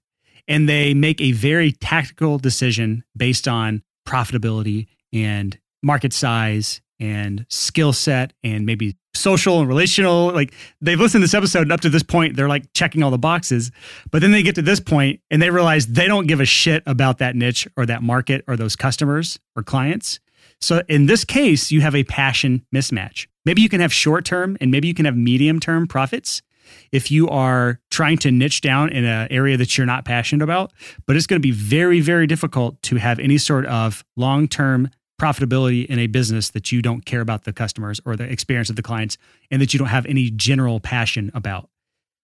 and 0.48 0.66
they 0.66 0.94
make 0.94 1.20
a 1.20 1.32
very 1.32 1.72
tactical 1.72 2.38
decision 2.38 3.04
based 3.14 3.46
on 3.46 3.82
profitability 4.08 4.86
and 5.12 5.58
market 5.82 6.14
size 6.14 6.80
and 7.00 7.46
skill 7.48 7.92
set 7.92 8.32
and 8.44 8.66
maybe 8.66 8.96
social 9.14 9.58
and 9.58 9.68
relational. 9.68 10.32
Like 10.32 10.54
they've 10.80 11.00
listened 11.00 11.22
to 11.22 11.24
this 11.24 11.34
episode 11.34 11.62
and 11.62 11.72
up 11.72 11.80
to 11.80 11.88
this 11.88 12.02
point, 12.02 12.36
they're 12.36 12.48
like 12.48 12.72
checking 12.74 13.02
all 13.02 13.10
the 13.10 13.18
boxes. 13.18 13.72
But 14.10 14.22
then 14.22 14.32
they 14.32 14.42
get 14.42 14.54
to 14.56 14.62
this 14.62 14.78
point 14.78 15.20
and 15.30 15.40
they 15.40 15.50
realize 15.50 15.86
they 15.86 16.06
don't 16.06 16.26
give 16.26 16.40
a 16.40 16.44
shit 16.44 16.82
about 16.86 17.18
that 17.18 17.34
niche 17.34 17.66
or 17.76 17.86
that 17.86 18.02
market 18.02 18.44
or 18.46 18.56
those 18.56 18.76
customers 18.76 19.40
or 19.56 19.62
clients. 19.62 20.20
So 20.60 20.82
in 20.88 21.06
this 21.06 21.24
case, 21.24 21.70
you 21.70 21.80
have 21.80 21.94
a 21.94 22.04
passion 22.04 22.64
mismatch. 22.74 23.26
Maybe 23.46 23.62
you 23.62 23.70
can 23.70 23.80
have 23.80 23.92
short 23.92 24.24
term 24.24 24.58
and 24.60 24.70
maybe 24.70 24.86
you 24.86 24.94
can 24.94 25.06
have 25.06 25.16
medium 25.16 25.58
term 25.58 25.86
profits 25.86 26.42
if 26.92 27.10
you 27.10 27.28
are 27.28 27.80
trying 27.90 28.18
to 28.18 28.30
niche 28.30 28.60
down 28.60 28.90
in 28.90 29.04
an 29.04 29.26
area 29.30 29.56
that 29.56 29.76
you're 29.76 29.86
not 29.86 30.04
passionate 30.04 30.44
about. 30.44 30.72
But 31.06 31.16
it's 31.16 31.26
going 31.26 31.40
to 31.40 31.46
be 31.46 31.52
very, 31.52 32.00
very 32.00 32.26
difficult 32.26 32.80
to 32.82 32.96
have 32.96 33.18
any 33.18 33.38
sort 33.38 33.66
of 33.66 34.04
long 34.16 34.46
term 34.46 34.90
profitability 35.20 35.84
in 35.86 35.98
a 35.98 36.06
business 36.06 36.48
that 36.50 36.72
you 36.72 36.80
don't 36.80 37.04
care 37.04 37.20
about 37.20 37.44
the 37.44 37.52
customers 37.52 38.00
or 38.06 38.16
the 38.16 38.24
experience 38.24 38.70
of 38.70 38.76
the 38.76 38.82
clients 38.82 39.18
and 39.50 39.60
that 39.60 39.74
you 39.74 39.78
don't 39.78 39.88
have 39.88 40.06
any 40.06 40.30
general 40.30 40.80
passion 40.80 41.30
about. 41.34 41.68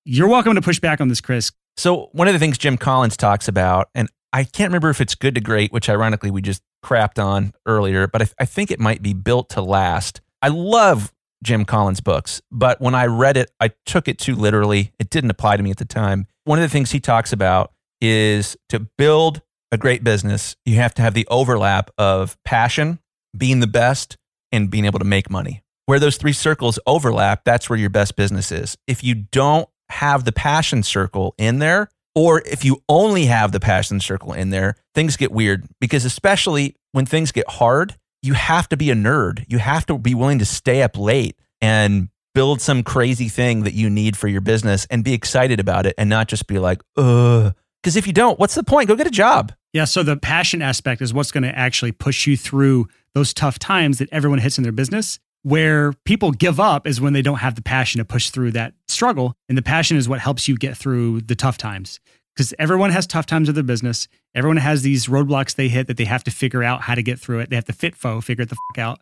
You're 0.04 0.28
welcome 0.28 0.54
to 0.54 0.62
push 0.62 0.80
back 0.80 1.00
on 1.00 1.08
this, 1.08 1.20
Chris. 1.20 1.52
So, 1.76 2.08
one 2.12 2.26
of 2.26 2.32
the 2.32 2.38
things 2.38 2.56
Jim 2.56 2.78
Collins 2.78 3.16
talks 3.16 3.48
about, 3.48 3.90
and 3.94 4.08
I 4.32 4.44
can't 4.44 4.70
remember 4.70 4.88
if 4.88 5.00
it's 5.00 5.14
good 5.14 5.34
to 5.34 5.40
great, 5.40 5.72
which 5.72 5.90
ironically 5.90 6.30
we 6.30 6.40
just 6.40 6.62
crapped 6.82 7.22
on 7.22 7.52
earlier, 7.66 8.06
but 8.06 8.22
I, 8.22 8.28
I 8.40 8.44
think 8.46 8.70
it 8.70 8.80
might 8.80 9.02
be 9.02 9.12
built 9.12 9.50
to 9.50 9.62
last. 9.62 10.22
I 10.40 10.48
love 10.48 11.12
Jim 11.42 11.66
Collins 11.66 12.00
books, 12.00 12.40
but 12.50 12.80
when 12.80 12.94
I 12.94 13.06
read 13.06 13.36
it, 13.36 13.50
I 13.60 13.72
took 13.84 14.08
it 14.08 14.18
too 14.18 14.34
literally. 14.34 14.92
It 14.98 15.10
didn't 15.10 15.30
apply 15.30 15.58
to 15.58 15.62
me 15.62 15.70
at 15.70 15.76
the 15.76 15.84
time. 15.84 16.26
One 16.44 16.58
of 16.58 16.62
the 16.62 16.72
things 16.72 16.92
he 16.92 17.00
talks 17.00 17.32
about 17.32 17.72
is 18.00 18.56
to 18.70 18.80
build 18.80 19.42
a 19.76 19.78
great 19.78 20.02
business, 20.02 20.56
you 20.64 20.76
have 20.76 20.94
to 20.94 21.02
have 21.02 21.14
the 21.14 21.26
overlap 21.28 21.90
of 21.98 22.36
passion, 22.44 22.98
being 23.36 23.60
the 23.60 23.66
best, 23.66 24.16
and 24.50 24.70
being 24.70 24.86
able 24.86 24.98
to 24.98 25.04
make 25.04 25.30
money. 25.30 25.62
Where 25.84 26.00
those 26.00 26.16
three 26.16 26.32
circles 26.32 26.78
overlap, 26.86 27.44
that's 27.44 27.70
where 27.70 27.78
your 27.78 27.90
best 27.90 28.16
business 28.16 28.50
is. 28.50 28.76
If 28.86 29.04
you 29.04 29.14
don't 29.14 29.68
have 29.90 30.24
the 30.24 30.32
passion 30.32 30.82
circle 30.82 31.34
in 31.38 31.60
there, 31.60 31.90
or 32.14 32.40
if 32.46 32.64
you 32.64 32.82
only 32.88 33.26
have 33.26 33.52
the 33.52 33.60
passion 33.60 34.00
circle 34.00 34.32
in 34.32 34.50
there, 34.50 34.74
things 34.94 35.16
get 35.16 35.30
weird 35.30 35.68
because, 35.80 36.04
especially 36.04 36.74
when 36.92 37.04
things 37.04 37.30
get 37.30 37.48
hard, 37.48 37.94
you 38.22 38.32
have 38.32 38.68
to 38.70 38.76
be 38.76 38.90
a 38.90 38.94
nerd. 38.94 39.44
You 39.46 39.58
have 39.58 39.84
to 39.86 39.98
be 39.98 40.14
willing 40.14 40.38
to 40.38 40.46
stay 40.46 40.82
up 40.82 40.96
late 40.96 41.36
and 41.60 42.08
build 42.34 42.60
some 42.60 42.82
crazy 42.82 43.28
thing 43.28 43.64
that 43.64 43.74
you 43.74 43.90
need 43.90 44.16
for 44.16 44.28
your 44.28 44.40
business 44.40 44.86
and 44.90 45.04
be 45.04 45.12
excited 45.12 45.60
about 45.60 45.86
it 45.86 45.94
and 45.98 46.08
not 46.08 46.28
just 46.28 46.46
be 46.46 46.58
like, 46.58 46.80
ugh, 46.96 47.54
because 47.86 47.96
if 47.96 48.06
you 48.08 48.12
don't, 48.12 48.36
what's 48.40 48.56
the 48.56 48.64
point? 48.64 48.88
Go 48.88 48.96
get 48.96 49.06
a 49.06 49.12
job. 49.12 49.52
Yeah. 49.76 49.84
So 49.84 50.02
the 50.02 50.16
passion 50.16 50.62
aspect 50.62 51.02
is 51.02 51.12
what's 51.12 51.30
going 51.30 51.42
to 51.42 51.54
actually 51.54 51.92
push 51.92 52.26
you 52.26 52.34
through 52.34 52.88
those 53.12 53.34
tough 53.34 53.58
times 53.58 53.98
that 53.98 54.08
everyone 54.10 54.38
hits 54.38 54.56
in 54.56 54.62
their 54.62 54.72
business. 54.72 55.18
Where 55.42 55.92
people 56.06 56.30
give 56.30 56.58
up 56.58 56.86
is 56.86 56.98
when 56.98 57.12
they 57.12 57.20
don't 57.20 57.40
have 57.40 57.56
the 57.56 57.62
passion 57.62 57.98
to 57.98 58.06
push 58.06 58.30
through 58.30 58.52
that 58.52 58.72
struggle. 58.88 59.34
And 59.50 59.58
the 59.58 59.60
passion 59.62 59.98
is 59.98 60.08
what 60.08 60.18
helps 60.18 60.48
you 60.48 60.56
get 60.56 60.78
through 60.78 61.20
the 61.20 61.34
tough 61.34 61.58
times. 61.58 62.00
Because 62.34 62.54
everyone 62.58 62.88
has 62.88 63.06
tough 63.06 63.26
times 63.26 63.48
with 63.48 63.54
their 63.54 63.62
business. 63.64 64.08
Everyone 64.34 64.56
has 64.56 64.80
these 64.80 65.08
roadblocks 65.08 65.56
they 65.56 65.68
hit 65.68 65.88
that 65.88 65.98
they 65.98 66.06
have 66.06 66.24
to 66.24 66.30
figure 66.30 66.62
out 66.62 66.80
how 66.80 66.94
to 66.94 67.02
get 67.02 67.20
through 67.20 67.40
it. 67.40 67.50
They 67.50 67.56
have 67.56 67.66
to 67.66 67.74
fit 67.74 67.94
fo, 67.94 68.22
figure 68.22 68.44
it 68.44 68.48
the 68.48 68.56
fuck 68.70 68.78
out. 68.78 69.00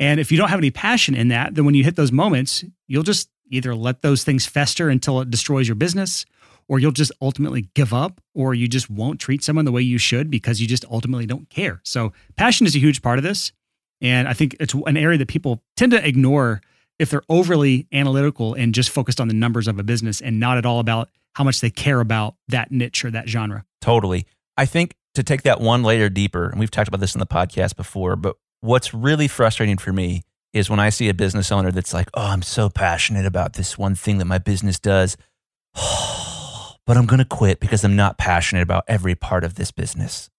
And 0.00 0.18
if 0.18 0.32
you 0.32 0.36
don't 0.36 0.48
have 0.48 0.58
any 0.58 0.72
passion 0.72 1.14
in 1.14 1.28
that, 1.28 1.54
then 1.54 1.64
when 1.64 1.76
you 1.76 1.84
hit 1.84 1.94
those 1.94 2.10
moments, 2.10 2.64
you'll 2.88 3.04
just 3.04 3.30
either 3.52 3.72
let 3.72 4.02
those 4.02 4.24
things 4.24 4.46
fester 4.46 4.88
until 4.88 5.20
it 5.20 5.30
destroys 5.30 5.68
your 5.68 5.76
business 5.76 6.26
or 6.68 6.78
you'll 6.78 6.92
just 6.92 7.12
ultimately 7.20 7.68
give 7.74 7.92
up, 7.92 8.20
or 8.34 8.54
you 8.54 8.68
just 8.68 8.90
won't 8.90 9.20
treat 9.20 9.42
someone 9.42 9.64
the 9.64 9.72
way 9.72 9.82
you 9.82 9.98
should 9.98 10.30
because 10.30 10.60
you 10.60 10.66
just 10.66 10.84
ultimately 10.90 11.26
don't 11.26 11.48
care. 11.48 11.80
So, 11.84 12.12
passion 12.36 12.66
is 12.66 12.76
a 12.76 12.78
huge 12.78 13.02
part 13.02 13.18
of 13.18 13.24
this. 13.24 13.52
And 14.00 14.28
I 14.28 14.32
think 14.32 14.56
it's 14.60 14.74
an 14.74 14.96
area 14.96 15.18
that 15.18 15.28
people 15.28 15.62
tend 15.76 15.92
to 15.92 16.06
ignore 16.06 16.60
if 16.98 17.10
they're 17.10 17.22
overly 17.28 17.86
analytical 17.92 18.54
and 18.54 18.74
just 18.74 18.90
focused 18.90 19.20
on 19.20 19.28
the 19.28 19.34
numbers 19.34 19.68
of 19.68 19.78
a 19.78 19.82
business 19.82 20.20
and 20.20 20.38
not 20.38 20.58
at 20.58 20.66
all 20.66 20.80
about 20.80 21.10
how 21.34 21.44
much 21.44 21.60
they 21.60 21.70
care 21.70 22.00
about 22.00 22.34
that 22.48 22.70
niche 22.70 23.04
or 23.04 23.10
that 23.10 23.28
genre. 23.28 23.64
Totally. 23.80 24.26
I 24.56 24.66
think 24.66 24.94
to 25.14 25.22
take 25.22 25.42
that 25.42 25.60
one 25.60 25.82
layer 25.82 26.08
deeper, 26.08 26.48
and 26.48 26.58
we've 26.60 26.70
talked 26.70 26.88
about 26.88 27.00
this 27.00 27.14
in 27.14 27.20
the 27.20 27.26
podcast 27.26 27.76
before, 27.76 28.16
but 28.16 28.36
what's 28.60 28.92
really 28.92 29.28
frustrating 29.28 29.78
for 29.78 29.92
me 29.92 30.22
is 30.52 30.68
when 30.68 30.80
I 30.80 30.90
see 30.90 31.08
a 31.08 31.14
business 31.14 31.52
owner 31.52 31.70
that's 31.70 31.94
like, 31.94 32.08
oh, 32.14 32.26
I'm 32.26 32.42
so 32.42 32.68
passionate 32.68 33.26
about 33.26 33.54
this 33.54 33.78
one 33.78 33.94
thing 33.94 34.18
that 34.18 34.24
my 34.24 34.38
business 34.38 34.78
does. 34.78 35.16
Oh, 35.80 36.37
but 36.88 36.96
I'm 36.96 37.04
going 37.04 37.18
to 37.18 37.26
quit 37.26 37.60
because 37.60 37.84
I'm 37.84 37.96
not 37.96 38.16
passionate 38.16 38.62
about 38.62 38.84
every 38.88 39.14
part 39.14 39.44
of 39.44 39.56
this 39.56 39.70
business. 39.70 40.30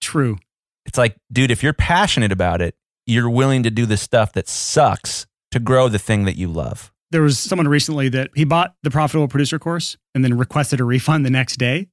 True. 0.00 0.38
It's 0.86 0.96
like, 0.96 1.16
dude, 1.32 1.50
if 1.50 1.60
you're 1.60 1.72
passionate 1.72 2.30
about 2.30 2.62
it, 2.62 2.76
you're 3.04 3.28
willing 3.28 3.64
to 3.64 3.70
do 3.70 3.84
the 3.84 3.96
stuff 3.96 4.32
that 4.34 4.48
sucks 4.48 5.26
to 5.50 5.58
grow 5.58 5.88
the 5.88 5.98
thing 5.98 6.24
that 6.24 6.36
you 6.36 6.46
love. 6.46 6.92
There 7.10 7.22
was 7.22 7.36
someone 7.36 7.66
recently 7.66 8.08
that 8.10 8.30
he 8.36 8.44
bought 8.44 8.74
the 8.84 8.92
profitable 8.92 9.26
producer 9.26 9.58
course 9.58 9.96
and 10.14 10.22
then 10.22 10.38
requested 10.38 10.78
a 10.78 10.84
refund 10.84 11.26
the 11.26 11.30
next 11.30 11.56
day. 11.56 11.88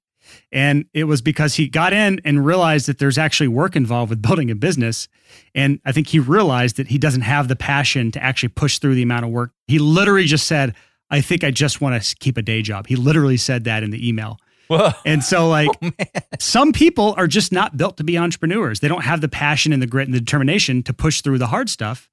And 0.51 0.85
it 0.93 1.05
was 1.05 1.23
because 1.23 1.55
he 1.55 1.67
got 1.67 1.91
in 1.91 2.21
and 2.23 2.45
realized 2.45 2.87
that 2.87 2.99
there's 2.99 3.17
actually 3.17 3.47
work 3.47 3.75
involved 3.75 4.11
with 4.11 4.21
building 4.21 4.51
a 4.51 4.55
business. 4.55 5.07
And 5.55 5.79
I 5.83 5.91
think 5.91 6.07
he 6.07 6.19
realized 6.19 6.77
that 6.77 6.89
he 6.89 6.99
doesn't 6.99 7.21
have 7.21 7.47
the 7.47 7.55
passion 7.55 8.11
to 8.11 8.23
actually 8.23 8.49
push 8.49 8.77
through 8.77 8.95
the 8.95 9.03
amount 9.03 9.25
of 9.25 9.31
work. 9.31 9.51
He 9.67 9.79
literally 9.79 10.25
just 10.25 10.45
said, 10.45 10.75
I 11.09 11.21
think 11.21 11.43
I 11.43 11.51
just 11.51 11.81
want 11.81 12.01
to 12.01 12.15
keep 12.17 12.37
a 12.37 12.41
day 12.41 12.61
job. 12.61 12.87
He 12.87 12.95
literally 12.95 13.37
said 13.37 13.65
that 13.65 13.83
in 13.83 13.91
the 13.91 14.07
email. 14.07 14.39
Whoa. 14.67 14.91
And 15.05 15.23
so, 15.23 15.47
like, 15.47 15.69
oh, 15.83 15.91
some 16.39 16.73
people 16.73 17.13
are 17.17 17.27
just 17.27 17.51
not 17.51 17.77
built 17.77 17.97
to 17.97 18.03
be 18.03 18.17
entrepreneurs. 18.17 18.79
They 18.79 18.87
don't 18.87 19.03
have 19.03 19.21
the 19.21 19.27
passion 19.27 19.73
and 19.73 19.81
the 19.81 19.87
grit 19.87 20.07
and 20.07 20.15
the 20.15 20.19
determination 20.19 20.83
to 20.83 20.93
push 20.93 21.21
through 21.21 21.37
the 21.37 21.47
hard 21.47 21.69
stuff. 21.69 22.09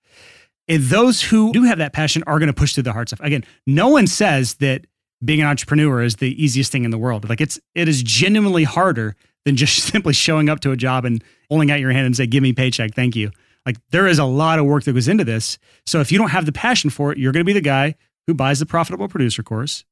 And 0.68 0.82
those 0.84 1.22
who 1.22 1.52
do 1.52 1.64
have 1.64 1.78
that 1.78 1.92
passion 1.92 2.22
are 2.26 2.38
going 2.38 2.48
to 2.48 2.52
push 2.52 2.74
through 2.74 2.84
the 2.84 2.92
hard 2.92 3.08
stuff. 3.08 3.20
Again, 3.20 3.44
no 3.66 3.88
one 3.88 4.06
says 4.06 4.54
that 4.54 4.86
being 5.24 5.40
an 5.40 5.46
entrepreneur 5.46 6.02
is 6.02 6.16
the 6.16 6.42
easiest 6.42 6.70
thing 6.70 6.84
in 6.84 6.90
the 6.90 6.98
world. 6.98 7.28
Like, 7.28 7.40
it's 7.40 7.58
it 7.74 7.88
is 7.88 8.02
genuinely 8.02 8.64
harder 8.64 9.16
than 9.44 9.56
just 9.56 9.82
simply 9.92 10.12
showing 10.12 10.48
up 10.48 10.60
to 10.60 10.70
a 10.70 10.76
job 10.76 11.04
and 11.04 11.22
holding 11.48 11.70
out 11.70 11.80
your 11.80 11.92
hand 11.92 12.06
and 12.06 12.16
say, 12.16 12.26
"Give 12.26 12.42
me 12.42 12.52
paycheck, 12.52 12.94
thank 12.94 13.16
you." 13.16 13.30
Like, 13.64 13.76
there 13.90 14.08
is 14.08 14.18
a 14.18 14.24
lot 14.24 14.58
of 14.58 14.66
work 14.66 14.84
that 14.84 14.92
goes 14.92 15.08
into 15.08 15.24
this. 15.24 15.58
So, 15.86 16.00
if 16.00 16.12
you 16.12 16.18
don't 16.18 16.30
have 16.30 16.46
the 16.46 16.52
passion 16.52 16.90
for 16.90 17.12
it, 17.12 17.18
you're 17.18 17.32
going 17.32 17.44
to 17.44 17.46
be 17.46 17.52
the 17.52 17.60
guy 17.60 17.96
who 18.26 18.34
buys 18.34 18.58
the 18.58 18.66
profitable 18.66 19.08
producer 19.08 19.42
course, 19.42 19.84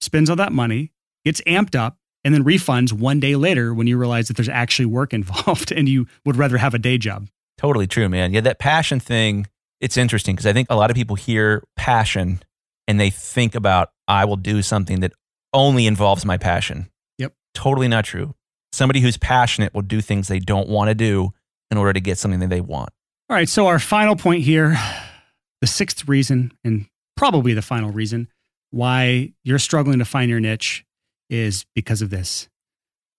spends 0.00 0.30
all 0.30 0.36
that 0.36 0.52
money, 0.52 0.92
gets 1.24 1.40
amped 1.42 1.74
up, 1.74 1.98
and 2.24 2.34
then 2.34 2.44
refunds 2.44 2.92
one 2.92 3.20
day 3.20 3.36
later 3.36 3.72
when 3.72 3.86
you 3.86 3.96
realize 3.96 4.28
that 4.28 4.36
there's 4.36 4.48
actually 4.48 4.86
work 4.86 5.12
involved 5.14 5.72
and 5.72 5.88
you 5.88 6.06
would 6.24 6.36
rather 6.36 6.58
have 6.58 6.74
a 6.74 6.78
day 6.78 6.98
job. 6.98 7.28
Totally 7.58 7.86
true, 7.86 8.08
man. 8.08 8.32
Yeah, 8.32 8.42
that 8.42 8.58
passion 8.58 9.00
thing, 9.00 9.46
it's 9.80 9.96
interesting 9.96 10.34
because 10.34 10.46
I 10.46 10.52
think 10.52 10.68
a 10.70 10.76
lot 10.76 10.90
of 10.90 10.96
people 10.96 11.16
hear 11.16 11.62
passion 11.76 12.42
and 12.88 13.00
they 13.00 13.10
think 13.10 13.54
about, 13.54 13.90
I 14.08 14.24
will 14.24 14.36
do 14.36 14.62
something 14.62 15.00
that 15.00 15.12
only 15.52 15.86
involves 15.86 16.24
my 16.24 16.36
passion. 16.36 16.90
Yep. 17.18 17.32
Totally 17.54 17.88
not 17.88 18.04
true. 18.04 18.34
Somebody 18.72 19.00
who's 19.00 19.16
passionate 19.16 19.74
will 19.74 19.82
do 19.82 20.00
things 20.00 20.28
they 20.28 20.38
don't 20.38 20.68
want 20.68 20.88
to 20.88 20.94
do 20.94 21.32
in 21.70 21.78
order 21.78 21.92
to 21.92 22.00
get 22.00 22.18
something 22.18 22.40
that 22.40 22.50
they 22.50 22.60
want. 22.60 22.90
All 23.28 23.36
right. 23.36 23.48
So, 23.48 23.66
our 23.66 23.78
final 23.78 24.16
point 24.16 24.42
here 24.42 24.76
the 25.60 25.66
sixth 25.66 26.06
reason, 26.08 26.52
and 26.62 26.86
probably 27.16 27.54
the 27.54 27.62
final 27.62 27.90
reason 27.90 28.28
why 28.70 29.32
you're 29.42 29.58
struggling 29.58 29.98
to 29.98 30.04
find 30.04 30.30
your 30.30 30.40
niche 30.40 30.84
is 31.30 31.64
because 31.74 32.02
of 32.02 32.10
this. 32.10 32.48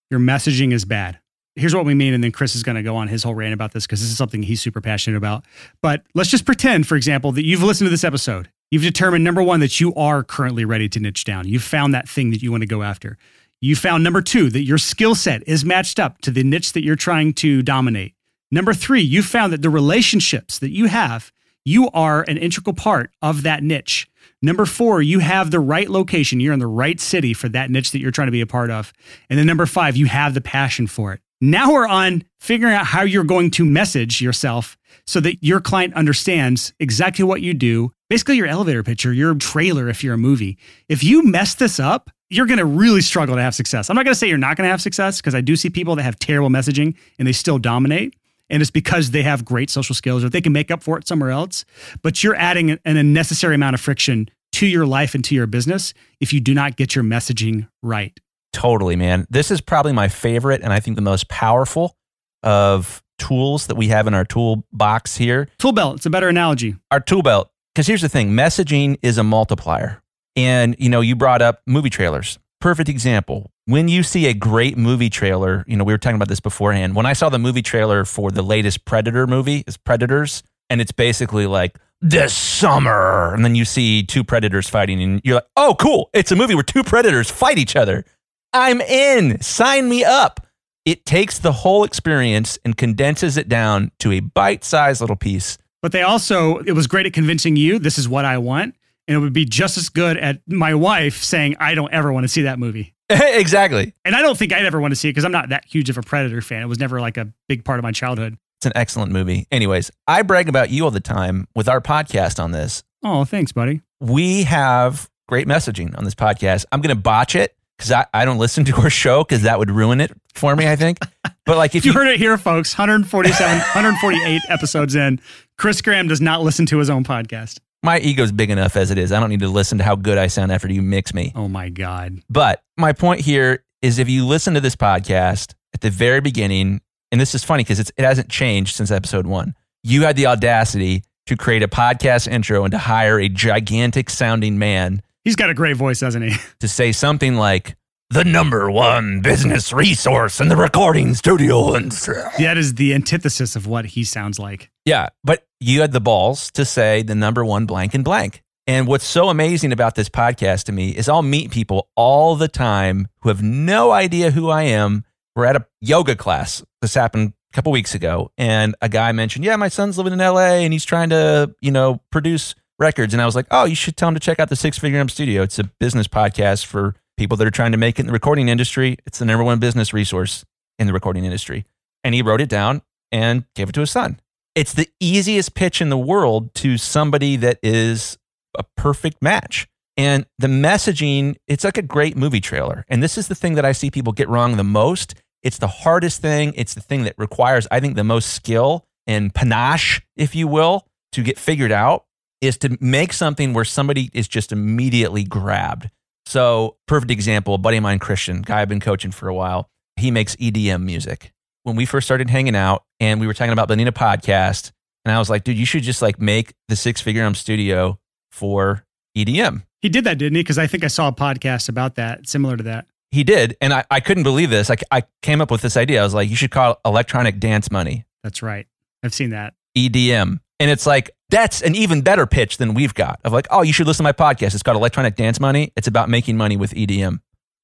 Your 0.09 0.19
messaging 0.19 0.71
is 0.71 0.85
bad. 0.85 1.19
Here's 1.55 1.75
what 1.75 1.85
we 1.85 1.95
mean. 1.95 2.13
And 2.13 2.23
then 2.23 2.31
Chris 2.31 2.55
is 2.55 2.63
going 2.63 2.75
to 2.75 2.83
go 2.83 2.95
on 2.95 3.07
his 3.07 3.23
whole 3.23 3.33
rant 3.33 3.53
about 3.53 3.73
this 3.73 3.85
because 3.85 3.99
this 3.99 4.11
is 4.11 4.17
something 4.17 4.43
he's 4.43 4.61
super 4.61 4.79
passionate 4.79 5.17
about. 5.17 5.43
But 5.81 6.03
let's 6.13 6.29
just 6.29 6.45
pretend, 6.45 6.87
for 6.87 6.95
example, 6.95 7.31
that 7.33 7.45
you've 7.45 7.63
listened 7.63 7.87
to 7.87 7.91
this 7.91 8.03
episode. 8.03 8.49
You've 8.69 8.83
determined 8.83 9.23
number 9.23 9.41
one, 9.41 9.61
that 9.61 9.79
you 9.79 9.93
are 9.95 10.23
currently 10.23 10.65
ready 10.65 10.87
to 10.89 10.99
niche 10.99 11.23
down. 11.23 11.47
You've 11.47 11.63
found 11.63 11.93
that 11.93 12.07
thing 12.07 12.31
that 12.31 12.43
you 12.43 12.51
want 12.51 12.61
to 12.61 12.67
go 12.67 12.83
after. 12.83 13.17
You 13.59 13.75
found 13.75 14.03
number 14.03 14.21
two, 14.21 14.49
that 14.51 14.61
your 14.61 14.77
skill 14.77 15.15
set 15.15 15.41
is 15.47 15.65
matched 15.65 15.99
up 15.99 16.19
to 16.21 16.31
the 16.31 16.43
niche 16.43 16.73
that 16.73 16.83
you're 16.83 16.95
trying 16.95 17.33
to 17.35 17.63
dominate. 17.63 18.13
Number 18.51 18.73
three, 18.73 19.01
you 19.01 19.23
found 19.23 19.51
that 19.51 19.61
the 19.61 19.69
relationships 19.69 20.59
that 20.59 20.69
you 20.69 20.85
have 20.85 21.31
you 21.67 21.89
are 21.89 22.23
an 22.29 22.37
integral 22.37 22.73
part 22.73 23.11
of 23.21 23.43
that 23.43 23.61
niche. 23.61 24.07
Number 24.41 24.65
four, 24.65 25.01
you 25.01 25.19
have 25.19 25.51
the 25.51 25.59
right 25.59 25.89
location. 25.89 26.39
You're 26.39 26.53
in 26.53 26.59
the 26.59 26.65
right 26.65 26.97
city 26.97 27.33
for 27.33 27.49
that 27.49 27.69
niche 27.69 27.91
that 27.91 27.99
you're 27.99 28.11
trying 28.11 28.29
to 28.29 28.31
be 28.31 28.39
a 28.39 28.47
part 28.47 28.71
of. 28.71 28.93
And 29.29 29.37
then 29.37 29.45
number 29.45 29.65
five, 29.65 29.97
you 29.97 30.05
have 30.05 30.33
the 30.33 30.39
passion 30.39 30.87
for 30.87 31.11
it. 31.11 31.19
Now 31.41 31.73
we're 31.73 31.87
on 31.87 32.23
figuring 32.39 32.73
out 32.73 32.85
how 32.85 33.01
you're 33.01 33.25
going 33.25 33.51
to 33.51 33.65
message 33.65 34.21
yourself 34.21 34.77
so 35.05 35.19
that 35.19 35.43
your 35.43 35.59
client 35.59 35.93
understands 35.93 36.73
exactly 36.79 37.25
what 37.25 37.41
you 37.41 37.53
do. 37.53 37.91
Basically, 38.09 38.37
your 38.37 38.47
elevator 38.47 38.81
or 39.05 39.11
your 39.11 39.35
trailer 39.35 39.89
if 39.89 40.05
you're 40.05 40.13
a 40.13 40.17
movie. 40.17 40.57
If 40.87 41.03
you 41.03 41.21
mess 41.21 41.55
this 41.55 41.81
up, 41.81 42.09
you're 42.29 42.45
going 42.45 42.59
to 42.59 42.65
really 42.65 43.01
struggle 43.01 43.35
to 43.35 43.41
have 43.41 43.55
success. 43.55 43.89
I'm 43.89 43.97
not 43.97 44.05
going 44.05 44.13
to 44.13 44.19
say 44.19 44.29
you're 44.29 44.37
not 44.37 44.55
going 44.55 44.67
to 44.67 44.71
have 44.71 44.81
success 44.81 45.17
because 45.17 45.35
I 45.35 45.41
do 45.41 45.57
see 45.57 45.69
people 45.69 45.97
that 45.97 46.03
have 46.03 46.17
terrible 46.17 46.49
messaging 46.49 46.95
and 47.19 47.27
they 47.27 47.33
still 47.33 47.59
dominate. 47.59 48.15
And 48.49 48.61
it's 48.61 48.71
because 48.71 49.11
they 49.11 49.23
have 49.23 49.43
great 49.43 49.69
social 49.69 49.95
skills 49.95 50.23
or 50.23 50.29
they 50.29 50.41
can 50.41 50.53
make 50.53 50.71
up 50.71 50.81
for 50.81 50.97
it 50.97 51.07
somewhere 51.07 51.31
else. 51.31 51.65
But 52.01 52.23
you're 52.23 52.35
adding 52.35 52.71
an 52.71 52.97
unnecessary 52.97 53.55
amount 53.55 53.73
of 53.73 53.81
friction 53.81 54.29
to 54.53 54.65
your 54.65 54.85
life 54.85 55.13
and 55.15 55.23
to 55.25 55.35
your 55.35 55.47
business 55.47 55.93
if 56.19 56.33
you 56.33 56.39
do 56.39 56.53
not 56.53 56.77
get 56.77 56.95
your 56.95 57.03
messaging 57.03 57.67
right. 57.83 58.17
Totally, 58.53 58.95
man. 58.95 59.27
This 59.29 59.51
is 59.51 59.61
probably 59.61 59.93
my 59.93 60.07
favorite 60.07 60.61
and 60.61 60.71
I 60.71 60.79
think 60.79 60.95
the 60.95 61.01
most 61.01 61.27
powerful 61.29 61.97
of 62.43 63.03
tools 63.19 63.67
that 63.67 63.75
we 63.75 63.89
have 63.89 64.07
in 64.07 64.13
our 64.13 64.25
toolbox 64.25 65.17
here. 65.17 65.49
Tool 65.59 65.73
belt, 65.73 65.97
it's 65.97 66.05
a 66.05 66.09
better 66.09 66.29
analogy. 66.29 66.75
Our 66.91 66.99
tool 66.99 67.21
belt. 67.21 67.51
Because 67.73 67.87
here's 67.87 68.01
the 68.01 68.09
thing 68.09 68.31
messaging 68.31 68.97
is 69.03 69.17
a 69.17 69.23
multiplier. 69.23 70.01
And, 70.35 70.75
you 70.79 70.89
know, 70.89 71.01
you 71.01 71.15
brought 71.15 71.41
up 71.41 71.61
movie 71.67 71.89
trailers. 71.89 72.39
Perfect 72.59 72.89
example. 72.89 73.51
When 73.67 73.89
you 73.89 74.01
see 74.01 74.27
a 74.27 74.33
great 74.33 74.77
movie 74.77 75.09
trailer, 75.09 75.65
you 75.67 75.75
know, 75.75 75.83
we 75.83 75.91
were 75.91 75.97
talking 75.97 76.15
about 76.15 76.29
this 76.29 76.39
beforehand. 76.39 76.95
When 76.95 77.05
I 77.05 77.11
saw 77.11 77.27
the 77.27 77.37
movie 77.37 77.61
trailer 77.61 78.05
for 78.05 78.31
the 78.31 78.41
latest 78.41 78.85
Predator 78.85 79.27
movie, 79.27 79.65
is 79.67 79.75
Predators, 79.75 80.41
and 80.69 80.79
it's 80.79 80.93
basically 80.93 81.47
like 81.47 81.77
this 81.99 82.33
summer, 82.33 83.33
and 83.33 83.43
then 83.43 83.55
you 83.55 83.65
see 83.65 84.03
two 84.03 84.23
predators 84.23 84.69
fighting, 84.69 85.03
and 85.03 85.19
you're 85.25 85.35
like, 85.35 85.49
oh, 85.57 85.75
cool. 85.77 86.09
It's 86.13 86.31
a 86.31 86.35
movie 86.37 86.55
where 86.55 86.63
two 86.63 86.81
predators 86.81 87.29
fight 87.29 87.57
each 87.57 87.75
other. 87.75 88.05
I'm 88.53 88.79
in. 88.79 89.41
Sign 89.41 89.89
me 89.89 90.05
up. 90.05 90.47
It 90.85 91.05
takes 91.05 91.37
the 91.37 91.51
whole 91.51 91.83
experience 91.83 92.57
and 92.63 92.77
condenses 92.77 93.35
it 93.35 93.49
down 93.49 93.91
to 93.99 94.13
a 94.13 94.21
bite 94.21 94.63
sized 94.63 95.01
little 95.01 95.17
piece. 95.17 95.57
But 95.81 95.91
they 95.91 96.03
also, 96.03 96.59
it 96.59 96.71
was 96.71 96.87
great 96.87 97.05
at 97.05 97.11
convincing 97.11 97.57
you 97.57 97.79
this 97.79 97.97
is 97.97 98.07
what 98.07 98.23
I 98.23 98.37
want. 98.37 98.75
And 99.07 99.15
it 99.15 99.19
would 99.19 99.33
be 99.33 99.45
just 99.45 99.77
as 99.77 99.89
good 99.89 100.17
at 100.17 100.41
my 100.47 100.73
wife 100.73 101.23
saying, 101.23 101.55
I 101.59 101.75
don't 101.75 101.93
ever 101.93 102.11
want 102.11 102.25
to 102.25 102.27
see 102.27 102.41
that 102.43 102.59
movie. 102.59 102.93
exactly. 103.09 103.93
And 104.03 104.15
I 104.15 104.21
don't 104.21 104.37
think 104.37 104.51
I'd 104.51 104.65
ever 104.65 104.81
want 104.81 104.91
to 104.91 104.95
see 104.95 105.07
it 105.07 105.11
because 105.11 105.23
I'm 105.25 105.31
not 105.31 105.49
that 105.49 105.65
huge 105.65 105.89
of 105.89 105.97
a 105.97 106.01
Predator 106.01 106.41
fan. 106.41 106.61
It 106.61 106.67
was 106.67 106.79
never 106.79 106.99
like 106.99 107.17
a 107.17 107.31
big 107.47 107.63
part 107.63 107.79
of 107.79 107.83
my 107.83 107.91
childhood. 107.91 108.37
It's 108.59 108.65
an 108.65 108.73
excellent 108.75 109.11
movie. 109.11 109.47
Anyways, 109.51 109.91
I 110.07 110.23
brag 110.23 110.49
about 110.49 110.71
you 110.71 110.83
all 110.83 110.91
the 110.91 110.99
time 110.99 111.47
with 111.55 111.69
our 111.69 111.79
podcast 111.79 112.43
on 112.43 112.51
this. 112.51 112.83
Oh, 113.03 113.23
thanks, 113.23 113.51
buddy. 113.51 113.81
We 113.99 114.43
have 114.43 115.09
great 115.27 115.47
messaging 115.47 115.97
on 115.97 116.03
this 116.03 116.15
podcast. 116.15 116.65
I'm 116.71 116.81
going 116.81 116.95
to 116.95 117.01
botch 117.01 117.35
it 117.35 117.55
because 117.77 117.91
I, 117.91 118.07
I 118.13 118.25
don't 118.25 118.39
listen 118.39 118.65
to 118.65 118.75
our 118.77 118.89
show 118.89 119.23
because 119.23 119.43
that 119.43 119.59
would 119.59 119.69
ruin 119.69 120.01
it 120.01 120.11
for 120.33 120.55
me, 120.55 120.67
I 120.67 120.75
think. 120.75 120.99
But 121.45 121.57
like 121.57 121.75
if 121.75 121.85
You 121.85 121.91
you, 121.91 121.97
heard 121.97 122.07
it 122.07 122.17
here, 122.17 122.37
folks. 122.37 122.77
147, 122.77 123.57
148 123.57 124.41
episodes 124.49 124.95
in. 124.95 125.21
Chris 125.57 125.81
Graham 125.81 126.07
does 126.07 126.19
not 126.21 126.41
listen 126.41 126.65
to 126.67 126.79
his 126.79 126.89
own 126.89 127.03
podcast. 127.03 127.59
My 127.83 127.99
ego's 127.99 128.31
big 128.31 128.49
enough 128.49 128.75
as 128.75 128.91
it 128.91 128.97
is. 128.97 129.11
I 129.11 129.19
don't 129.19 129.29
need 129.29 129.41
to 129.41 129.49
listen 129.49 129.77
to 129.77 129.83
how 129.83 129.95
good 129.95 130.17
I 130.17 130.27
sound 130.27 130.51
after 130.51 130.71
you 130.71 130.81
mix 130.81 131.13
me. 131.13 131.31
Oh 131.35 131.47
my 131.47 131.69
God. 131.69 132.19
But 132.29 132.61
my 132.77 132.93
point 132.93 133.21
here 133.21 133.63
is 133.81 133.99
if 133.99 134.09
you 134.09 134.25
listen 134.25 134.53
to 134.55 134.61
this 134.61 134.75
podcast 134.75 135.53
at 135.73 135.81
the 135.81 135.89
very 135.89 136.21
beginning, 136.21 136.81
and 137.11 137.21
this 137.21 137.35
is 137.35 137.43
funny 137.43 137.63
because 137.63 137.79
it 137.79 137.91
hasn't 137.97 138.29
changed 138.29 138.75
since 138.75 138.91
episode 138.91 139.27
one, 139.27 139.55
you 139.83 140.03
had 140.03 140.15
the 140.15 140.25
audacity 140.25 141.03
to 141.27 141.35
create 141.35 141.61
a 141.61 141.67
podcast 141.67 142.27
intro 142.27 142.63
and 142.63 142.71
to 142.71 142.77
hire 142.77 143.19
a 143.19 143.29
gigantic 143.29 144.09
sounding 144.09 144.57
man 144.57 145.01
He's 145.27 145.35
got 145.35 145.49
a 145.49 145.53
great 145.53 145.75
voice, 145.75 145.99
doesn't 145.99 146.21
he? 146.21 146.37
to 146.61 146.69
say 146.69 146.93
something 146.93 147.35
like, 147.35 147.75
the 148.09 148.23
number 148.23 148.71
one 148.71 149.19
business 149.21 149.73
resource 149.73 150.39
in 150.39 150.47
the 150.47 150.55
recording 150.55 151.13
studio. 151.13 151.73
And 151.73 151.91
That 151.91 152.55
is 152.57 152.75
the 152.75 152.93
antithesis 152.93 153.55
of 153.55 153.67
what 153.67 153.85
he 153.85 154.03
sounds 154.03 154.39
like. 154.39 154.71
yeah, 154.85 155.09
but 155.23 155.45
you 155.59 155.81
had 155.81 155.91
the 155.91 155.99
balls 155.99 156.51
to 156.51 156.63
say 156.65 157.01
the 157.01 157.15
number 157.15 157.43
one 157.43 157.65
blank 157.65 157.93
and 157.93 158.03
blank. 158.05 158.43
And 158.65 158.87
what's 158.87 159.05
so 159.05 159.29
amazing 159.29 159.71
about 159.71 159.95
this 159.95 160.09
podcast 160.09 160.63
to 160.65 160.71
me 160.71 160.89
is 160.91 161.07
I'll 161.09 161.21
meet 161.21 161.51
people 161.51 161.89
all 161.95 162.35
the 162.35 162.47
time 162.49 163.07
who 163.21 163.29
have 163.29 163.41
no 163.41 163.91
idea 163.91 164.31
who 164.31 164.49
I 164.49 164.63
am. 164.63 165.03
We're 165.35 165.45
at 165.45 165.55
a 165.55 165.65
yoga 165.81 166.15
class. 166.15 166.63
This 166.81 166.93
happened 166.93 167.33
a 167.51 167.55
couple 167.55 167.71
weeks 167.71 167.95
ago, 167.95 168.31
and 168.37 168.75
a 168.81 168.89
guy 168.89 169.11
mentioned, 169.13 169.45
"Yeah, 169.45 169.55
my 169.55 169.69
son's 169.69 169.97
living 169.97 170.13
in 170.13 170.19
LA 170.19 170.63
and 170.63 170.73
he's 170.73 170.83
trying 170.85 171.09
to, 171.09 171.53
you 171.61 171.71
know, 171.71 172.01
produce 172.11 172.55
records." 172.77 173.13
And 173.13 173.21
I 173.21 173.25
was 173.25 173.35
like, 173.35 173.47
"Oh, 173.51 173.63
you 173.65 173.75
should 173.75 173.95
tell 173.95 174.09
him 174.09 174.15
to 174.15 174.19
check 174.19 174.39
out 174.39 174.49
the 174.49 174.55
Six 174.57 174.77
Figure 174.77 174.97
Home 174.97 175.07
Studio. 175.09 175.43
It's 175.43 175.59
a 175.59 175.63
business 175.79 176.07
podcast 176.09 176.65
for 176.65 176.95
people 177.17 177.37
that 177.37 177.47
are 177.47 177.51
trying 177.51 177.71
to 177.71 177.77
make 177.77 177.97
it 177.99 178.01
in 178.01 178.07
the 178.07 178.13
recording 178.13 178.47
industry. 178.47 178.97
It's 179.05 179.19
the 179.19 179.25
number 179.25 179.43
one 179.43 179.59
business 179.59 179.93
resource 179.93 180.45
in 180.79 180.87
the 180.87 180.93
recording 180.93 181.25
industry." 181.25 181.65
And 182.03 182.15
he 182.15 182.21
wrote 182.21 182.41
it 182.41 182.49
down 182.49 182.83
and 183.11 183.45
gave 183.55 183.69
it 183.69 183.73
to 183.73 183.81
his 183.81 183.91
son. 183.91 184.19
It's 184.55 184.73
the 184.73 184.89
easiest 184.99 185.53
pitch 185.53 185.81
in 185.81 185.89
the 185.89 185.97
world 185.97 186.53
to 186.55 186.77
somebody 186.77 187.35
that 187.37 187.59
is 187.61 188.17
a 188.57 188.63
perfect 188.75 189.21
match. 189.21 189.67
And 189.97 190.25
the 190.37 190.47
messaging, 190.47 191.35
it's 191.47 191.63
like 191.63 191.77
a 191.77 191.81
great 191.81 192.15
movie 192.15 192.39
trailer. 192.39 192.85
And 192.87 193.01
this 193.01 193.17
is 193.17 193.27
the 193.27 193.35
thing 193.35 193.55
that 193.55 193.65
I 193.65 193.71
see 193.71 193.89
people 193.89 194.13
get 194.13 194.29
wrong 194.29 194.55
the 194.55 194.63
most. 194.63 195.15
It's 195.43 195.57
the 195.57 195.67
hardest 195.67 196.21
thing. 196.21 196.53
It's 196.55 196.73
the 196.73 196.81
thing 196.81 197.03
that 197.03 197.15
requires, 197.17 197.67
I 197.71 197.79
think, 197.79 197.95
the 197.95 198.03
most 198.03 198.33
skill 198.33 198.85
and 199.05 199.33
panache, 199.33 200.01
if 200.15 200.35
you 200.35 200.47
will, 200.47 200.87
to 201.13 201.23
get 201.23 201.39
figured 201.39 201.71
out 201.71 202.05
is 202.41 202.57
to 202.57 202.77
make 202.79 203.13
something 203.13 203.53
where 203.53 203.65
somebody 203.65 204.09
is 204.13 204.27
just 204.27 204.51
immediately 204.51 205.23
grabbed. 205.23 205.89
So, 206.27 206.75
perfect 206.89 207.09
example, 207.09 207.53
a 207.53 207.57
buddy 207.57 207.77
of 207.77 207.83
mine, 207.83 207.99
Christian, 207.99 208.41
guy 208.41 208.61
I've 208.61 208.67
been 208.67 208.81
coaching 208.81 209.11
for 209.11 209.29
a 209.29 209.33
while, 209.33 209.69
he 209.95 210.11
makes 210.11 210.35
EDM 210.35 210.83
music. 210.83 211.31
When 211.63 211.77
we 211.77 211.85
first 211.85 212.05
started 212.05 212.29
hanging 212.29 212.53
out 212.53 212.83
and 212.99 213.21
we 213.21 213.27
were 213.27 213.33
talking 213.33 213.53
about 213.53 213.69
building 213.69 213.87
a 213.87 213.93
podcast, 213.93 214.73
and 215.05 215.15
I 215.15 215.19
was 215.19 215.29
like, 215.29 215.45
dude, 215.45 215.57
you 215.57 215.65
should 215.65 215.83
just 215.83 216.01
like 216.01 216.19
make 216.19 216.53
the 216.67 216.75
six 216.75 216.99
figure 216.99 217.23
Home 217.23 217.33
studio 217.33 217.97
for 218.29 218.83
EDM. 219.17 219.63
He 219.81 219.87
did 219.87 220.03
that, 220.03 220.17
didn't 220.17 220.35
he? 220.35 220.41
Because 220.41 220.57
I 220.57 220.67
think 220.67 220.83
I 220.83 220.87
saw 220.87 221.07
a 221.07 221.13
podcast 221.13 221.69
about 221.69 221.95
that, 221.95 222.27
similar 222.27 222.57
to 222.57 222.63
that. 222.63 222.87
He 223.11 223.23
did. 223.23 223.55
And 223.61 223.71
I, 223.71 223.85
I 223.89 224.01
couldn't 224.01 224.23
believe 224.23 224.49
this. 224.49 224.69
I, 224.69 224.75
I 224.91 225.03
came 225.21 225.39
up 225.39 225.49
with 225.49 225.61
this 225.61 225.77
idea. 225.77 226.01
I 226.01 226.03
was 226.03 226.13
like, 226.13 226.29
you 226.29 226.35
should 226.35 226.51
call 226.51 226.73
it 226.73 226.77
electronic 226.83 227.39
dance 227.39 227.71
money, 227.71 228.05
That's 228.21 228.43
right. 228.43 228.67
I've 229.01 229.13
seen 229.13 229.29
that. 229.29 229.53
EDM. 229.77 230.41
And 230.59 230.71
it's 230.71 230.85
like, 230.85 231.11
that's 231.29 231.61
an 231.61 231.75
even 231.75 232.01
better 232.01 232.25
pitch 232.25 232.57
than 232.57 232.73
we've 232.73 232.93
got 232.93 233.19
of 233.23 233.33
like, 233.33 233.47
oh, 233.51 233.61
you 233.61 233.73
should 233.73 233.87
listen 233.87 234.03
to 234.05 234.07
my 234.07 234.13
podcast. 234.13 234.53
It's 234.53 234.63
called 234.63 234.77
Electronic 234.77 235.15
Dance 235.15 235.39
Money. 235.39 235.73
It's 235.75 235.87
about 235.87 236.09
making 236.09 236.37
money 236.37 236.57
with 236.57 236.73
EDM. 236.73 237.19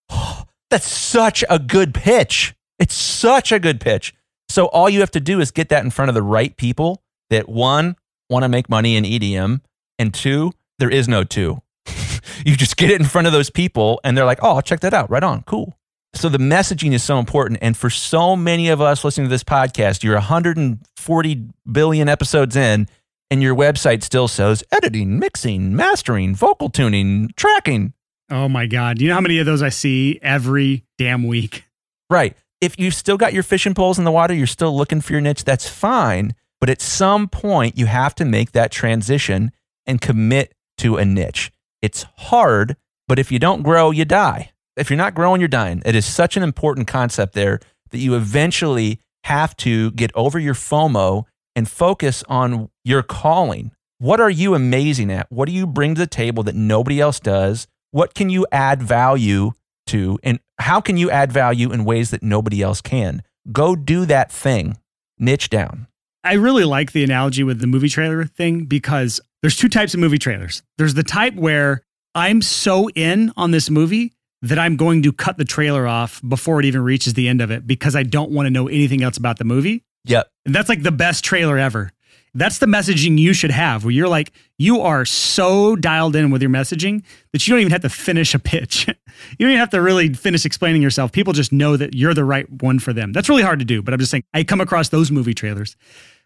that's 0.70 0.88
such 0.88 1.44
a 1.50 1.60
good 1.60 1.94
pitch. 1.94 2.56
It's 2.80 2.94
such 2.94 3.52
a 3.52 3.60
good 3.60 3.80
pitch. 3.80 4.14
So 4.50 4.66
all 4.66 4.90
you 4.90 5.00
have 5.00 5.12
to 5.12 5.20
do 5.20 5.40
is 5.40 5.52
get 5.52 5.70
that 5.70 5.84
in 5.84 5.90
front 5.90 6.10
of 6.10 6.16
the 6.16 6.22
right 6.22 6.56
people 6.58 7.02
that 7.30 7.48
one, 7.48 7.96
want 8.30 8.44
to 8.44 8.50
make 8.50 8.70
money 8.70 8.96
in 8.96 9.04
EDM, 9.04 9.62
and 10.00 10.14
two, 10.14 10.52
there 10.80 10.90
is 10.90 11.08
no 11.08 11.24
two. 11.24 11.62
you 12.46 12.56
just 12.56 12.78
get 12.78 12.90
it 12.90 13.00
in 13.00 13.08
front 13.08 13.28
of 13.28 13.34
those 13.34 13.50
people 13.50 14.00
and 14.04 14.18
they're 14.18 14.26
like, 14.26 14.40
oh, 14.42 14.56
I'll 14.56 14.62
check 14.62 14.82
that 14.82 14.94
out. 14.94 15.10
Right 15.10 15.24
on. 15.24 15.44
Cool. 15.44 15.78
So 16.16 16.30
the 16.30 16.38
messaging 16.38 16.94
is 16.94 17.04
so 17.04 17.18
important. 17.18 17.60
And 17.62 17.76
for 17.76 17.90
so 17.90 18.36
many 18.36 18.70
of 18.70 18.82
us 18.82 19.04
listening 19.04 19.26
to 19.26 19.30
this 19.30 19.44
podcast, 19.44 20.04
you're 20.04 20.14
140 20.14 21.48
billion 21.72 22.10
episodes 22.10 22.56
in, 22.56 22.88
and 23.34 23.42
your 23.42 23.56
website 23.56 24.04
still 24.04 24.28
says 24.28 24.64
editing, 24.72 25.18
mixing, 25.18 25.76
mastering, 25.76 26.36
vocal 26.36 26.70
tuning, 26.70 27.32
tracking. 27.36 27.92
Oh 28.30 28.48
my 28.48 28.68
God. 28.68 29.02
You 29.02 29.08
know 29.08 29.16
how 29.16 29.22
many 29.22 29.40
of 29.40 29.48
those 29.48 29.64
I 29.64 29.70
see 29.70 30.20
every 30.22 30.86
damn 31.00 31.26
week? 31.26 31.64
Right. 32.12 32.38
If 32.62 32.78
you've 32.78 32.94
still 32.94 33.18
got 33.18 33.34
your 33.34 33.42
fishing 33.42 33.74
poles 33.74 33.98
in 33.98 34.06
the 34.06 34.12
water, 34.12 34.36
you're 34.36 34.46
still 34.46 34.78
looking 34.78 35.02
for 35.02 35.14
your 35.14 35.22
niche, 35.22 35.46
that's 35.46 35.68
fine. 35.68 36.36
But 36.62 36.70
at 36.70 36.80
some 36.80 37.28
point, 37.28 37.76
you 37.76 37.88
have 37.88 38.14
to 38.16 38.24
make 38.24 38.52
that 38.52 38.72
transition 38.72 39.52
and 39.88 40.00
commit 40.00 40.54
to 40.78 40.98
a 40.98 41.04
niche. 41.04 41.52
It's 41.82 42.06
hard, 42.18 42.78
but 43.08 43.18
if 43.18 43.32
you 43.32 43.40
don't 43.40 43.64
grow, 43.64 43.90
you 43.90 44.06
die. 44.06 44.52
If 44.78 44.92
you're 44.92 44.98
not 44.98 45.16
growing, 45.16 45.42
you're 45.42 45.48
dying. 45.48 45.82
It 45.88 45.96
is 45.96 46.06
such 46.06 46.38
an 46.38 46.44
important 46.44 46.88
concept 46.88 47.34
there 47.34 47.60
that 47.90 47.98
you 47.98 48.14
eventually 48.14 49.00
have 49.24 49.58
to 49.58 49.90
get 49.94 50.12
over 50.14 50.38
your 50.38 50.54
FOMO 50.54 51.26
and 51.56 51.70
focus 51.70 52.24
on 52.28 52.70
your 52.84 53.04
calling. 53.04 53.72
What 54.00 54.20
are 54.20 54.30
you 54.30 54.56
amazing 54.56 55.12
at? 55.12 55.32
What 55.32 55.48
do 55.48 55.54
you 55.54 55.66
bring 55.66 55.96
to 55.96 56.00
the 56.00 56.08
table 56.08 56.44
that 56.44 56.56
nobody 56.56 57.00
else 57.00 57.20
does? 57.20 57.68
What 57.92 58.14
can 58.14 58.30
you 58.30 58.46
add 58.52 58.82
value 58.82 59.52
to? 59.88 60.20
And 60.24 60.40
how 60.60 60.82
can 60.82 60.98
you 60.98 61.10
add 61.10 61.32
value 61.32 61.72
in 61.72 61.86
ways 61.86 62.12
that 62.12 62.24
nobody 62.24 62.62
else 62.62 62.82
can? 62.82 63.24
Go 63.52 63.76
do 63.76 64.06
that 64.06 64.32
thing. 64.32 64.78
Niche 65.20 65.50
down. 65.50 65.88
I 66.24 66.34
really 66.34 66.64
like 66.64 66.94
the 66.94 67.04
analogy 67.04 67.44
with 67.44 67.60
the 67.60 67.68
movie 67.68 67.90
trailer 67.90 68.26
thing 68.26 68.66
because 68.66 69.20
there's 69.42 69.58
two 69.58 69.70
types 69.70 69.94
of 69.94 70.00
movie 70.00 70.18
trailers. 70.18 70.64
There's 70.78 70.94
the 70.94 71.04
type 71.04 71.36
where 71.36 71.84
I'm 72.16 72.42
so 72.42 72.90
in 72.90 73.32
on 73.36 73.52
this 73.52 73.70
movie 73.70 74.14
that 74.42 74.60
I'm 74.60 74.76
going 74.76 75.04
to 75.04 75.12
cut 75.12 75.38
the 75.38 75.46
trailer 75.46 75.88
off 75.88 76.22
before 76.28 76.60
it 76.60 76.66
even 76.66 76.82
reaches 76.82 77.14
the 77.14 77.28
end 77.28 77.42
of 77.42 77.52
it 77.52 77.66
because 77.68 77.96
I 77.96 78.04
don't 78.04 78.32
want 78.32 78.46
to 78.46 78.50
know 78.50 78.68
anything 78.68 79.04
else 79.04 79.18
about 79.18 79.38
the 79.38 79.46
movie. 79.46 79.84
Yep. 80.06 80.30
And 80.46 80.54
that's 80.54 80.70
like 80.70 80.84
the 80.84 80.92
best 80.92 81.24
trailer 81.24 81.58
ever. 81.58 81.92
That's 82.36 82.58
the 82.58 82.66
messaging 82.66 83.20
you 83.20 83.32
should 83.34 83.52
have, 83.52 83.84
where 83.84 83.92
you're 83.92 84.08
like, 84.08 84.32
you 84.58 84.82
are 84.82 85.06
so 85.06 85.76
dialed 85.76 86.16
in 86.16 86.32
with 86.32 86.42
your 86.42 86.50
messaging 86.50 87.04
that 87.32 87.48
you 87.48 87.54
don't 87.54 87.62
even 87.62 87.72
have 87.72 87.82
to 87.82 87.90
finish 87.90 88.34
a 88.34 88.40
pitch. 88.40 88.88
you 88.88 88.96
don't 89.40 89.50
even 89.50 89.60
have 89.60 89.70
to 89.70 89.82
really 89.82 90.12
finish 90.14 90.44
explaining 90.44 90.82
yourself. 90.82 91.12
People 91.12 91.34
just 91.34 91.52
know 91.52 91.78
that 91.78 91.94
you're 91.94 92.16
the 92.16 92.26
right 92.26 92.50
one 92.64 92.80
for 92.80 92.92
them. 92.92 93.14
That's 93.14 93.30
really 93.30 93.44
hard 93.44 93.60
to 93.60 93.66
do, 93.66 93.84
but 93.84 93.94
I'm 93.94 94.00
just 94.00 94.10
saying, 94.10 94.24
I 94.34 94.44
come 94.44 94.62
across 94.62 94.90
those 94.90 95.12
movie 95.12 95.36
trailers. 95.36 95.76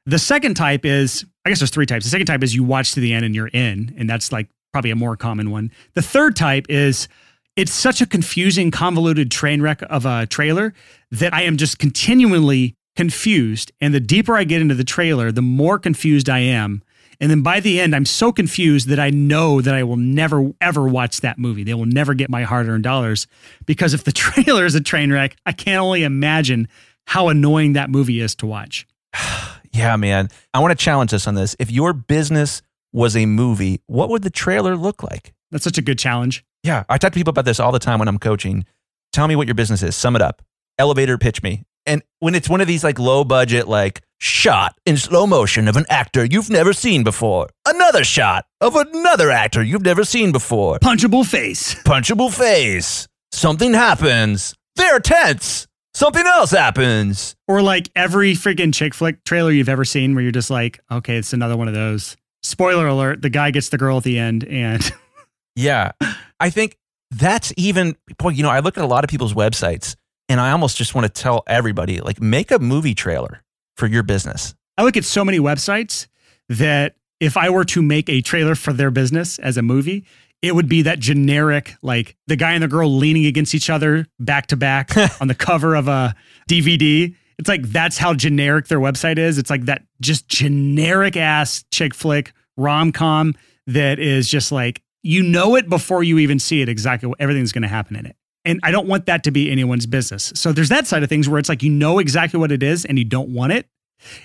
The 0.06 0.18
second 0.18 0.56
type 0.56 0.86
is, 0.86 1.26
I 1.44 1.50
guess 1.50 1.60
there's 1.60 1.72
three 1.72 1.86
types. 1.86 2.06
The 2.06 2.12
second 2.12 2.28
type 2.28 2.42
is 2.42 2.56
you 2.56 2.64
watch 2.64 2.94
to 2.94 3.02
the 3.02 3.14
end 3.14 3.26
and 3.26 3.36
you're 3.36 3.50
in, 3.50 3.94
and 3.98 4.10
that's 4.10 4.32
like 4.32 4.48
probably 4.72 4.92
a 4.92 4.96
more 4.96 5.18
common 5.18 5.52
one. 5.52 5.72
The 5.94 6.02
third 6.02 6.38
type 6.38 6.68
is, 6.70 7.10
it's 7.58 7.74
such 7.74 8.00
a 8.00 8.06
confusing, 8.06 8.72
convoluted 8.72 9.30
train 9.30 9.62
wreck 9.62 9.82
of 9.90 10.06
a 10.06 10.26
trailer 10.26 10.74
that 11.12 11.34
I 11.34 11.42
am 11.42 11.58
just 11.58 11.80
continually 11.80 12.77
confused. 12.98 13.72
And 13.80 13.93
the 13.93 14.00
deeper 14.02 14.36
I 14.36 14.43
get 14.43 14.60
into 14.60 14.76
the 14.76 14.84
trailer, 14.84 15.32
the 15.32 15.41
more 15.41 15.80
confused 15.80 16.30
I 16.30 16.39
am. 16.39 16.82
And 17.22 17.32
then 17.32 17.41
by 17.41 17.60
the 17.60 17.80
end, 17.80 17.95
I'm 17.95 18.06
so 18.06 18.32
confused 18.32 18.89
that 18.89 19.00
I 19.00 19.12
know 19.12 19.62
that 19.62 19.74
I 19.74 19.84
will 19.84 19.98
never, 19.98 20.52
ever 20.60 20.88
watch 20.88 21.22
that 21.22 21.38
movie. 21.38 21.64
They 21.64 21.74
will 21.74 21.86
never 21.86 22.14
get 22.14 22.30
my 22.30 22.43
hard 22.43 22.68
earned 22.68 22.84
dollars 22.84 23.28
because 23.66 23.93
if 23.93 24.04
the 24.04 24.12
trailer 24.24 24.66
is 24.66 24.76
a 24.76 24.82
train 24.82 25.12
wreck, 25.12 25.38
I 25.45 25.54
can't 25.54 25.80
only 25.80 26.04
imagine 26.04 26.68
how 27.06 27.30
annoying 27.30 27.74
that 27.74 27.89
movie 27.89 28.20
is 28.20 28.36
to 28.36 28.48
watch. 28.48 28.88
yeah, 29.72 29.95
man. 29.95 30.30
I 30.54 30.60
want 30.60 30.78
to 30.78 30.84
challenge 30.84 31.14
us 31.14 31.28
on 31.28 31.36
this. 31.36 31.56
If 31.60 31.72
your 31.72 31.93
business 31.93 32.62
was 32.91 33.16
a 33.16 33.26
movie, 33.26 33.82
what 33.86 34.10
would 34.10 34.24
the 34.24 34.30
trailer 34.30 34.76
look 34.76 35.04
like? 35.04 35.34
That's 35.52 35.64
such 35.64 35.78
a 35.78 35.84
good 35.84 36.00
challenge. 36.00 36.43
Yeah. 36.64 36.84
I 36.89 36.98
talk 36.98 37.14
to 37.14 37.20
people 37.20 37.32
about 37.32 37.45
this 37.45 37.60
all 37.60 37.72
the 37.72 37.80
time 37.80 38.00
when 38.00 38.08
I'm 38.08 38.20
coaching. 38.20 38.66
Tell 39.14 39.28
me 39.28 39.36
what 39.36 39.48
your 39.48 39.56
business 39.56 39.82
is. 39.82 39.95
Sum 39.95 40.16
it 40.16 40.22
up. 40.22 40.41
Elevator 40.78 41.18
pitch 41.18 41.41
me. 41.41 41.64
And 41.88 42.04
when 42.20 42.36
it's 42.36 42.50
one 42.50 42.62
of 42.62 42.68
these 42.68 42.84
like 42.84 43.00
low 43.00 43.24
budget, 43.24 43.68
like 43.68 44.02
shot 44.20 44.76
in 44.86 44.98
slow 44.98 45.26
motion 45.26 45.68
of 45.68 45.78
an 45.78 45.86
actor 45.90 46.26
you've 46.26 46.50
never 46.50 46.74
seen 46.74 47.04
before, 47.04 47.50
another 47.66 48.04
shot 48.04 48.46
of 48.62 48.76
another 48.76 49.32
actor 49.32 49.64
you've 49.64 49.84
never 49.84 50.04
seen 50.04 50.32
before, 50.32 50.80
Punchable 50.80 51.26
face. 51.26 51.76
punchable 51.84 52.32
face, 52.34 53.08
something 53.32 53.74
happens, 53.74 54.54
they're 54.76 55.00
tense, 55.00 55.66
something 55.94 56.26
else 56.26 56.52
happens. 56.52 57.36
Or 57.48 57.62
like 57.62 57.90
every 57.96 58.34
freaking 58.34 58.74
chick 58.74 58.94
flick 58.94 59.24
trailer 59.24 59.52
you've 59.52 59.70
ever 59.70 59.86
seen 59.86 60.14
where 60.14 60.22
you're 60.24 60.32
just 60.34 60.50
like, 60.50 60.80
okay, 60.92 61.16
it's 61.16 61.32
another 61.34 61.56
one 61.56 61.68
of 61.70 61.74
those. 61.74 62.18
Spoiler 62.44 62.88
alert, 62.88 63.22
the 63.22 63.30
guy 63.30 63.52
gets 63.52 63.70
the 63.70 63.78
girl 63.78 63.98
at 63.98 64.04
the 64.04 64.20
end 64.20 64.44
and 64.46 64.92
Yeah. 65.56 65.92
I 66.40 66.50
think 66.50 66.78
that's 67.12 67.54
even, 67.58 67.96
boy, 68.20 68.30
you 68.30 68.44
know, 68.44 68.50
I 68.50 68.60
look 68.60 68.78
at 68.78 68.84
a 68.84 68.88
lot 68.88 69.04
of 69.04 69.10
people's 69.10 69.34
websites 69.34 69.96
and 70.30 70.40
I 70.40 70.52
almost 70.52 70.78
just 70.78 70.96
want 70.96 71.06
to 71.06 71.22
tell 71.22 71.44
everybody 71.48 72.02
like, 72.02 72.22
make 72.22 72.52
a 72.52 72.60
movie 72.60 72.96
trailer 72.96 73.44
for 73.76 73.88
your 73.88 74.04
business. 74.04 74.56
I 74.78 74.84
look 74.84 74.98
at 74.98 75.06
so 75.06 75.24
many 75.24 75.40
websites 75.40 76.08
that 76.50 76.96
if 77.20 77.38
I 77.38 77.50
were 77.50 77.66
to 77.66 77.82
make 77.82 78.10
a 78.10 78.22
trailer 78.22 78.56
for 78.56 78.74
their 78.74 78.92
business 78.92 79.40
as 79.40 79.58
a 79.58 79.62
movie, 79.62 80.06
it 80.42 80.54
would 80.54 80.70
be 80.70 80.84
that 80.84 81.00
generic, 81.00 81.76
like 81.82 82.16
the 82.28 82.36
guy 82.36 82.54
and 82.54 82.62
the 82.62 82.68
girl 82.68 82.96
leaning 82.96 83.26
against 83.26 83.56
each 83.56 83.70
other 83.70 84.06
back 84.20 84.48
to 84.48 84.58
back 84.58 84.92
on 85.22 85.28
the 85.28 85.36
cover 85.36 85.76
of 85.76 85.88
a 85.88 86.16
DVD. 86.50 87.16
It's 87.40 87.50
like 87.50 87.64
that's 87.64 87.98
how 87.98 88.14
generic 88.14 88.68
their 88.68 88.80
website 88.80 89.18
is. 89.18 89.38
It's 89.38 89.50
like 89.50 89.66
that 89.66 89.84
just 90.02 90.28
generic 90.28 91.18
ass 91.18 91.64
chick 91.72 91.94
flick 91.94 92.34
rom 92.56 92.92
com 92.92 93.36
that 93.68 94.00
is 94.00 94.28
just 94.28 94.52
like 94.52 94.82
you 95.04 95.24
know 95.24 95.56
it 95.56 95.70
before 95.70 96.04
you 96.04 96.20
even 96.20 96.40
see 96.40 96.62
it 96.62 96.70
exactly 96.70 97.08
what 97.08 97.22
everything's 97.22 97.52
going 97.52 97.62
to 97.62 97.68
happen 97.68 97.96
in 97.96 98.06
it. 98.06 98.16
And 98.48 98.62
I 98.64 98.72
don't 98.72 98.88
want 98.88 99.08
that 99.08 99.26
to 99.26 99.32
be 99.32 99.52
anyone's 99.52 99.86
business. 99.86 100.32
So 100.34 100.54
there's 100.54 100.70
that 100.70 100.88
side 100.88 101.04
of 101.04 101.10
things 101.10 101.28
where 101.28 101.38
it's 101.38 101.50
like 101.50 101.62
you 101.62 101.70
know 101.70 102.00
exactly 102.00 102.39
what 102.39 102.50
it 102.50 102.64
is 102.64 102.86
and 102.86 102.98
you 102.98 103.04
don't 103.04 103.30
want 103.30 103.52
it. 103.52 103.68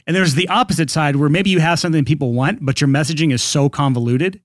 And 0.07 0.15
there's 0.15 0.35
the 0.35 0.49
opposite 0.49 0.91
side 0.91 1.17
where 1.17 1.29
maybe 1.29 1.51
you 1.51 1.59
have 1.59 1.81
something 1.81 2.05
people 2.05 2.33
want, 2.33 2.65
but 2.65 2.81
your 2.81 2.89
messaging 2.89 3.33
is 3.33 3.43
so 3.43 3.69
convoluted 3.69 4.41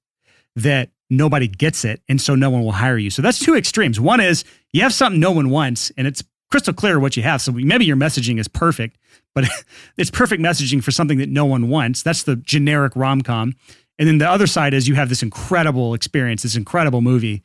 that 0.55 0.89
nobody 1.11 1.47
gets 1.47 1.86
it. 1.86 2.01
And 2.09 2.19
so 2.19 2.34
no 2.34 2.49
one 2.49 2.63
will 2.63 2.71
hire 2.71 2.97
you. 2.97 3.11
So 3.11 3.21
that's 3.21 3.38
two 3.38 3.55
extremes. 3.55 3.99
One 3.99 4.19
is 4.19 4.43
you 4.73 4.82
have 4.82 4.93
something 4.93 5.19
no 5.19 5.32
one 5.32 5.51
wants 5.51 5.91
and 5.95 6.07
it's 6.07 6.23
crystal 6.49 6.73
clear 6.73 6.99
what 6.99 7.15
you 7.15 7.21
have. 7.21 7.39
So 7.41 7.51
maybe 7.51 7.86
your 7.86 7.97
messaging 7.97 8.39
is 8.39 8.47
perfect, 8.47 8.97
but 9.36 9.45
it's 9.97 10.09
perfect 10.09 10.41
messaging 10.41 10.84
for 10.84 10.89
something 10.89 11.19
that 11.19 11.30
no 11.30 11.45
one 11.45 11.69
wants. 11.69 12.01
That's 12.01 12.23
the 12.23 12.38
generic 12.38 12.93
rom 12.95 13.21
com. 13.21 13.53
And 13.99 14.07
then 14.07 14.17
the 14.17 14.30
other 14.30 14.47
side 14.47 14.73
is 14.73 14.88
you 14.88 14.95
have 14.95 15.09
this 15.09 15.23
incredible 15.23 15.93
experience, 15.93 16.43
this 16.43 16.55
incredible 16.55 17.01
movie, 17.01 17.43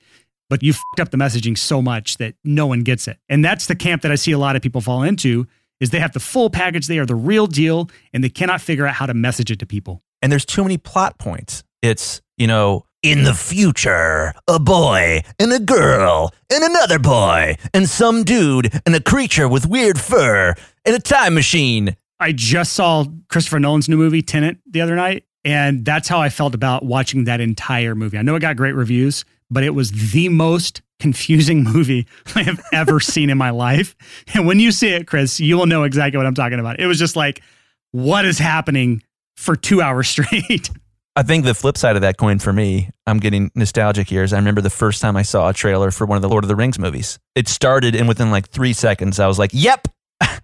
but 0.53 0.63
you 0.63 0.75
fucked 0.75 1.01
up 1.01 1.11
the 1.11 1.17
messaging 1.17 1.57
so 1.57 1.81
much 1.81 2.19
that 2.19 2.35
no 2.45 2.67
one 2.67 2.83
gets 2.83 3.09
it. 3.09 3.17
And 3.31 3.43
that's 3.43 3.69
the 3.69 3.75
camp 3.75 4.03
that 4.03 4.13
I 4.13 4.17
see 4.17 4.33
a 4.33 4.39
lot 4.39 4.55
of 4.55 4.61
people 4.61 4.83
fall 4.83 5.03
into 5.03 5.47
is 5.81 5.89
they 5.89 5.99
have 5.99 6.13
the 6.13 6.21
full 6.21 6.51
package, 6.51 6.89
they 6.89 6.99
are 6.99 7.07
the 7.07 7.15
real 7.15 7.47
deal, 7.47 7.89
and 8.13 8.23
they 8.23 8.29
cannot 8.29 8.61
figure 8.61 8.87
out 8.87 8.93
how 8.93 9.07
to 9.07 9.15
message 9.15 9.51
it 9.51 9.59
to 9.61 9.67
people. 9.67 10.03
And 10.21 10.31
there's 10.31 10.45
too 10.45 10.63
many 10.63 10.77
plot 10.77 11.17
points. 11.17 11.65
It's, 11.81 12.21
you 12.37 12.47
know, 12.47 12.85
in 13.03 13.25
the 13.25 13.33
future, 13.33 14.35
a 14.47 14.61
boy 14.61 15.23
and 15.39 15.55
a 15.55 15.59
girl 15.59 16.35
and 16.53 16.63
another 16.63 16.99
boy 16.99 17.57
and 17.73 17.89
some 17.89 18.23
dude 18.23 18.79
and 18.85 18.95
a 18.95 19.01
creature 19.01 19.49
with 19.49 19.67
weird 19.67 19.99
fur 19.99 20.55
and 20.85 20.95
a 20.95 21.01
time 21.01 21.33
machine. 21.33 21.97
I 22.21 22.33
just 22.33 22.75
saw 22.75 23.07
Christopher 23.31 23.59
Nolan's 23.59 23.89
new 23.89 23.97
movie, 23.97 24.21
Tenet, 24.21 24.59
the 24.71 24.83
other 24.83 24.97
night. 24.97 25.25
And 25.47 25.83
that's 25.83 26.09
how 26.09 26.21
I 26.21 26.29
felt 26.29 26.55
about 26.55 26.85
watching 26.85 27.25
that 27.25 27.41
entire 27.41 27.95
movie. 27.95 28.19
I 28.19 28.23
know 28.23 28.37
it 28.37 28.41
got 28.41 28.57
great 28.57 28.75
reviews, 28.75 29.25
but 29.53 29.63
it 29.63 29.71
was 29.71 30.13
the 30.13 30.29
most 30.29 30.83
confusing 30.99 31.63
movie 31.65 32.07
I 32.35 32.43
have 32.43 32.61
ever 32.73 33.01
seen 33.01 33.31
in 33.31 33.39
my 33.39 33.51
life. 33.51 33.95
And 34.35 34.47
when 34.47 34.59
you 34.59 34.73
see 34.73 34.89
it, 34.89 35.07
Chris, 35.07 35.39
you 35.39 35.57
will 35.57 35.67
know 35.67 35.85
exactly 35.85 36.17
what 36.17 36.27
I'm 36.27 36.35
talking 36.35 36.59
about. 36.59 36.81
It 36.81 36.87
was 36.87 36.99
just 36.99 37.17
like, 37.17 37.43
what 37.91 38.25
is 38.25 38.39
happening 38.39 39.03
for 39.37 39.55
two 39.55 39.83
hours 39.83 40.09
straight? 40.09 40.71
I 41.15 41.23
think 41.23 41.45
the 41.45 41.55
flip 41.55 41.77
side 41.77 41.97
of 41.97 42.03
that 42.03 42.17
coin 42.17 42.39
for 42.39 42.55
me, 42.55 42.89
I'm 43.07 43.19
getting 43.19 43.51
nostalgic 43.55 44.09
here, 44.09 44.23
is 44.23 44.33
I 44.33 44.39
remember 44.39 44.63
the 44.63 44.71
first 44.71 45.03
time 45.03 45.15
I 45.15 45.23
saw 45.23 45.51
a 45.51 45.53
trailer 45.53 45.91
for 45.91 46.07
one 46.07 46.17
of 46.17 46.23
the 46.23 46.29
Lord 46.29 46.43
of 46.43 46.49
the 46.49 46.57
Rings 46.57 46.79
movies. 46.79 47.19
It 47.35 47.49
started, 47.49 47.95
and 47.95 48.09
within 48.09 48.31
like 48.31 48.49
three 48.49 48.73
seconds, 48.73 49.21
I 49.21 49.27
was 49.27 49.39
like, 49.39 49.51
yep, 49.53 49.89
like, 50.23 50.41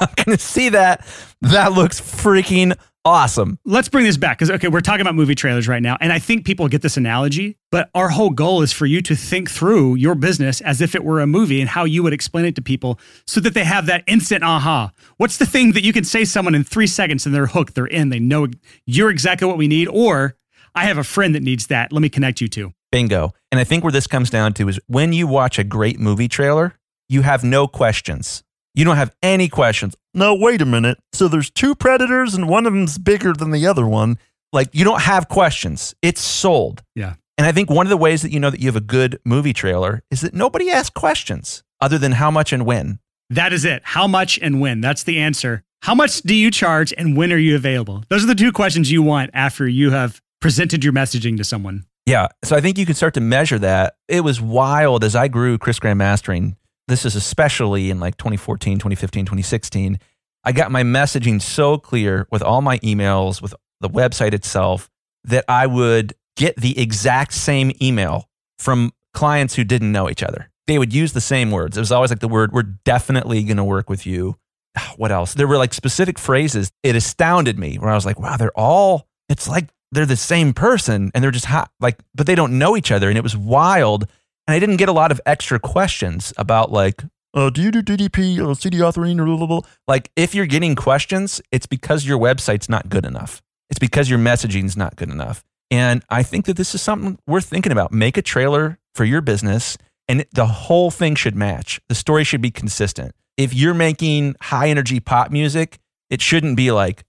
I'm 0.00 0.14
going 0.14 0.36
to 0.36 0.38
see 0.38 0.68
that. 0.68 1.04
That 1.40 1.72
looks 1.72 2.00
freaking 2.00 2.78
awesome. 3.04 3.58
Let's 3.64 3.88
bring 3.88 4.04
this 4.04 4.16
back 4.16 4.38
because, 4.38 4.50
okay, 4.50 4.68
we're 4.68 4.80
talking 4.80 5.02
about 5.02 5.14
movie 5.14 5.34
trailers 5.34 5.68
right 5.68 5.82
now. 5.82 5.96
And 6.00 6.12
I 6.12 6.18
think 6.18 6.44
people 6.44 6.68
get 6.68 6.82
this 6.82 6.96
analogy, 6.96 7.56
but 7.70 7.90
our 7.94 8.08
whole 8.08 8.30
goal 8.30 8.62
is 8.62 8.72
for 8.72 8.86
you 8.86 9.02
to 9.02 9.14
think 9.14 9.50
through 9.50 9.96
your 9.96 10.14
business 10.14 10.60
as 10.60 10.80
if 10.80 10.94
it 10.94 11.04
were 11.04 11.20
a 11.20 11.26
movie 11.26 11.60
and 11.60 11.68
how 11.68 11.84
you 11.84 12.02
would 12.02 12.12
explain 12.12 12.44
it 12.44 12.54
to 12.56 12.62
people 12.62 12.98
so 13.26 13.40
that 13.40 13.54
they 13.54 13.64
have 13.64 13.86
that 13.86 14.04
instant 14.06 14.42
aha. 14.42 14.90
What's 15.16 15.36
the 15.36 15.46
thing 15.46 15.72
that 15.72 15.84
you 15.84 15.92
can 15.92 16.04
say 16.04 16.24
someone 16.24 16.54
in 16.54 16.64
three 16.64 16.86
seconds 16.86 17.26
and 17.26 17.34
they're 17.34 17.46
hooked, 17.46 17.74
they're 17.74 17.86
in, 17.86 18.08
they 18.08 18.20
know 18.20 18.48
you're 18.86 19.10
exactly 19.10 19.46
what 19.46 19.58
we 19.58 19.68
need, 19.68 19.88
or 19.88 20.36
I 20.74 20.84
have 20.86 20.98
a 20.98 21.04
friend 21.04 21.34
that 21.34 21.42
needs 21.42 21.68
that. 21.68 21.92
Let 21.92 22.02
me 22.02 22.08
connect 22.08 22.40
you 22.40 22.48
to. 22.48 22.72
Bingo. 22.90 23.32
And 23.50 23.60
I 23.60 23.64
think 23.64 23.84
where 23.84 23.92
this 23.92 24.06
comes 24.06 24.30
down 24.30 24.54
to 24.54 24.68
is 24.68 24.80
when 24.86 25.12
you 25.12 25.26
watch 25.26 25.58
a 25.58 25.64
great 25.64 25.98
movie 25.98 26.28
trailer, 26.28 26.78
you 27.08 27.22
have 27.22 27.44
no 27.44 27.66
questions. 27.66 28.42
You 28.74 28.84
don't 28.84 28.96
have 28.96 29.14
any 29.22 29.48
questions. 29.48 29.94
No, 30.14 30.34
wait 30.34 30.60
a 30.60 30.66
minute. 30.66 30.98
So 31.12 31.28
there's 31.28 31.50
two 31.50 31.74
predators 31.74 32.34
and 32.34 32.48
one 32.48 32.66
of 32.66 32.72
them's 32.72 32.98
bigger 32.98 33.32
than 33.32 33.50
the 33.50 33.66
other 33.66 33.86
one. 33.86 34.18
Like 34.52 34.68
you 34.72 34.84
don't 34.84 35.02
have 35.02 35.28
questions. 35.28 35.94
It's 36.02 36.20
sold. 36.20 36.82
Yeah. 36.94 37.14
And 37.36 37.46
I 37.46 37.52
think 37.52 37.70
one 37.70 37.86
of 37.86 37.90
the 37.90 37.96
ways 37.96 38.22
that 38.22 38.30
you 38.30 38.38
know 38.40 38.50
that 38.50 38.60
you 38.60 38.66
have 38.66 38.76
a 38.76 38.80
good 38.80 39.18
movie 39.24 39.52
trailer 39.52 40.02
is 40.10 40.20
that 40.20 40.34
nobody 40.34 40.70
asks 40.70 40.90
questions 40.90 41.62
other 41.80 41.98
than 41.98 42.12
how 42.12 42.30
much 42.30 42.52
and 42.52 42.64
when. 42.64 42.98
That 43.30 43.52
is 43.52 43.64
it. 43.64 43.82
How 43.84 44.06
much 44.06 44.38
and 44.40 44.60
when? 44.60 44.80
That's 44.80 45.02
the 45.02 45.18
answer. 45.18 45.64
How 45.82 45.94
much 45.94 46.22
do 46.22 46.34
you 46.34 46.50
charge 46.50 46.94
and 46.96 47.16
when 47.16 47.32
are 47.32 47.38
you 47.38 47.56
available? 47.56 48.04
Those 48.08 48.24
are 48.24 48.28
the 48.28 48.34
two 48.34 48.52
questions 48.52 48.90
you 48.90 49.02
want 49.02 49.30
after 49.34 49.66
you 49.68 49.90
have 49.90 50.20
presented 50.40 50.84
your 50.84 50.92
messaging 50.92 51.36
to 51.38 51.44
someone. 51.44 51.84
Yeah. 52.06 52.28
So 52.44 52.54
I 52.56 52.60
think 52.60 52.78
you 52.78 52.86
can 52.86 52.94
start 52.94 53.14
to 53.14 53.20
measure 53.20 53.58
that. 53.58 53.96
It 54.08 54.20
was 54.20 54.40
wild 54.40 55.04
as 55.04 55.16
I 55.16 55.28
grew 55.28 55.58
Chris 55.58 55.78
Graham 55.78 55.98
Mastering. 55.98 56.56
This 56.88 57.04
is 57.04 57.16
especially 57.16 57.90
in 57.90 58.00
like 58.00 58.16
2014, 58.16 58.78
2015, 58.78 59.24
2016. 59.24 59.98
I 60.44 60.52
got 60.52 60.70
my 60.70 60.82
messaging 60.82 61.40
so 61.40 61.78
clear 61.78 62.26
with 62.30 62.42
all 62.42 62.60
my 62.60 62.78
emails, 62.80 63.40
with 63.40 63.54
the 63.80 63.88
website 63.88 64.34
itself, 64.34 64.90
that 65.24 65.44
I 65.48 65.66
would 65.66 66.14
get 66.36 66.56
the 66.56 66.78
exact 66.78 67.32
same 67.32 67.72
email 67.80 68.28
from 68.58 68.92
clients 69.14 69.54
who 69.54 69.64
didn't 69.64 69.92
know 69.92 70.10
each 70.10 70.22
other. 70.22 70.50
They 70.66 70.78
would 70.78 70.92
use 70.92 71.12
the 71.12 71.20
same 71.20 71.50
words. 71.50 71.76
It 71.76 71.80
was 71.80 71.92
always 71.92 72.10
like 72.10 72.20
the 72.20 72.28
word, 72.28 72.52
we're 72.52 72.62
definitely 72.62 73.42
going 73.44 73.56
to 73.56 73.64
work 73.64 73.88
with 73.88 74.06
you. 74.06 74.36
Ah, 74.76 74.92
what 74.96 75.12
else? 75.12 75.34
There 75.34 75.46
were 75.46 75.56
like 75.56 75.72
specific 75.72 76.18
phrases. 76.18 76.72
It 76.82 76.96
astounded 76.96 77.58
me 77.58 77.76
where 77.76 77.90
I 77.90 77.94
was 77.94 78.04
like, 78.04 78.18
wow, 78.18 78.36
they're 78.36 78.58
all, 78.58 79.06
it's 79.28 79.48
like 79.48 79.68
they're 79.92 80.06
the 80.06 80.16
same 80.16 80.52
person 80.52 81.10
and 81.14 81.22
they're 81.22 81.30
just 81.30 81.44
hot, 81.46 81.70
like, 81.80 81.98
but 82.14 82.26
they 82.26 82.34
don't 82.34 82.58
know 82.58 82.76
each 82.76 82.90
other. 82.90 83.08
And 83.08 83.16
it 83.16 83.22
was 83.22 83.36
wild. 83.36 84.08
And 84.46 84.54
I 84.54 84.58
didn't 84.58 84.76
get 84.76 84.88
a 84.88 84.92
lot 84.92 85.10
of 85.10 85.20
extra 85.24 85.58
questions 85.58 86.32
about 86.36 86.70
like, 86.70 87.02
uh, 87.32 87.50
do 87.50 87.62
you 87.62 87.70
do 87.70 87.82
DDP 87.82 88.44
or 88.46 88.54
CD 88.54 88.78
authoring 88.78 89.18
or 89.18 89.24
blah, 89.24 89.36
blah, 89.36 89.46
blah? 89.46 89.60
Like, 89.88 90.10
if 90.14 90.34
you're 90.34 90.46
getting 90.46 90.76
questions, 90.76 91.40
it's 91.50 91.66
because 91.66 92.06
your 92.06 92.18
website's 92.18 92.68
not 92.68 92.88
good 92.88 93.04
enough. 93.04 93.42
It's 93.70 93.78
because 93.78 94.08
your 94.08 94.18
messaging's 94.18 94.76
not 94.76 94.94
good 94.96 95.10
enough. 95.10 95.44
And 95.70 96.04
I 96.08 96.22
think 96.22 96.44
that 96.44 96.56
this 96.56 96.74
is 96.74 96.82
something 96.82 97.18
worth 97.26 97.46
thinking 97.46 97.72
about. 97.72 97.90
Make 97.90 98.16
a 98.16 98.22
trailer 98.22 98.78
for 98.94 99.04
your 99.04 99.20
business, 99.20 99.76
and 100.06 100.24
the 100.32 100.46
whole 100.46 100.90
thing 100.92 101.16
should 101.16 101.34
match. 101.34 101.80
The 101.88 101.94
story 101.96 102.22
should 102.22 102.42
be 102.42 102.52
consistent. 102.52 103.14
If 103.36 103.52
you're 103.52 103.74
making 103.74 104.36
high 104.40 104.68
energy 104.68 105.00
pop 105.00 105.32
music, 105.32 105.78
it 106.10 106.20
shouldn't 106.20 106.56
be 106.56 106.70
like, 106.70 107.04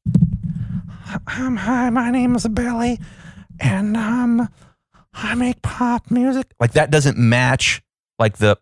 um, 1.38 1.58
hi, 1.58 1.92
my 1.92 2.10
name 2.10 2.36
is 2.36 2.48
Billy, 2.48 3.00
and 3.60 3.96
um, 3.96 4.50
I 5.16 5.36
make 5.36 5.62
pop 5.62 6.12
music. 6.12 6.52
Like 6.60 6.74
that 6.74 6.92
doesn't 6.92 7.18
match 7.18 7.82
like 8.20 8.38
the 8.38 8.58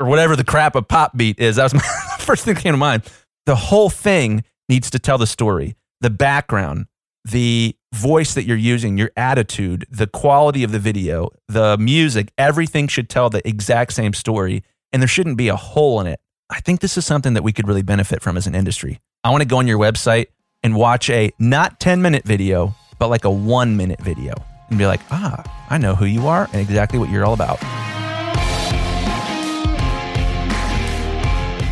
or 0.00 0.06
whatever 0.06 0.36
the 0.36 0.44
crap 0.44 0.74
a 0.76 0.82
pop 0.82 1.16
beat 1.16 1.38
is. 1.38 1.56
That 1.56 1.64
was 1.64 1.74
my 1.74 1.80
first 2.18 2.44
thing 2.44 2.54
that 2.54 2.62
came 2.62 2.72
to 2.72 2.78
mind. 2.78 3.02
The 3.46 3.56
whole 3.56 3.90
thing 3.90 4.44
needs 4.68 4.90
to 4.90 4.98
tell 4.98 5.18
the 5.18 5.26
story, 5.26 5.74
the 6.00 6.10
background, 6.10 6.86
the 7.24 7.76
voice 7.92 8.34
that 8.34 8.44
you're 8.44 8.56
using, 8.56 8.96
your 8.96 9.10
attitude, 9.16 9.86
the 9.90 10.06
quality 10.06 10.62
of 10.62 10.70
the 10.70 10.78
video, 10.78 11.30
the 11.48 11.76
music, 11.78 12.32
everything 12.38 12.86
should 12.86 13.08
tell 13.08 13.28
the 13.28 13.46
exact 13.46 13.92
same 13.92 14.12
story, 14.12 14.62
and 14.92 15.02
there 15.02 15.08
shouldn't 15.08 15.36
be 15.36 15.48
a 15.48 15.56
hole 15.56 16.00
in 16.00 16.06
it. 16.06 16.20
I 16.48 16.60
think 16.60 16.80
this 16.80 16.96
is 16.96 17.04
something 17.04 17.34
that 17.34 17.42
we 17.42 17.52
could 17.52 17.66
really 17.66 17.82
benefit 17.82 18.22
from 18.22 18.36
as 18.36 18.46
an 18.46 18.54
industry. 18.54 19.00
I 19.24 19.30
want 19.30 19.42
to 19.42 19.48
go 19.48 19.58
on 19.58 19.66
your 19.66 19.78
website 19.78 20.26
and 20.62 20.76
watch 20.76 21.10
a 21.10 21.32
not 21.38 21.80
10 21.80 22.00
minute 22.00 22.24
video, 22.24 22.74
but 22.98 23.08
like 23.08 23.24
a 23.24 23.30
one 23.30 23.76
minute 23.76 24.00
video 24.00 24.34
and 24.70 24.78
be 24.78 24.86
like, 24.86 25.00
ah, 25.10 25.42
I 25.68 25.78
know 25.78 25.94
who 25.94 26.06
you 26.06 26.26
are 26.26 26.48
and 26.52 26.56
exactly 26.56 26.98
what 26.98 27.10
you're 27.10 27.24
all 27.24 27.34
about. 27.34 27.58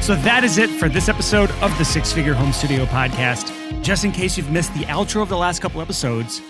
So 0.03 0.15
that 0.17 0.43
is 0.43 0.57
it 0.57 0.71
for 0.71 0.89
this 0.89 1.09
episode 1.09 1.51
of 1.61 1.77
the 1.77 1.85
Six 1.85 2.13
Figure 2.13 2.33
Home 2.33 2.53
Studio 2.53 2.87
podcast. 2.87 3.53
Just 3.83 4.05
in 4.05 4.13
case 4.13 4.39
you've 4.39 4.51
missed 4.51 4.73
the 4.73 4.85
outro 4.85 5.21
of 5.21 5.29
the 5.29 5.37
last 5.37 5.61
couple 5.61 5.83
episodes, 5.83 6.41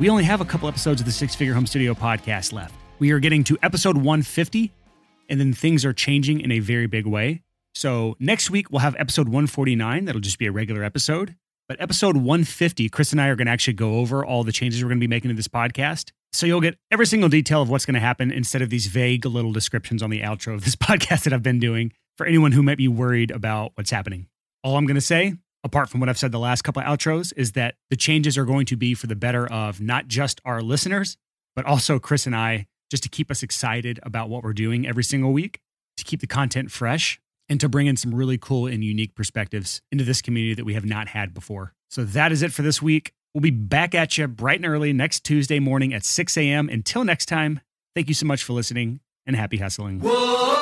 we 0.00 0.10
only 0.10 0.24
have 0.24 0.40
a 0.40 0.44
couple 0.44 0.68
episodes 0.68 1.00
of 1.00 1.06
the 1.06 1.12
Six 1.12 1.34
Figure 1.34 1.54
Home 1.54 1.66
Studio 1.66 1.94
podcast 1.94 2.52
left. 2.52 2.74
We 2.98 3.12
are 3.12 3.20
getting 3.20 3.44
to 3.44 3.58
episode 3.62 3.96
150, 3.96 4.72
and 5.28 5.38
then 5.38 5.52
things 5.52 5.84
are 5.84 5.92
changing 5.92 6.40
in 6.40 6.50
a 6.50 6.58
very 6.58 6.88
big 6.88 7.06
way. 7.06 7.42
So 7.76 8.16
next 8.18 8.50
week, 8.50 8.70
we'll 8.70 8.80
have 8.80 8.96
episode 8.98 9.28
149. 9.28 10.06
That'll 10.06 10.20
just 10.20 10.40
be 10.40 10.46
a 10.46 10.52
regular 10.52 10.82
episode. 10.82 11.36
But 11.66 11.80
episode 11.80 12.18
150, 12.18 12.90
Chris 12.90 13.12
and 13.12 13.20
I 13.20 13.28
are 13.28 13.36
going 13.36 13.46
to 13.46 13.52
actually 13.52 13.72
go 13.72 13.94
over 13.94 14.22
all 14.22 14.44
the 14.44 14.52
changes 14.52 14.82
we're 14.82 14.90
going 14.90 14.98
to 14.98 15.06
be 15.06 15.08
making 15.08 15.30
to 15.30 15.34
this 15.34 15.48
podcast. 15.48 16.10
So 16.30 16.44
you'll 16.44 16.60
get 16.60 16.76
every 16.90 17.06
single 17.06 17.30
detail 17.30 17.62
of 17.62 17.70
what's 17.70 17.86
going 17.86 17.94
to 17.94 18.00
happen 18.00 18.30
instead 18.30 18.60
of 18.60 18.68
these 18.68 18.86
vague 18.86 19.24
little 19.24 19.50
descriptions 19.50 20.02
on 20.02 20.10
the 20.10 20.20
outro 20.20 20.52
of 20.52 20.64
this 20.64 20.76
podcast 20.76 21.24
that 21.24 21.32
I've 21.32 21.42
been 21.42 21.60
doing 21.60 21.92
for 22.18 22.26
anyone 22.26 22.52
who 22.52 22.62
might 22.62 22.76
be 22.76 22.86
worried 22.86 23.30
about 23.30 23.72
what's 23.76 23.90
happening. 23.90 24.26
All 24.62 24.76
I'm 24.76 24.84
going 24.84 24.96
to 24.96 25.00
say, 25.00 25.36
apart 25.64 25.88
from 25.88 26.00
what 26.00 26.10
I've 26.10 26.18
said 26.18 26.32
the 26.32 26.38
last 26.38 26.62
couple 26.62 26.82
of 26.82 26.86
outros, 26.86 27.32
is 27.34 27.52
that 27.52 27.76
the 27.88 27.96
changes 27.96 28.36
are 28.36 28.44
going 28.44 28.66
to 28.66 28.76
be 28.76 28.92
for 28.92 29.06
the 29.06 29.16
better 29.16 29.50
of 29.50 29.80
not 29.80 30.06
just 30.06 30.42
our 30.44 30.60
listeners, 30.60 31.16
but 31.56 31.64
also 31.64 31.98
Chris 31.98 32.26
and 32.26 32.36
I, 32.36 32.66
just 32.90 33.04
to 33.04 33.08
keep 33.08 33.30
us 33.30 33.42
excited 33.42 34.00
about 34.02 34.28
what 34.28 34.42
we're 34.42 34.52
doing 34.52 34.86
every 34.86 35.04
single 35.04 35.32
week, 35.32 35.60
to 35.96 36.04
keep 36.04 36.20
the 36.20 36.26
content 36.26 36.70
fresh, 36.70 37.18
and 37.48 37.60
to 37.60 37.68
bring 37.68 37.86
in 37.86 37.96
some 37.96 38.14
really 38.14 38.38
cool 38.38 38.66
and 38.66 38.82
unique 38.82 39.14
perspectives 39.14 39.80
into 39.92 40.04
this 40.04 40.22
community 40.22 40.54
that 40.54 40.64
we 40.64 40.74
have 40.74 40.84
not 40.84 41.08
had 41.08 41.34
before. 41.34 41.74
So 41.90 42.04
that 42.04 42.32
is 42.32 42.42
it 42.42 42.52
for 42.52 42.62
this 42.62 42.80
week. 42.80 43.12
We'll 43.34 43.42
be 43.42 43.50
back 43.50 43.94
at 43.94 44.16
you 44.16 44.26
bright 44.28 44.58
and 44.60 44.66
early 44.66 44.92
next 44.92 45.24
Tuesday 45.24 45.58
morning 45.58 45.92
at 45.92 46.04
6 46.04 46.36
a.m. 46.36 46.68
Until 46.68 47.04
next 47.04 47.26
time, 47.26 47.60
thank 47.94 48.08
you 48.08 48.14
so 48.14 48.26
much 48.26 48.44
for 48.44 48.52
listening 48.52 49.00
and 49.26 49.36
happy 49.36 49.56
hustling. 49.58 50.00
Whoa! 50.00 50.53